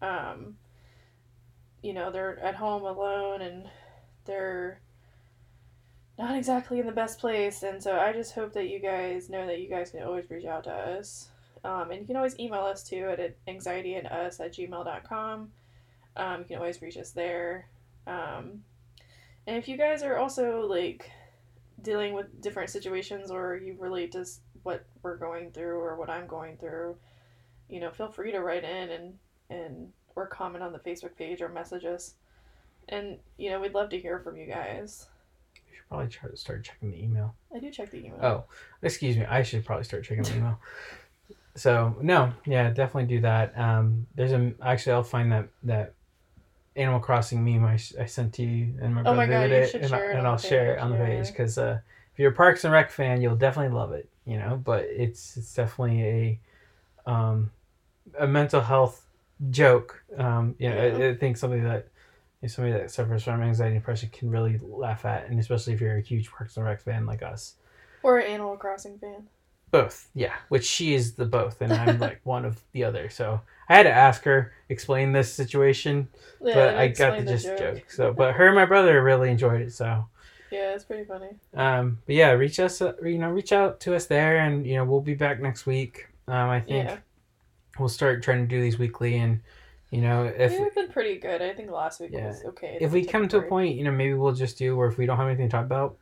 um 0.00 0.56
you 1.82 1.92
know, 1.92 2.10
they're 2.10 2.38
at 2.38 2.54
home 2.54 2.84
alone 2.84 3.42
and 3.42 3.68
they're 4.24 4.80
not 6.16 6.34
exactly 6.36 6.80
in 6.80 6.86
the 6.86 6.92
best 6.92 7.18
place 7.18 7.62
and 7.62 7.82
so 7.82 7.98
I 7.98 8.12
just 8.12 8.34
hope 8.34 8.54
that 8.54 8.68
you 8.68 8.78
guys 8.78 9.28
know 9.28 9.46
that 9.46 9.60
you 9.60 9.68
guys 9.68 9.90
can 9.90 10.02
always 10.02 10.30
reach 10.30 10.46
out 10.46 10.64
to 10.64 10.72
us. 10.72 11.28
Um, 11.64 11.90
and 11.90 12.00
you 12.00 12.06
can 12.06 12.16
always 12.16 12.38
email 12.38 12.60
us 12.60 12.82
too 12.82 13.08
at 13.08 13.44
anxietyandus 13.46 14.38
at 14.40 14.52
gmail.com. 14.52 15.50
Um, 16.16 16.38
you 16.40 16.44
can 16.44 16.56
always 16.58 16.80
reach 16.82 16.98
us 16.98 17.10
there. 17.10 17.66
Um, 18.06 18.62
and 19.46 19.56
if 19.56 19.68
you 19.68 19.76
guys 19.76 20.02
are 20.02 20.16
also 20.16 20.66
like 20.66 21.10
dealing 21.82 22.14
with 22.14 22.40
different 22.40 22.70
situations 22.70 23.30
or 23.30 23.56
you 23.56 23.76
relate 23.78 24.12
to 24.12 24.24
what 24.62 24.84
we're 25.02 25.16
going 25.16 25.50
through 25.50 25.78
or 25.78 25.96
what 25.96 26.08
I'm 26.08 26.26
going 26.26 26.56
through, 26.56 26.96
you 27.68 27.80
know, 27.80 27.90
feel 27.90 28.08
free 28.08 28.32
to 28.32 28.40
write 28.40 28.64
in 28.64 28.90
and 28.90 29.18
and 29.50 29.92
or 30.16 30.26
comment 30.26 30.64
on 30.64 30.72
the 30.72 30.78
Facebook 30.78 31.16
page 31.16 31.42
or 31.42 31.48
message 31.48 31.84
us. 31.84 32.14
And 32.88 33.18
you 33.36 33.50
know, 33.50 33.60
we'd 33.60 33.74
love 33.74 33.90
to 33.90 33.98
hear 33.98 34.18
from 34.18 34.36
you 34.36 34.46
guys. 34.46 35.06
You 35.54 35.76
should 35.76 35.88
probably 35.88 36.08
try 36.08 36.30
to 36.30 36.36
start 36.36 36.64
checking 36.64 36.90
the 36.90 37.02
email. 37.02 37.34
I 37.54 37.58
do 37.58 37.70
check 37.70 37.90
the 37.90 37.98
email. 37.98 38.20
Oh, 38.22 38.44
excuse 38.82 39.16
me. 39.16 39.24
I 39.26 39.42
should 39.42 39.64
probably 39.64 39.84
start 39.84 40.04
checking 40.04 40.24
the 40.24 40.36
email. 40.36 40.58
So 41.56 41.96
no, 42.00 42.32
yeah, 42.46 42.70
definitely 42.70 43.14
do 43.14 43.20
that. 43.20 43.56
Um, 43.58 44.06
there's 44.14 44.32
a 44.32 44.52
actually 44.62 44.92
I'll 44.92 45.02
find 45.04 45.30
that 45.32 45.48
that 45.64 45.94
Animal 46.76 47.00
Crossing 47.00 47.44
meme 47.44 47.64
I, 47.64 47.74
I 47.74 48.06
sent 48.06 48.34
to 48.34 48.42
you 48.42 48.74
and 48.80 48.94
my 48.94 49.00
Oh 49.00 49.04
brother 49.04 49.16
my 49.16 49.26
God, 49.26 49.48
did 49.48 49.72
you 49.72 49.80
it, 49.80 49.84
and, 49.84 49.94
I, 49.94 50.00
and 50.00 50.26
I'll 50.26 50.38
share 50.38 50.74
it 50.74 50.80
on 50.80 50.90
the 50.90 50.96
page 50.96 51.28
because 51.28 51.56
uh, 51.56 51.78
if 52.12 52.18
you're 52.18 52.32
a 52.32 52.34
Parks 52.34 52.64
and 52.64 52.72
Rec 52.72 52.90
fan, 52.90 53.20
you'll 53.22 53.36
definitely 53.36 53.76
love 53.76 53.92
it. 53.92 54.08
You 54.26 54.38
know, 54.38 54.56
but 54.56 54.84
it's 54.84 55.36
it's 55.36 55.54
definitely 55.54 56.02
a 56.02 56.40
um, 57.10 57.50
a 58.18 58.26
mental 58.26 58.60
health 58.60 59.06
joke. 59.50 60.02
Um, 60.16 60.54
you 60.58 60.70
know, 60.70 60.76
I, 60.76 60.86
Yeah. 60.98 61.08
I 61.08 61.14
think 61.14 61.36
something 61.36 61.62
that 61.64 61.88
is 62.42 62.54
somebody 62.54 62.72
that 62.72 62.90
suffers 62.90 63.24
from 63.24 63.42
anxiety 63.42 63.74
and 63.74 63.82
depression 63.82 64.10
can 64.12 64.30
really 64.30 64.58
laugh 64.62 65.04
at, 65.04 65.28
and 65.28 65.38
especially 65.38 65.74
if 65.74 65.80
you're 65.80 65.96
a 65.96 66.00
huge 66.00 66.30
Parks 66.30 66.56
and 66.56 66.64
Rec 66.66 66.80
fan 66.80 67.06
like 67.06 67.22
us. 67.22 67.54
Or 68.02 68.18
an 68.18 68.26
Animal 68.26 68.56
Crossing 68.56 68.98
fan. 68.98 69.28
Both, 69.74 70.08
yeah. 70.14 70.34
Which 70.50 70.64
she 70.64 70.94
is 70.94 71.14
the 71.14 71.24
both, 71.24 71.60
and 71.60 71.72
I'm 71.72 71.98
like 71.98 72.20
one 72.24 72.44
of 72.44 72.60
the 72.70 72.84
other. 72.84 73.10
So 73.10 73.40
I 73.68 73.74
had 73.76 73.82
to 73.82 73.90
ask 73.90 74.22
her 74.22 74.52
explain 74.68 75.10
this 75.12 75.32
situation, 75.32 76.08
Yeah, 76.40 76.54
but 76.54 76.74
I 76.76 76.88
got 76.88 77.16
to 77.16 77.22
the 77.24 77.30
just 77.32 77.46
joke. 77.58 77.90
So, 77.90 78.12
but 78.12 78.34
her 78.34 78.46
and 78.46 78.54
my 78.54 78.66
brother 78.66 79.02
really 79.02 79.30
enjoyed 79.30 79.60
it. 79.62 79.72
So, 79.72 80.06
Yeah, 80.52 80.74
it's 80.74 80.84
pretty 80.84 81.02
funny. 81.04 81.30
um, 81.54 81.98
but 82.06 82.14
yeah, 82.14 82.30
reach 82.30 82.60
us, 82.60 82.80
uh, 82.80 82.92
you 83.02 83.18
know, 83.18 83.30
reach 83.30 83.50
out 83.52 83.80
to 83.80 83.96
us 83.96 84.06
there, 84.06 84.38
and 84.38 84.64
you 84.64 84.76
know, 84.76 84.84
we'll 84.84 85.00
be 85.00 85.14
back 85.14 85.40
next 85.40 85.66
week. 85.66 86.06
Um, 86.28 86.50
I 86.50 86.60
think 86.60 86.88
Yeah. 86.88 86.98
we'll 87.80 87.88
start 87.88 88.22
trying 88.22 88.42
to 88.42 88.46
do 88.46 88.60
these 88.62 88.78
weekly, 88.78 89.16
and 89.16 89.40
you 89.90 90.02
know, 90.02 90.24
if 90.24 90.52
We've 90.58 90.72
been 90.74 90.88
pretty 90.88 91.18
good. 91.18 91.42
I 91.42 91.52
think 91.52 91.70
last 91.72 92.00
week 92.00 92.10
Yeah. 92.12 92.28
was 92.28 92.44
okay. 92.44 92.78
if 92.80 92.92
we 92.92 93.04
come 93.04 93.26
to 93.28 93.38
a 93.38 93.42
point, 93.42 93.74
you 93.76 93.82
know, 93.82 93.90
maybe 93.92 94.14
we'll 94.14 94.34
just 94.34 94.56
do, 94.56 94.76
or 94.76 94.86
if 94.86 94.98
we 94.98 95.06
don't 95.06 95.16
have 95.16 95.26
anything 95.26 95.48
to 95.48 95.52
talk 95.52 95.66
about, 95.66 95.96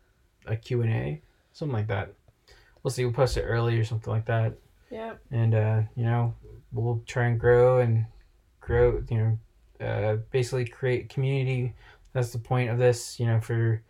a 0.46 0.56
Q 0.56 0.82
and 0.82 0.92
A, 0.92 1.22
something 1.54 1.72
like 1.74 1.86
that. 1.86 2.12
We'll 2.82 2.90
see. 2.90 3.04
We'll 3.04 3.14
post 3.14 3.36
it 3.36 3.42
early 3.42 3.78
or 3.78 3.84
something 3.84 4.12
like 4.12 4.26
that. 4.26 4.54
Yeah. 4.90 5.14
and 5.30 5.54
uh, 5.54 5.80
you 5.96 6.04
know 6.04 6.34
we'll 6.70 7.02
try 7.06 7.24
and 7.26 7.40
grow 7.40 7.80
and 7.80 8.04
grow 8.60 9.02
you 9.08 9.16
know 9.18 9.86
uh, 9.86 10.16
basically 10.30 10.66
create 10.66 11.08
community 11.08 11.74
that's 12.12 12.30
the 12.32 12.38
point 12.38 12.68
of 12.68 12.76
this 12.78 13.18
you 13.18 13.26
know 13.26 13.40
for 13.40 13.82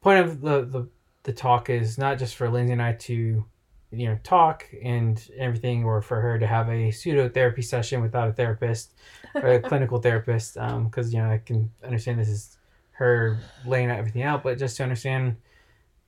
point 0.00 0.26
of 0.26 0.40
the, 0.40 0.64
the 0.64 0.88
the 1.22 1.32
talk 1.32 1.70
is 1.70 1.98
not 1.98 2.18
just 2.18 2.34
for 2.34 2.50
lindsay 2.50 2.72
and 2.72 2.82
i 2.82 2.92
to 2.94 3.44
you 3.92 4.08
know 4.08 4.18
talk 4.24 4.66
and 4.82 5.30
everything 5.38 5.84
or 5.84 6.02
for 6.02 6.20
her 6.20 6.36
to 6.36 6.46
have 6.48 6.68
a 6.68 6.90
pseudo 6.90 7.28
therapy 7.28 7.62
session 7.62 8.02
without 8.02 8.28
a 8.28 8.32
therapist 8.32 8.92
or 9.36 9.50
a 9.52 9.60
clinical 9.68 10.00
therapist 10.00 10.56
Um, 10.58 10.86
because 10.86 11.14
you 11.14 11.20
know 11.22 11.30
i 11.30 11.38
can 11.38 11.70
understand 11.84 12.18
this 12.18 12.28
is 12.28 12.58
her 12.90 13.38
laying 13.64 13.88
everything 13.88 14.22
out 14.24 14.42
but 14.42 14.58
just 14.58 14.76
to 14.78 14.82
understand 14.82 15.36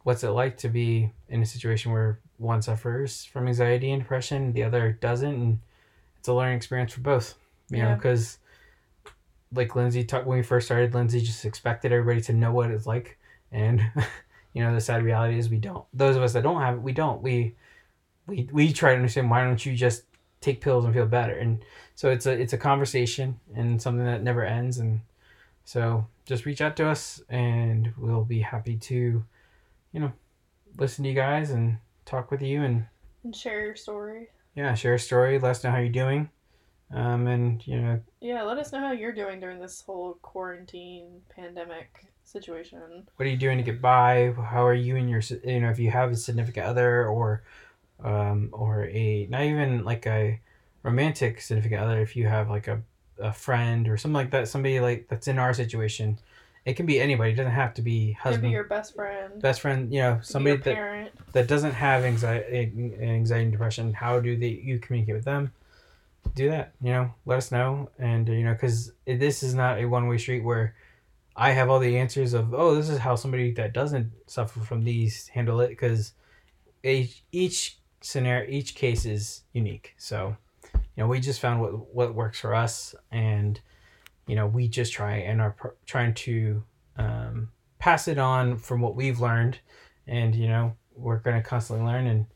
what's 0.07 0.23
it 0.23 0.31
like 0.31 0.57
to 0.57 0.69
be 0.69 1.11
in 1.29 1.43
a 1.43 1.47
situation 1.47 1.91
where 1.91 2.21
one 2.39 2.63
suffers 2.63 3.25
from 3.25 3.49
anxiety 3.49 3.91
and 3.91 4.03
depression 4.03 4.53
the 4.53 4.63
other 4.63 4.93
doesn't 5.01 5.35
and 5.35 5.59
it's 6.19 6.29
a 6.29 6.33
learning 6.33 6.57
experience 6.57 6.93
for 6.93 7.01
both 7.01 7.35
you 7.71 7.83
know 7.83 7.95
because 7.95 8.39
like 9.53 9.75
lindsay 9.75 10.05
talked 10.05 10.27
when 10.27 10.39
we 10.39 10.45
first 10.45 10.67
started 10.67 10.95
lindsay 10.95 11.21
just 11.21 11.45
expected 11.45 11.93
everybody 11.93 12.21
to 12.21 12.33
know 12.33 12.53
what 12.53 12.71
it's 12.71 12.87
like 12.87 13.19
and 13.51 13.81
you 14.53 14.63
know 14.63 14.75
the 14.75 14.81
sad 14.81 15.03
reality 15.03 15.39
is 15.39 15.49
we 15.49 15.57
don't 15.57 15.85
those 15.93 16.17
of 16.17 16.23
us 16.23 16.33
that 16.33 16.43
don't 16.43 16.61
have 16.61 16.75
it 16.75 16.83
we 16.83 16.93
don't 16.93 17.23
we 17.23 17.55
we 18.27 18.49
we 18.53 18.73
try 18.73 18.91
to 18.91 18.97
understand 18.97 19.31
why 19.31 19.43
don't 19.43 19.65
you 19.65 19.75
just 19.75 20.05
take 20.41 20.61
pills 20.61 20.85
and 20.85 20.95
feel 20.95 21.07
better? 21.07 21.37
And 21.37 21.65
so 21.95 22.11
it's 22.11 22.27
a 22.27 22.33
it's 22.33 22.53
a 22.53 22.59
conversation 22.59 23.41
and 23.55 23.81
something 23.81 24.05
that 24.05 24.23
never 24.23 24.45
ends 24.45 24.79
and 24.79 25.01
so 25.65 26.07
just 26.25 26.47
reach 26.47 26.61
out 26.61 26.77
to 26.77 26.87
us 26.87 27.21
and 27.29 27.93
we'll 27.97 28.25
be 28.25 28.41
happy 28.41 28.77
to 28.77 29.25
you 29.97 30.03
know 30.03 30.12
listen 30.76 31.03
to 31.05 31.09
you 31.09 31.16
guys 31.16 31.51
and 31.51 31.78
talk 32.05 32.30
with 32.30 32.42
you 32.42 32.62
and 32.62 32.84
And 33.24 33.34
share 33.34 33.64
your 33.64 33.74
story. 33.76 34.28
yeah 34.55 34.74
share 34.74 34.92
a 34.92 34.99
story 34.99 35.38
let 35.38 35.53
us 35.53 35.64
know 35.64 35.70
how 35.70 35.78
you're 35.78 35.88
doing 35.88 36.28
um 36.92 37.26
and 37.26 37.66
you 37.66 37.80
know 37.80 38.01
Yeah, 38.20 38.42
let 38.42 38.59
us 38.59 38.72
know 38.72 38.80
how 38.80 38.92
you're 38.92 39.14
doing 39.14 39.40
during 39.40 39.59
this 39.59 39.80
whole 39.80 40.18
quarantine 40.20 41.22
pandemic 41.34 42.05
situation. 42.24 43.07
what 43.16 43.26
are 43.26 43.30
you 43.30 43.38
doing 43.38 43.57
to 43.57 43.64
get 43.64 43.80
by 43.80 44.32
how 44.32 44.66
are 44.66 44.74
you 44.74 44.97
and 44.97 45.09
your 45.09 45.22
you 45.44 45.61
know 45.61 45.70
if 45.70 45.78
you 45.78 45.90
have 45.90 46.11
a 46.11 46.16
significant 46.16 46.66
other 46.66 47.07
or 47.09 47.42
um 48.05 48.51
or 48.53 48.84
a 48.88 49.26
not 49.30 49.44
even 49.44 49.82
like 49.82 50.07
a 50.07 50.38
romantic 50.82 51.40
significant 51.40 51.80
other 51.80 52.03
if 52.03 52.14
you 52.16 52.26
have 52.26 52.51
like 52.51 52.68
a, 52.68 52.82
a 53.18 53.32
friend 53.32 53.88
or 53.88 53.97
something 53.97 54.14
like 54.14 54.30
that 54.30 54.47
somebody 54.47 54.78
like 54.78 55.07
that's 55.09 55.26
in 55.26 55.38
our 55.38 55.55
situation 55.55 56.18
it 56.67 56.75
can 56.77 56.85
be 56.85 57.01
anybody 57.01 57.31
it 57.31 57.37
doesn't 57.37 57.53
have 57.53 57.73
to 57.75 57.83
be 57.83 58.09
Could 58.09 58.23
husband 58.23 58.51
be 58.51 58.51
your 58.51 58.64
best 58.64 58.95
friend. 58.95 59.41
best 59.41 59.61
friend 59.62 59.93
you 59.93 60.01
know 60.01 60.21
somebody 60.23 60.57
that 60.57 60.75
parent. 60.75 61.11
that 61.33 61.47
doesn't 61.47 61.73
have 61.73 62.05
anxiety, 62.05 62.93
anxiety 63.01 63.45
and 63.45 63.53
depression, 63.53 63.95
how 63.95 64.21
do 64.21 64.37
they 64.37 64.49
you 64.49 64.79
communicate 64.79 65.14
with 65.14 65.25
them? 65.25 65.53
Do 66.35 66.51
that, 66.51 66.73
you 66.83 66.93
know. 66.93 67.14
Let 67.25 67.39
us 67.39 67.53
know, 67.53 67.89
and 67.99 68.29
you 68.29 68.43
know, 68.43 68.53
because 68.53 68.93
this 69.07 69.43
is 69.45 69.55
not 69.55 69.79
a 69.79 69.87
one 69.87 70.09
way 70.09 70.19
street 70.19 70.43
where 70.43 70.75
I 71.37 71.53
have 71.53 71.71
all 71.71 71.79
the 71.79 71.97
answers 71.99 72.35
of 72.35 72.53
oh, 72.53 72.75
this 72.75 72.89
is 72.91 72.99
how 72.99 73.14
somebody 73.14 73.53
that 73.53 73.73
doesn't 73.73 74.11
suffer 74.27 74.59
from 74.61 74.83
these 74.83 75.29
handle 75.29 75.61
it, 75.61 75.69
because 75.69 76.12
each 76.83 77.23
each 77.31 77.79
scenario, 78.01 78.51
each 78.51 78.75
case 78.75 79.05
is 79.07 79.43
unique. 79.53 79.95
So, 79.99 80.37
you 80.75 80.81
know, 80.97 81.07
we 81.07 81.21
just 81.21 81.41
found 81.41 81.61
what 81.61 81.95
what 81.95 82.14
works 82.14 82.41
for 82.41 82.55
us, 82.57 82.95
and 83.12 83.61
you 84.27 84.35
know, 84.37 84.47
we 84.47 84.68
just 84.68 84.93
try 84.93 85.16
and 85.16 85.41
are 85.41 85.53
pr- 85.53 85.68
trying 85.87 86.14
to 86.14 86.62
um, 86.97 87.51
pass 87.79 88.09
it 88.09 88.18
on 88.18 88.57
from 88.59 88.81
what 88.81 88.97
we've 88.97 89.20
learned, 89.20 89.59
and 90.07 90.35
you 90.35 90.49
know, 90.49 90.74
we're 90.95 91.18
going 91.18 91.37
to 91.37 91.47
constantly 91.49 91.85
learn 91.85 92.07
and 92.07 92.27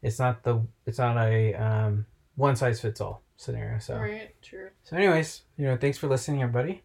it's 0.00 0.18
not 0.18 0.42
the 0.44 0.60
it's 0.86 0.98
not 0.98 1.16
a 1.18 1.52
um, 1.54 2.06
one 2.36 2.56
size 2.56 2.80
fits 2.80 3.00
all 3.02 3.20
scenario 3.36 3.78
so 3.78 3.98
Right, 3.98 4.34
true. 4.40 4.70
so 4.84 4.96
anyways 4.96 5.42
you 5.58 5.66
know 5.66 5.76
thanks 5.76 5.98
for 5.98 6.06
listening 6.08 6.40
everybody 6.42 6.82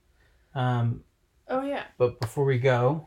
um, 0.54 1.04
Oh 1.47 1.62
yeah. 1.64 1.84
but 1.97 2.20
before 2.20 2.43
we 2.43 2.58
go 2.58 3.06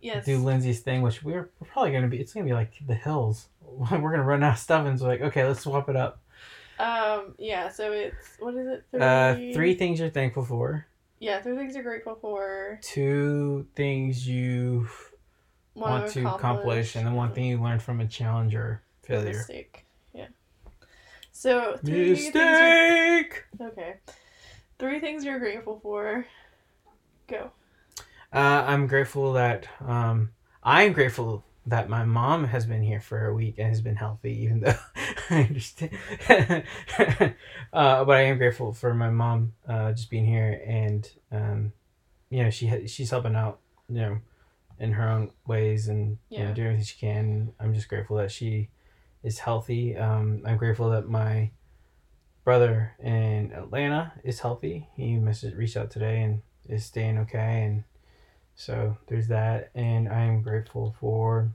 Yes. 0.00 0.24
do 0.26 0.38
lindsay's 0.38 0.80
thing 0.80 1.02
which 1.02 1.22
we're, 1.22 1.50
we're 1.60 1.68
probably 1.68 1.90
going 1.92 2.02
to 2.02 2.08
be 2.08 2.18
it's 2.18 2.32
going 2.34 2.44
to 2.46 2.50
be 2.50 2.54
like 2.54 2.72
the 2.86 2.94
hills 2.96 3.46
we're 3.62 3.86
going 4.00 4.14
to 4.16 4.22
run 4.22 4.42
out 4.42 4.54
of 4.54 4.58
stuff 4.58 4.84
and 4.86 4.98
so 4.98 5.06
like 5.06 5.20
okay 5.20 5.46
let's 5.46 5.60
swap 5.60 5.88
it 5.88 5.94
up 5.96 6.20
Um 6.78 7.34
yeah, 7.38 7.68
so 7.70 7.92
it's 7.92 8.36
what 8.38 8.54
is 8.54 8.66
it? 8.66 8.84
Three 8.90 9.00
uh, 9.00 9.34
three 9.54 9.74
things 9.74 9.98
you're 10.00 10.10
thankful 10.10 10.44
for 10.44 10.86
Yeah, 11.18 11.40
three 11.40 11.56
things 11.56 11.74
you're 11.74 11.82
grateful 11.84 12.16
for. 12.20 12.78
two 12.82 13.66
things 13.74 14.26
you 14.28 14.88
want 15.74 16.08
to 16.08 16.26
accomplish 16.34 16.96
and 16.96 17.06
then 17.06 17.14
one 17.14 17.32
thing 17.32 17.44
you 17.44 17.60
learned 17.62 17.82
from 17.82 18.00
a 18.00 18.06
challenge 18.06 18.54
or 18.54 18.82
failure 19.02 19.32
Mistake. 19.32 19.84
Yeah. 20.14 20.26
So 21.32 21.78
three 21.84 21.94
you're- 21.98 22.10
mistake 22.10 23.44
Okay. 23.60 23.94
Three 24.78 25.00
things 25.00 25.24
you're 25.24 25.38
grateful 25.38 25.80
for. 25.82 26.26
Go. 27.28 27.50
Uh, 28.32 28.64
I'm 28.66 28.86
grateful 28.86 29.32
that 29.34 29.66
um, 29.80 30.30
I'm 30.62 30.92
grateful 30.92 31.44
that 31.66 31.88
my 31.88 32.04
mom 32.04 32.44
has 32.44 32.64
been 32.64 32.82
here 32.82 33.00
for 33.00 33.26
a 33.26 33.34
week 33.34 33.56
and 33.58 33.68
has 33.68 33.80
been 33.80 33.96
healthy, 33.96 34.42
even 34.42 34.60
though 34.60 34.74
I 35.30 35.42
understand. 35.42 35.92
uh, 37.72 38.04
but 38.04 38.16
I 38.16 38.22
am 38.22 38.38
grateful 38.38 38.72
for 38.72 38.94
my 38.94 39.10
mom 39.10 39.52
uh, 39.68 39.92
just 39.92 40.08
being 40.08 40.26
here 40.26 40.62
and 40.66 41.10
um, 41.32 41.72
you 42.30 42.42
know 42.42 42.50
she 42.50 42.66
ha- 42.68 42.86
she's 42.86 43.10
helping 43.10 43.34
out 43.34 43.60
you 43.88 44.00
know 44.00 44.18
in 44.78 44.92
her 44.92 45.08
own 45.08 45.30
ways 45.46 45.88
and 45.88 46.18
you 46.30 46.44
know 46.44 46.54
doing 46.54 46.68
everything 46.68 46.84
she 46.84 46.98
can. 46.98 47.52
I'm 47.58 47.74
just 47.74 47.88
grateful 47.88 48.16
that 48.18 48.30
she 48.30 48.68
is 49.22 49.40
healthy. 49.40 49.96
Um, 49.96 50.42
I'm 50.46 50.56
grateful 50.56 50.90
that 50.90 51.08
my 51.08 51.50
brother 52.44 52.94
in 53.02 53.52
Atlanta 53.52 54.12
is 54.22 54.38
healthy. 54.38 54.88
He 54.94 55.16
messaged 55.16 55.56
reached 55.56 55.76
out 55.76 55.90
today 55.90 56.22
and 56.22 56.42
is 56.68 56.84
staying 56.84 57.18
okay 57.18 57.64
and 57.64 57.84
so 58.56 58.96
there's 59.06 59.28
that 59.28 59.70
and 59.74 60.08
i'm 60.08 60.42
grateful 60.42 60.94
for 60.98 61.50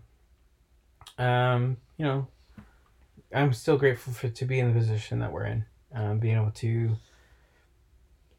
um 1.17 1.75
you 1.97 2.05
know 2.05 2.27
i'm 3.33 3.51
still 3.53 3.77
grateful 3.77 4.13
for 4.13 4.29
to 4.29 4.45
be 4.45 4.59
in 4.59 4.67
the 4.73 4.79
position 4.79 5.19
that 5.19 5.31
we're 5.31 5.45
in 5.45 5.65
um, 5.93 6.19
being 6.19 6.37
able 6.37 6.51
to 6.51 6.95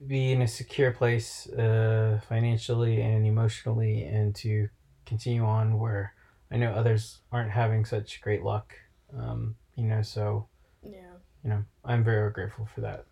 be 0.06 0.32
in 0.32 0.42
a 0.42 0.48
secure 0.48 0.90
place 0.90 1.46
uh, 1.50 2.18
financially 2.28 3.00
and 3.02 3.26
emotionally 3.26 4.02
and 4.04 4.34
to 4.34 4.68
continue 5.06 5.44
on 5.44 5.78
where 5.78 6.14
i 6.50 6.56
know 6.56 6.70
others 6.72 7.18
aren't 7.30 7.50
having 7.50 7.84
such 7.84 8.20
great 8.20 8.42
luck 8.42 8.74
um, 9.16 9.54
you 9.76 9.84
know 9.84 10.02
so 10.02 10.46
Yeah. 10.82 11.14
you 11.44 11.50
know 11.50 11.64
i'm 11.84 12.02
very 12.04 12.30
grateful 12.30 12.66
for 12.74 12.80
that 12.82 13.04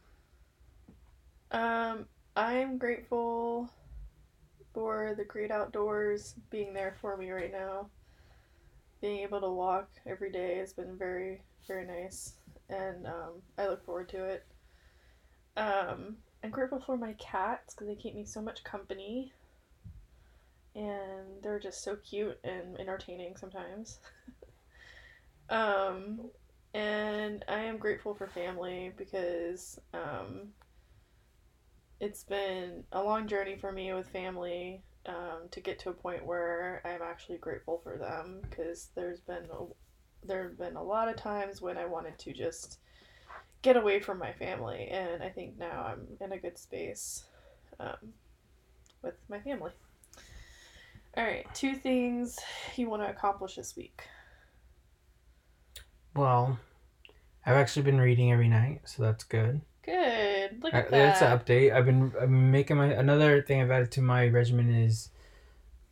Um, 1.53 2.07
I'm 2.37 2.79
grateful 2.79 3.69
for 4.73 5.15
the 5.17 5.25
great 5.25 5.51
outdoors 5.51 6.35
being 6.51 6.73
there 6.75 6.97
for 7.01 7.17
me 7.17 7.31
right 7.31 7.53
now. 7.53 7.89
being 9.01 9.21
able 9.21 9.41
to 9.41 9.51
walk 9.51 9.89
every 10.07 10.31
day 10.31 10.59
has 10.59 10.73
been 10.73 10.97
very, 10.97 11.43
very 11.67 11.87
nice, 11.87 12.35
and 12.69 13.07
um, 13.07 13.43
I 13.59 13.67
look 13.69 13.85
forward 13.85 14.09
to 14.11 14.25
it. 14.25 14.47
Um, 15.57 16.17
I'm 16.45 16.51
grateful 16.51 16.81
for 16.81 16.97
my 16.97 17.15
cats 17.15 17.75
because 17.75 17.89
they 17.89 17.95
keep 17.95 18.15
me 18.15 18.25
so 18.25 18.41
much 18.43 18.63
company, 18.65 19.33
and 20.75 21.43
they're 21.43 21.59
just 21.59 21.83
so 21.83 21.97
cute 21.97 22.39
and 22.45 22.79
entertaining 22.79 23.37
sometimes. 23.37 24.01
um, 25.51 26.21
and 26.75 27.45
I 27.49 27.61
am 27.61 27.79
grateful 27.79 28.15
for 28.15 28.29
family 28.29 28.93
because 28.97 29.81
um, 29.95 30.49
it's 32.01 32.25
been 32.25 32.85
a 32.93 33.03
long 33.03 33.29
journey 33.29 33.57
for 33.57 33.71
me 33.71 33.93
with 33.93 34.09
family 34.09 34.83
um, 35.07 35.49
to 35.51 35.61
get 35.61 35.79
to 35.81 35.91
a 35.91 35.95
point 35.95 36.25
where 36.25 36.83
I'm 36.85 37.03
actually 37.03 37.39
grateful 37.39 37.81
for 37.83 37.97
them 37.99 38.41
because 38.49 38.89
there's 38.95 39.21
been 39.21 39.45
a, 39.53 40.27
there 40.27 40.45
have 40.45 40.59
been 40.59 40.77
a 40.77 40.83
lot 40.83 41.09
of 41.09 41.17
times 41.17 41.61
when 41.61 41.77
I 41.77 41.85
wanted 41.85 42.19
to 42.19 42.33
just 42.33 42.79
get 43.63 43.77
away 43.77 44.01
from 44.01 44.19
my 44.19 44.33
family, 44.33 44.89
and 44.91 45.23
I 45.23 45.29
think 45.29 45.59
now 45.59 45.85
I'm 45.87 46.07
in 46.21 46.33
a 46.33 46.39
good 46.39 46.59
space 46.59 47.25
um, 47.79 48.15
with 49.03 49.15
my 49.29 49.39
family. 49.41 49.73
All 51.17 51.25
right, 51.25 51.47
two 51.55 51.75
things 51.75 52.39
you 52.77 52.89
want 52.89 53.03
to 53.03 53.11
accomplish 53.11 53.57
this 53.57 53.77
week. 53.77 54.03
Well, 56.15 56.59
I've 57.45 57.57
actually 57.57 57.83
been 57.83 58.01
reading 58.01 58.33
every 58.33 58.49
night, 58.49 58.83
so 58.85 59.03
that's 59.03 59.25
good. 59.25 59.61
Good. 59.91 60.63
Look 60.63 60.73
at 60.73 60.91
That's 60.91 61.21
an 61.21 61.37
update. 61.37 61.75
I've 61.75 61.85
been 61.85 62.13
I've 62.15 62.29
been 62.29 62.51
making 62.53 62.77
my 62.77 62.87
another 62.87 63.43
thing 63.43 63.61
I've 63.61 63.71
added 63.73 63.91
to 63.93 64.03
my 64.03 64.29
regimen 64.29 64.73
is 64.73 65.11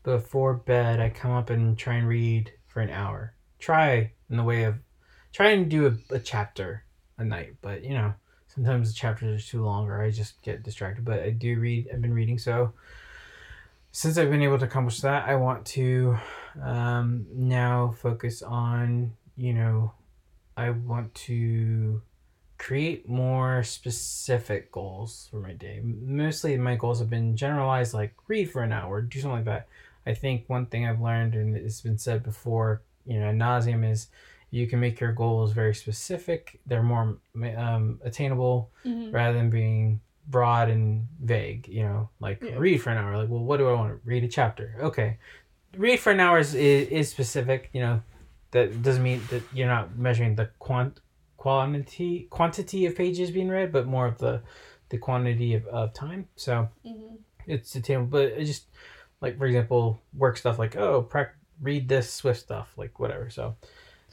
before 0.04 0.54
bed 0.54 1.00
I 1.00 1.10
come 1.10 1.32
up 1.32 1.50
and 1.50 1.76
try 1.76 1.94
and 1.94 2.06
read 2.06 2.52
for 2.68 2.80
an 2.80 2.90
hour. 2.90 3.34
Try 3.58 4.12
in 4.30 4.36
the 4.36 4.44
way 4.44 4.64
of 4.64 4.76
try 5.32 5.48
and 5.50 5.68
do 5.68 5.86
a, 5.86 6.14
a 6.14 6.20
chapter 6.20 6.84
a 7.18 7.24
night, 7.24 7.54
but 7.60 7.82
you 7.82 7.94
know 7.94 8.14
sometimes 8.46 8.88
the 8.88 8.94
chapters 8.94 9.42
are 9.42 9.46
too 9.46 9.64
long 9.64 9.88
or 9.88 10.00
I 10.00 10.10
just 10.10 10.40
get 10.42 10.62
distracted. 10.62 11.04
But 11.04 11.20
I 11.20 11.30
do 11.30 11.58
read. 11.58 11.88
I've 11.92 12.02
been 12.02 12.14
reading 12.14 12.38
so. 12.38 12.72
Since 13.90 14.16
I've 14.16 14.30
been 14.30 14.42
able 14.42 14.58
to 14.58 14.66
accomplish 14.66 15.00
that, 15.00 15.28
I 15.28 15.34
want 15.34 15.66
to 15.66 16.16
um, 16.62 17.26
now 17.32 17.96
focus 18.00 18.42
on 18.42 19.12
you 19.36 19.54
know 19.54 19.92
I 20.56 20.70
want 20.70 21.12
to 21.14 22.00
create 22.68 23.08
more 23.08 23.62
specific 23.62 24.70
goals 24.70 25.26
for 25.30 25.40
my 25.40 25.54
day. 25.54 25.80
Mostly 25.82 26.54
my 26.58 26.76
goals 26.76 26.98
have 26.98 27.08
been 27.08 27.34
generalized, 27.34 27.94
like 27.94 28.12
read 28.26 28.50
for 28.50 28.62
an 28.62 28.72
hour, 28.74 29.00
do 29.00 29.18
something 29.20 29.36
like 29.36 29.46
that. 29.46 29.68
I 30.04 30.12
think 30.12 30.44
one 30.48 30.66
thing 30.66 30.84
I've 30.86 31.00
learned, 31.00 31.34
and 31.34 31.56
it's 31.56 31.80
been 31.80 31.96
said 31.96 32.22
before, 32.22 32.82
you 33.06 33.18
know, 33.18 33.28
ad 33.30 33.36
nauseum, 33.36 33.90
is 33.90 34.08
you 34.50 34.66
can 34.66 34.80
make 34.80 35.00
your 35.00 35.12
goals 35.12 35.52
very 35.52 35.74
specific. 35.74 36.60
They're 36.66 36.82
more 36.82 37.16
um, 37.56 38.00
attainable 38.04 38.70
Mhm. 38.84 39.14
rather 39.14 39.38
than 39.38 39.48
being 39.48 40.00
broad 40.26 40.68
and 40.68 41.08
vague. 41.24 41.68
You 41.68 41.84
know, 41.84 42.10
like 42.20 42.42
Yeah. 42.42 42.58
read 42.58 42.82
for 42.82 42.90
an 42.90 42.98
hour. 42.98 43.16
Like, 43.16 43.30
well, 43.30 43.44
what 43.44 43.56
do 43.56 43.66
I 43.66 43.72
want 43.72 43.94
to 43.94 44.00
read 44.06 44.24
a 44.24 44.28
chapter? 44.28 44.74
Okay, 44.78 45.16
read 45.74 46.00
for 46.00 46.10
an 46.12 46.20
hour 46.20 46.38
is, 46.38 46.54
is, 46.54 46.88
is 46.88 47.08
specific. 47.08 47.70
You 47.72 47.80
know, 47.80 48.02
that 48.50 48.82
doesn't 48.82 49.02
mean 49.02 49.22
that 49.30 49.42
you're 49.54 49.68
not 49.76 49.96
measuring 49.96 50.34
the 50.34 50.50
quant 50.58 51.00
quantity 51.38 52.26
quantity 52.28 52.84
of 52.84 52.94
pages 52.94 53.30
being 53.30 53.48
read, 53.48 53.72
but 53.72 53.86
more 53.86 54.06
of 54.06 54.18
the 54.18 54.42
the 54.90 54.98
quantity 54.98 55.54
of, 55.54 55.66
of 55.68 55.94
time. 55.94 56.28
So 56.36 56.68
Mhm. 56.84 57.16
it's 57.46 57.74
attainable. 57.74 58.08
But 58.10 58.32
it 58.38 58.44
just 58.44 58.66
like 59.22 59.38
for 59.38 59.46
example, 59.46 60.00
work 60.14 60.36
stuff 60.36 60.58
like 60.58 60.76
oh, 60.76 61.02
prac- 61.02 61.36
read 61.62 61.88
this 61.88 62.12
Swift 62.12 62.40
stuff, 62.40 62.72
like 62.76 63.00
whatever. 63.00 63.30
So 63.30 63.56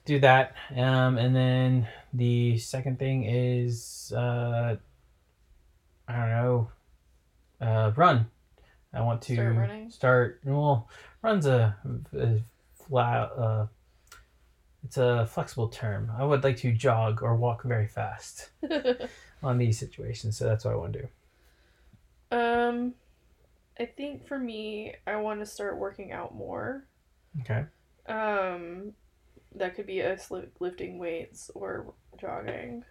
do 0.05 0.19
that, 0.19 0.55
um, 0.75 1.17
and 1.17 1.35
then 1.35 1.87
the 2.13 2.57
second 2.59 2.99
thing 2.99 3.23
is 3.25 4.13
uh, 4.15 4.77
I 6.07 6.13
don't 6.15 6.29
know, 6.29 6.69
uh, 7.59 7.91
run. 7.95 8.27
I 8.93 9.01
want 9.01 9.21
to 9.23 9.33
Start 9.35 9.91
start- 9.91 10.41
well, 10.45 10.87
run's 11.21 11.45
a, 11.47 11.75
a 12.13 12.39
flat. 12.87 13.31
Uh, 13.35 13.65
it's 14.85 14.97
a 14.97 15.25
flexible 15.25 15.67
term. 15.67 16.11
I 16.17 16.23
would 16.23 16.43
like 16.43 16.57
to 16.57 16.71
jog 16.71 17.23
or 17.23 17.35
walk 17.35 17.63
very 17.63 17.87
fast 17.87 18.49
on 19.43 19.57
these 19.57 19.79
situations, 19.79 20.37
so 20.37 20.45
that's 20.45 20.63
what 20.63 20.73
I 20.73 20.77
want 20.77 20.93
to 20.93 21.01
do. 22.31 22.37
um, 22.37 22.93
I 23.79 23.85
think 23.85 24.25
for 24.27 24.39
me, 24.39 24.95
I 25.05 25.17
want 25.17 25.39
to 25.41 25.45
start 25.45 25.77
working 25.77 26.11
out 26.11 26.33
more. 26.33 26.85
Okay. 27.41 27.65
Um, 28.07 28.93
that 29.55 29.75
could 29.75 29.87
be 29.87 30.01
us 30.03 30.31
lifting 30.59 30.97
weights 30.97 31.51
or 31.53 31.93
jogging. 32.17 32.85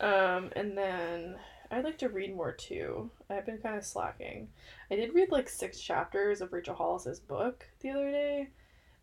Um, 0.00 0.50
and 0.54 0.76
then 0.76 1.36
I'd 1.70 1.84
like 1.84 1.98
to 1.98 2.08
read 2.08 2.34
more 2.36 2.52
too. 2.52 3.10
I've 3.30 3.46
been 3.46 3.58
kind 3.58 3.76
of 3.76 3.84
slacking. 3.84 4.48
I 4.90 4.96
did 4.96 5.14
read 5.14 5.30
like 5.30 5.48
six 5.48 5.80
chapters 5.80 6.40
of 6.40 6.52
Rachel 6.52 6.74
Hollis's 6.74 7.20
book 7.20 7.66
the 7.80 7.90
other 7.90 8.10
day, 8.10 8.50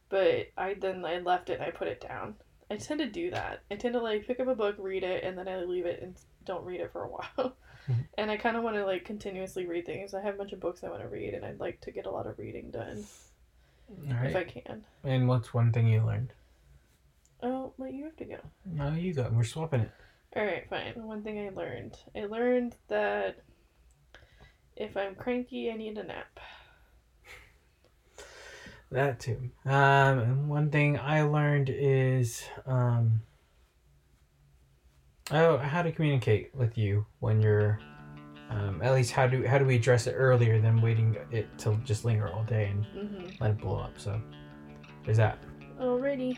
but 0.10 0.48
I 0.58 0.76
then 0.76 1.06
I 1.06 1.20
left 1.20 1.50
it 1.50 1.54
and 1.60 1.64
I 1.64 1.72
put 1.72 1.88
it 1.88 2.02
down. 2.02 2.36
I 2.72 2.76
tend 2.78 3.00
to 3.00 3.08
do 3.08 3.32
that. 3.32 3.62
I 3.72 3.76
tend 3.76 3.94
to 3.94 4.00
like 4.02 4.28
pick 4.28 4.40
up 4.40 4.48
a 4.48 4.56
book, 4.56 4.76
read 4.78 5.04
it, 5.04 5.24
and 5.24 5.38
then 5.38 5.48
I 5.48 5.58
leave 5.64 5.86
it 5.86 6.02
and 6.02 6.16
don't 6.46 6.66
read 6.66 6.82
it 6.82 6.92
for 6.92 7.04
a 7.04 7.08
while. 7.10 7.56
Mhm. 7.88 8.06
And 8.18 8.30
I 8.32 8.38
kind 8.38 8.58
of 8.58 8.64
want 8.64 8.76
to 8.76 8.86
like 8.86 9.06
continuously 9.06 9.66
read 9.66 9.86
things. 9.86 10.14
I 10.14 10.22
have 10.22 10.36
a 10.36 10.38
bunch 10.38 10.52
of 10.54 10.60
books 10.60 10.84
I 10.84 10.90
want 10.90 11.02
to 11.02 11.08
read, 11.08 11.34
and 11.34 11.46
I'd 11.46 11.60
like 11.60 11.82
to 11.82 11.92
get 11.92 12.06
a 12.06 12.12
lot 12.12 12.28
of 12.28 12.38
reading 12.38 12.70
done 12.72 13.06
right. 14.08 14.30
if 14.30 14.36
I 14.36 14.44
can. 14.44 14.86
And 15.04 15.28
what's 15.28 15.54
one 15.54 15.72
thing 15.72 15.88
you 15.88 16.04
learned? 16.04 16.34
Oh, 17.42 17.74
well, 17.78 17.90
you 17.90 18.04
have 18.04 18.18
to 18.18 18.26
go. 18.26 18.38
No, 18.66 18.92
you 18.94 19.14
go. 19.14 19.30
We're 19.34 19.44
swapping 19.44 19.82
it. 19.82 19.92
All 20.36 20.44
right, 20.44 20.70
fine. 20.70 20.94
One 20.96 21.24
thing 21.24 21.40
I 21.40 21.50
learned. 21.50 21.98
I 22.16 22.26
learned 22.26 22.76
that 22.90 23.38
if 24.76 24.96
I'm 24.96 25.16
cranky, 25.16 25.72
I 25.72 25.76
need 25.78 25.98
a 25.98 26.04
nap. 26.04 26.40
That 28.92 29.20
too. 29.20 29.52
Um, 29.66 29.72
and 30.20 30.50
one 30.50 30.72
thing 30.72 30.98
I 30.98 31.22
learned 31.22 31.70
is 31.70 32.44
um, 32.66 33.22
oh, 35.32 35.58
how 35.58 35.82
to 35.82 35.92
communicate 35.92 36.54
with 36.56 36.78
you 36.78 37.06
when 37.20 37.42
you're. 37.42 37.80
Um, 38.52 38.82
at 38.82 38.94
least 38.96 39.12
how 39.12 39.28
do 39.28 39.46
how 39.46 39.60
do 39.60 39.66
we 39.66 39.76
address 39.76 40.08
it 40.08 40.14
earlier 40.14 40.60
than 40.60 40.82
waiting 40.82 41.16
it 41.32 41.56
to 41.60 41.76
just 41.86 42.04
linger 42.04 42.30
all 42.34 42.44
day 42.46 42.66
and 42.74 42.84
Mm-hmm. 42.86 43.28
let 43.44 43.52
it 43.52 43.60
blow 43.60 43.78
up? 43.78 43.94
So 44.00 44.20
there's 45.06 45.18
that. 45.18 45.38
Alrighty. 45.80 46.36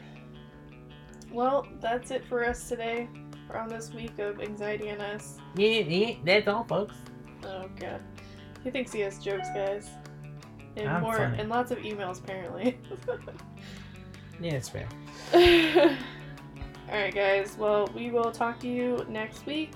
Well, 1.31 1.65
that's 1.79 2.11
it 2.11 2.25
for 2.27 2.43
us 2.45 2.67
today. 2.67 3.07
We're 3.49 3.55
on 3.57 3.69
this 3.69 3.93
week 3.93 4.19
of 4.19 4.41
Anxiety 4.41 4.89
and 4.89 5.01
Us. 5.01 5.37
Yeah, 5.55 5.79
yeah, 5.79 6.15
that's 6.25 6.49
all, 6.49 6.65
folks. 6.65 6.95
Oh 7.45 7.69
god. 7.79 8.01
He 8.61 8.71
thinks 8.71 8.91
he 8.91 8.99
has 8.99 9.17
jokes, 9.19 9.47
guys. 9.55 9.89
And 10.77 10.89
I'm 10.89 11.01
more 11.01 11.17
funny. 11.17 11.39
and 11.39 11.49
lots 11.49 11.71
of 11.71 11.79
emails 11.79 12.19
apparently. 12.19 12.79
Yeah, 14.41 14.53
it's 14.53 14.69
fair. 14.69 14.87
Alright 16.89 17.13
guys, 17.13 17.55
well 17.59 17.87
we 17.95 18.09
will 18.09 18.31
talk 18.31 18.59
to 18.61 18.67
you 18.67 19.05
next 19.07 19.45
week. 19.45 19.71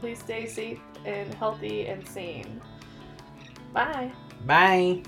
Please 0.00 0.20
stay 0.20 0.46
safe 0.46 0.78
and 1.04 1.34
healthy 1.34 1.86
and 1.86 2.06
sane. 2.06 2.60
Bye. 3.72 4.12
Bye. 4.46 5.02